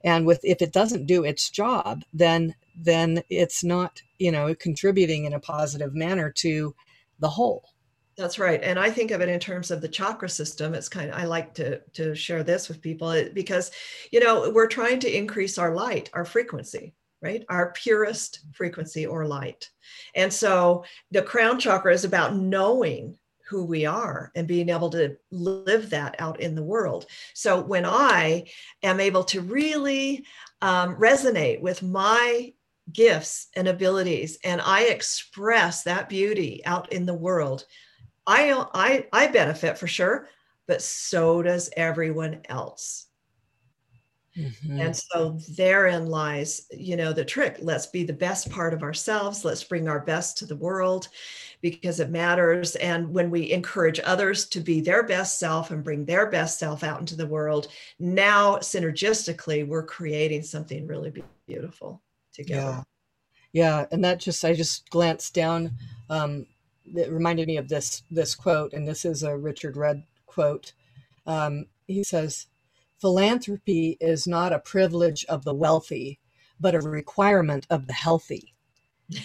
and 0.04 0.26
with 0.26 0.40
if 0.42 0.60
it 0.62 0.72
doesn't 0.72 1.06
do 1.06 1.24
its 1.24 1.50
job 1.50 2.02
then 2.12 2.54
then 2.76 3.22
it's 3.28 3.62
not 3.62 4.02
you 4.18 4.32
know 4.32 4.54
contributing 4.54 5.24
in 5.24 5.32
a 5.32 5.40
positive 5.40 5.94
manner 5.94 6.30
to 6.30 6.74
the 7.18 7.28
whole 7.28 7.72
that's 8.16 8.38
right. 8.38 8.62
And 8.62 8.78
I 8.78 8.90
think 8.90 9.10
of 9.10 9.20
it 9.20 9.28
in 9.28 9.40
terms 9.40 9.70
of 9.70 9.80
the 9.80 9.88
chakra 9.88 10.28
system. 10.28 10.74
It's 10.74 10.88
kind 10.88 11.10
of, 11.10 11.16
I 11.16 11.24
like 11.24 11.54
to, 11.54 11.80
to 11.94 12.14
share 12.14 12.42
this 12.42 12.68
with 12.68 12.82
people 12.82 13.10
eh, 13.10 13.30
because, 13.32 13.70
you 14.10 14.20
know, 14.20 14.50
we're 14.50 14.66
trying 14.66 15.00
to 15.00 15.16
increase 15.16 15.56
our 15.56 15.74
light, 15.74 16.10
our 16.12 16.24
frequency, 16.24 16.94
right? 17.22 17.44
Our 17.48 17.72
purest 17.72 18.40
frequency 18.52 19.06
or 19.06 19.26
light. 19.26 19.70
And 20.14 20.30
so 20.30 20.84
the 21.10 21.22
crown 21.22 21.58
chakra 21.58 21.94
is 21.94 22.04
about 22.04 22.36
knowing 22.36 23.16
who 23.52 23.64
we 23.64 23.84
are 23.84 24.32
and 24.34 24.48
being 24.48 24.70
able 24.70 24.88
to 24.88 25.14
live 25.30 25.90
that 25.90 26.16
out 26.18 26.40
in 26.40 26.54
the 26.54 26.62
world. 26.62 27.04
So 27.34 27.60
when 27.60 27.84
I 27.84 28.46
am 28.82 28.98
able 28.98 29.24
to 29.24 29.42
really 29.42 30.24
um, 30.62 30.96
resonate 30.96 31.60
with 31.60 31.82
my 31.82 32.54
gifts 32.90 33.48
and 33.54 33.68
abilities 33.68 34.38
and 34.42 34.62
I 34.62 34.84
express 34.84 35.82
that 35.82 36.08
beauty 36.08 36.62
out 36.64 36.94
in 36.94 37.04
the 37.04 37.14
world, 37.14 37.66
I, 38.26 38.64
I, 38.72 39.06
I 39.12 39.26
benefit 39.26 39.76
for 39.76 39.86
sure, 39.86 40.28
but 40.66 40.80
so 40.80 41.42
does 41.42 41.68
everyone 41.76 42.40
else. 42.48 43.06
Mm-hmm. 44.36 44.80
And 44.80 44.96
so 44.96 45.38
therein 45.50 46.06
lies, 46.06 46.66
you 46.70 46.96
know, 46.96 47.12
the 47.12 47.24
trick. 47.24 47.58
Let's 47.60 47.86
be 47.86 48.04
the 48.04 48.12
best 48.12 48.50
part 48.50 48.72
of 48.72 48.82
ourselves. 48.82 49.44
Let's 49.44 49.64
bring 49.64 49.88
our 49.88 50.00
best 50.00 50.38
to 50.38 50.46
the 50.46 50.56
world 50.56 51.08
because 51.60 52.00
it 52.00 52.10
matters. 52.10 52.74
And 52.76 53.12
when 53.12 53.30
we 53.30 53.52
encourage 53.52 54.00
others 54.04 54.46
to 54.46 54.60
be 54.60 54.80
their 54.80 55.02
best 55.02 55.38
self 55.38 55.70
and 55.70 55.84
bring 55.84 56.04
their 56.04 56.30
best 56.30 56.58
self 56.58 56.82
out 56.82 57.00
into 57.00 57.16
the 57.16 57.26
world, 57.26 57.68
now 57.98 58.56
synergistically, 58.56 59.66
we're 59.66 59.84
creating 59.84 60.42
something 60.42 60.86
really 60.86 61.12
beautiful 61.46 62.02
together. 62.32 62.60
Yeah. 62.62 62.82
Yeah. 63.52 63.86
And 63.92 64.02
that 64.04 64.18
just, 64.18 64.44
I 64.44 64.54
just 64.54 64.88
glanced 64.88 65.34
down 65.34 65.72
um, 66.08 66.46
it 66.94 67.10
reminded 67.10 67.46
me 67.46 67.56
of 67.56 67.68
this 67.68 68.02
this 68.10 68.34
quote, 68.34 68.72
and 68.72 68.86
this 68.86 69.04
is 69.04 69.22
a 69.22 69.36
Richard 69.36 69.76
Rudd 69.76 70.02
quote. 70.26 70.72
Um, 71.26 71.66
he 71.86 72.02
says, 72.02 72.46
"Philanthropy 73.02 73.98
is 74.00 74.26
not 74.26 74.54
a 74.54 74.60
privilege 74.60 75.26
of 75.26 75.44
the 75.44 75.54
wealthy, 75.54 76.20
but 76.60 76.74
a 76.76 76.80
requirement 76.80 77.66
of 77.70 77.86
the 77.88 77.92
healthy." 77.92 78.54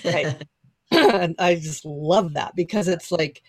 Right. 0.03 0.43
and 0.91 1.35
I 1.39 1.55
just 1.55 1.85
love 1.85 2.33
that 2.33 2.55
because 2.55 2.87
it's 2.89 3.11
like, 3.11 3.43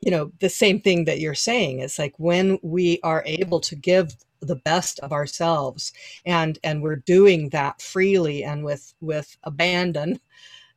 you 0.00 0.10
know, 0.10 0.32
the 0.40 0.48
same 0.48 0.80
thing 0.80 1.04
that 1.04 1.20
you're 1.20 1.34
saying. 1.34 1.80
It's 1.80 1.98
like 1.98 2.14
when 2.18 2.58
we 2.62 3.00
are 3.02 3.22
able 3.26 3.60
to 3.60 3.76
give 3.76 4.16
the 4.40 4.56
best 4.56 4.98
of 5.00 5.12
ourselves 5.12 5.92
and 6.24 6.58
and 6.64 6.82
we're 6.82 6.96
doing 6.96 7.50
that 7.50 7.82
freely 7.82 8.42
and 8.42 8.64
with 8.64 8.94
with 9.00 9.36
abandon 9.44 10.18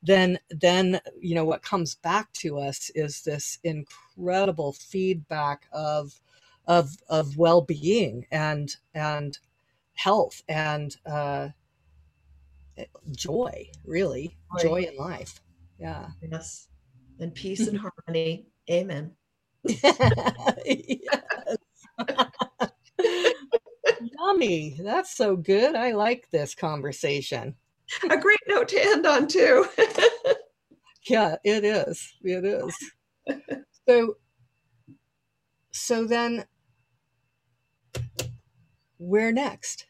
then 0.04 0.38
then 0.50 1.00
you 1.22 1.34
know 1.34 1.46
what 1.46 1.64
comes 1.64 1.96
back 1.96 2.32
to 2.34 2.60
us 2.60 2.92
is 2.94 3.22
this 3.22 3.60
incredible 3.64 4.74
feedback 4.74 5.66
of 5.72 6.20
of 6.68 6.96
of 7.10 7.38
well-being 7.38 8.26
and 8.32 8.76
and 8.94 9.38
health 9.94 10.42
and 10.48 10.96
uh, 11.06 11.50
joy 13.12 13.70
really 13.86 14.38
joy 14.60 14.82
in 14.82 14.98
life. 14.98 15.42
Yeah. 15.80 16.08
Yes. 16.22 16.68
And 17.20 17.34
peace 17.34 17.68
and 17.68 17.78
harmony. 17.80 18.48
Amen. 18.70 19.12
Yummy. 24.20 24.78
That's 24.80 25.16
so 25.16 25.36
good. 25.36 25.76
I 25.76 25.92
like 25.92 26.30
this 26.32 26.56
conversation. 26.56 27.56
A 28.10 28.18
great 28.18 28.40
note 28.48 28.70
to 28.70 28.82
end 28.84 29.06
on 29.06 29.28
too. 29.28 29.68
yeah, 31.08 31.36
it 31.44 31.64
is. 31.64 32.14
It 32.24 32.46
is. 32.46 32.76
So 33.88 34.16
so 35.72 36.06
then 36.06 36.46
where 39.04 39.32
next? 39.32 39.86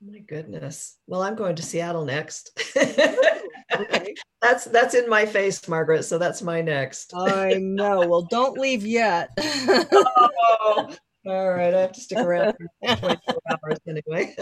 My 0.00 0.18
goodness. 0.20 0.96
Well, 1.06 1.22
I'm 1.22 1.34
going 1.34 1.56
to 1.56 1.62
Seattle 1.62 2.04
next. 2.04 2.58
Oh, 2.76 3.82
okay. 3.82 4.14
That's 4.42 4.64
that's 4.64 4.94
in 4.94 5.06
my 5.06 5.26
face, 5.26 5.68
Margaret. 5.68 6.02
So 6.02 6.16
that's 6.16 6.40
my 6.40 6.62
next. 6.62 7.12
I 7.14 7.58
know. 7.60 8.08
Well, 8.08 8.22
don't 8.22 8.56
leave 8.56 8.86
yet. 8.86 9.28
oh, 9.38 10.96
all 11.26 11.50
right, 11.50 11.74
I 11.74 11.80
have 11.82 11.92
to 11.92 12.00
stick 12.00 12.16
around 12.16 12.54
for 12.54 12.96
24 12.96 13.18
hours 13.50 13.78
anyway. 13.86 14.34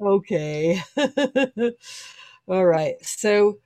okay. 0.00 0.80
All 2.48 2.64
right. 2.64 2.94
So 3.02 3.58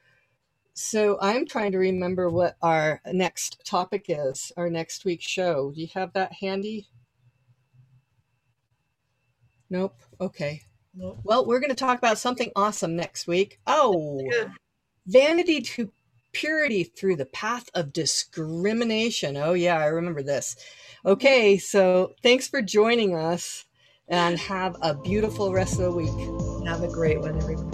so 0.74 1.18
I'm 1.20 1.46
trying 1.46 1.72
to 1.72 1.78
remember 1.78 2.30
what 2.30 2.56
our 2.62 3.00
next 3.12 3.64
topic 3.64 4.06
is, 4.08 4.50
our 4.56 4.70
next 4.70 5.04
week's 5.04 5.26
show. 5.26 5.70
Do 5.72 5.80
you 5.80 5.88
have 5.94 6.12
that 6.14 6.32
handy? 6.32 6.88
Nope. 9.70 9.94
Okay. 10.20 10.62
Nope. 10.94 11.20
Well, 11.22 11.46
we're 11.46 11.60
going 11.60 11.70
to 11.70 11.76
talk 11.76 11.98
about 11.98 12.18
something 12.18 12.50
awesome 12.56 12.96
next 12.96 13.26
week. 13.26 13.60
Oh, 13.66 14.20
Good. 14.28 14.50
vanity 15.06 15.60
to 15.60 15.90
purity 16.32 16.84
through 16.84 17.16
the 17.16 17.26
path 17.26 17.68
of 17.74 17.92
discrimination. 17.92 19.36
Oh, 19.36 19.54
yeah, 19.54 19.78
I 19.78 19.86
remember 19.86 20.22
this. 20.22 20.56
Okay, 21.06 21.56
so 21.58 22.12
thanks 22.22 22.48
for 22.48 22.60
joining 22.60 23.14
us 23.14 23.64
and 24.08 24.38
have 24.38 24.76
a 24.82 24.94
beautiful 24.94 25.52
rest 25.52 25.74
of 25.74 25.84
the 25.84 25.92
week. 25.92 26.66
Have 26.66 26.82
a 26.82 26.88
great 26.88 27.20
one, 27.20 27.36
everyone. 27.36 27.70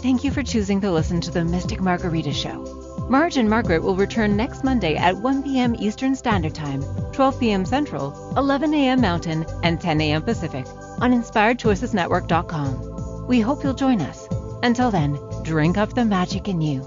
Thank 0.00 0.24
you 0.24 0.32
for 0.32 0.42
choosing 0.42 0.80
to 0.80 0.90
listen 0.90 1.20
to 1.20 1.30
the 1.30 1.44
Mystic 1.44 1.80
Margarita 1.80 2.32
Show. 2.32 2.81
Marge 3.08 3.36
and 3.36 3.48
Margaret 3.48 3.82
will 3.82 3.96
return 3.96 4.36
next 4.36 4.64
Monday 4.64 4.96
at 4.96 5.16
1 5.16 5.42
p.m. 5.42 5.74
Eastern 5.78 6.14
Standard 6.14 6.54
Time, 6.54 6.82
12 7.12 7.40
p.m. 7.40 7.64
Central, 7.64 8.34
11 8.36 8.74
a.m. 8.74 9.00
Mountain, 9.00 9.46
and 9.62 9.80
10 9.80 10.00
a.m. 10.00 10.22
Pacific 10.22 10.66
on 11.00 11.12
InspiredChoicesNetwork.com. 11.12 13.26
We 13.26 13.40
hope 13.40 13.62
you'll 13.62 13.74
join 13.74 14.00
us. 14.00 14.26
Until 14.62 14.90
then, 14.90 15.18
drink 15.42 15.76
up 15.76 15.94
the 15.94 16.04
magic 16.04 16.48
in 16.48 16.60
you 16.60 16.86